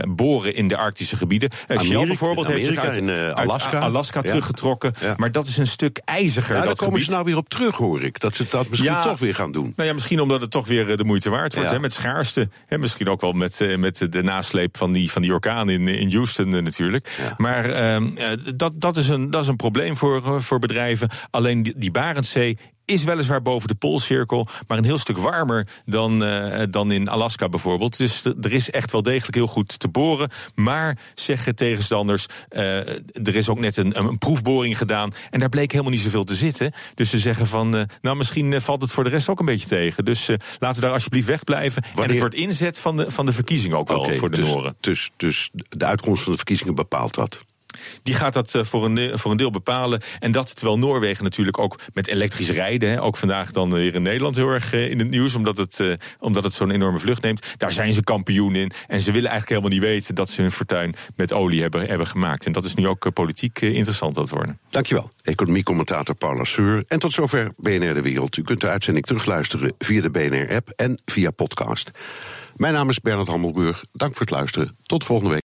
boren 0.09 0.55
in 0.55 0.69
de 0.69 0.77
Arctische 0.77 1.17
gebieden. 1.17 1.51
Eh, 1.51 1.79
Shell 1.79 1.87
Amerika- 1.87 2.07
bijvoorbeeld 2.07 2.47
heeft 2.47 2.67
zich 2.67 2.79
Amerika, 2.79 2.89
uit, 2.89 2.97
in, 2.97 3.11
uit 3.37 3.49
Alaska. 3.49 3.79
Alaska 3.79 4.21
Ja. 4.23 4.29
teruggetrokken. 4.29 4.93
Ja. 5.01 5.15
Maar 5.17 5.33
dat 5.33 5.47
is 5.47 5.57
een 5.57 5.67
stuk 5.67 6.01
ijziger. 6.05 6.53
Ja, 6.55 6.59
daar 6.59 6.69
dat 6.69 6.77
komen 6.77 6.93
gebied. 6.93 7.09
ze 7.09 7.13
nou 7.15 7.25
weer 7.25 7.37
op 7.37 7.49
terug, 7.49 7.77
hoor 7.77 8.03
ik. 8.03 8.21
Dat 8.21 8.35
ze 8.35 8.45
dat 8.51 8.69
misschien 8.69 8.91
Ja. 8.91 9.03
toch 9.03 9.19
weer 9.19 9.35
gaan 9.35 9.53
doen. 9.53 9.73
Nou 9.77 9.89
ja, 9.89 9.95
misschien 9.95 10.21
omdat 10.21 10.41
het 10.41 10.51
toch 10.51 10.67
weer 10.67 10.97
de 10.97 11.05
moeite 11.05 11.31
waard 11.31 11.55
wordt. 11.55 11.71
Hè, 11.71 11.79
met 11.79 11.93
schaarste. 11.93 12.49
Hè, 12.67 12.79
misschien 12.79 13.09
ook 13.09 13.21
wel 13.21 13.33
met, 13.33 13.77
met 13.77 14.07
de 14.13 14.23
nasleep 14.23 14.77
van 14.77 14.93
die, 14.93 15.11
van 15.11 15.23
die 15.23 15.33
orkaan 15.33 15.69
in, 15.69 15.89
in 15.89 16.13
Houston 16.13 16.49
natuurlijk. 16.49 17.09
Maar 17.37 17.71
ehm, 17.71 18.17
eh, 18.17 18.29
dat, 18.57 18.81
dat, 18.81 18.97
is 18.97 19.09
een, 19.09 19.31
dat 19.31 19.43
is 19.43 19.49
een 19.49 19.57
probleem 19.71 19.97
voor, 19.97 20.17
eh, 20.25 20.41
voor 20.41 20.59
bedrijven. 20.59 21.09
Alleen 21.31 21.63
die, 21.63 21.75
die 21.77 21.91
Barentszee 21.91 22.59
is 22.85 23.05
weliswaar 23.05 23.43
boven 23.43 23.69
de 23.69 23.75
Poolcirkel, 23.75 24.49
maar 24.67 24.79
een 24.79 24.85
heel 24.85 24.99
stuk 24.99 25.19
warmer 25.19 25.67
dan, 25.85 26.25
eh, 26.25 26.63
dan 26.71 26.93
in 26.93 27.09
Alaska 27.09 27.49
bijvoorbeeld. 27.49 27.99
Dus 27.99 28.25
er 28.25 28.53
is 28.53 28.71
echt 28.71 28.93
wel 28.93 29.03
degelijk 29.03 29.35
heel 29.35 29.47
goed 29.47 29.79
te 29.79 29.89
boren. 29.89 30.29
Maar 30.55 30.99
zeggen 31.15 31.57
tegenstanders, 31.57 32.27
eh, 32.49 32.89
er 33.27 33.35
is 33.35 33.49
ook 33.49 33.59
net 33.59 33.77
een, 33.77 33.99
een 33.99 34.19
proefboring 34.19 34.79
gedaan 34.79 35.13
en 35.31 35.41
daar 35.41 35.49
bleek 35.49 35.71
helemaal 35.71 35.93
niet 35.93 36.01
zoveel 36.01 36.25
te 36.25 36.35
zitten. 36.35 36.73
Dus 36.95 37.11
ze 37.11 37.19
zeggen 37.19 37.47
van, 37.47 37.89
nou 38.01 38.17
misschien 38.17 38.61
valt 38.61 38.83
het 38.83 38.93
voor 38.93 39.05
de 39.05 39.11
rest 39.11 39.29
ook 39.29 39.39
een 39.41 39.47
beetje 39.47 39.69
tegen. 39.69 40.05
Dus 40.05 40.29
laten 40.59 40.81
we 40.81 40.87
daar 40.87 40.95
alsjeblieft 40.95 41.27
wegblijven. 41.27 41.83
En 41.83 41.89
Wanneer- 41.95 42.11
het 42.11 42.19
wordt 42.19 42.35
inzet 42.35 42.79
van 42.79 42.97
de, 42.97 43.11
van 43.11 43.27
de 43.27 43.33
verkiezing 43.33 43.75
ook 43.75 43.89
wel 43.89 43.99
Oké, 43.99 44.15
voor 44.15 44.31
de 44.31 44.37
dus, 44.37 44.49
Noren. 44.49 44.77
Dus, 44.81 45.11
dus 45.17 45.51
de 45.69 45.85
uitkomst 45.85 46.23
van 46.23 46.33
de 46.33 46.39
verkiezingen 46.39 46.75
bepaalt 46.75 47.15
dat. 47.15 47.45
Die 48.03 48.15
gaat 48.15 48.33
dat 48.33 48.55
eh, 48.55 48.65
voor 48.65 48.85
een, 48.85 48.95
de- 48.95 49.19
voor 49.19 49.31
een 49.31 49.37
deel 49.37 49.51
bepalen. 49.51 50.01
En 50.19 50.33
dat 50.33 50.57
terwijl 50.57 50.79
Noorwegen 50.79 51.25
natuurlijk 51.25 51.59
ook 51.59 51.79
met 51.93 52.09
elektrisch 52.09 52.51
rijden... 52.51 52.91
Hè, 52.91 53.03
ook 53.03 53.17
vandaag 53.17 53.53
dan 53.53 53.71
weer 53.73 53.95
in 53.95 54.03
Nederland 54.03 54.37
heel 54.37 54.49
erg 54.51 54.73
eh, 54.73 54.91
in 54.91 54.99
het 54.99 55.11
nieuws... 55.11 55.35
omdat 55.35 55.57
het, 55.57 55.81
eh, 55.81 55.93
omdat 56.19 56.45
het 56.45 56.53
zo'n 56.53 56.71
enorme 56.71 56.99
vlucht 56.99 57.23
neemt. 57.23 57.55
Daar 57.57 57.73
zijn 57.73 57.93
ze 57.93 58.03
kampioen 58.03 58.55
in. 58.55 58.71
En 58.87 59.01
ze 59.01 59.13
willen 59.13 59.31
eigenlijk 59.31 59.49
helemaal 59.49 59.71
niet 59.71 59.81
weten... 59.81 60.15
dat 60.15 60.31
ze 60.31 60.41
hun 60.41 60.51
fortuin 60.51 60.95
met 61.17 61.33
olie 61.33 61.61
hebben, 61.63 61.87
hebben 61.89 62.07
gemaakt. 62.07 62.47
En 62.47 62.53
dat 62.53 62.65
is 62.65 62.75
nu 62.75 62.87
ook 62.87 63.07
eh, 63.07 63.13
politiek 63.13 63.61
eh, 63.61 63.75
interessant 63.75 64.17
aan 64.17 64.23
het 64.23 64.33
worden. 64.33 64.59
Dankjewel, 64.71 65.09
economiecommentator 65.23 66.15
Paula 66.15 66.45
Seur. 66.45 66.85
En 66.87 66.99
tot 66.99 67.13
zover 67.13 67.51
BNR 67.57 67.95
De 67.95 68.03
Wereld. 68.03 68.37
U 68.37 68.43
kunt 68.43 68.61
de 68.61 68.69
uitzending 68.69 69.07
terugluisteren 69.07 69.75
via 69.79 70.01
de 70.03 70.11
BNR-app 70.11 70.69
en 70.77 71.03
via 71.05 71.31
podcast. 71.31 71.91
Mijn 72.57 72.73
naam 72.73 72.89
is 72.89 73.01
Bernard 73.01 73.29
Hammelburg. 73.29 73.85
Dank 73.93 74.13
voor 74.13 74.21
het 74.21 74.31
luisteren. 74.31 74.77
Tot 74.83 75.05
volgende 75.05 75.31
week. 75.33 75.43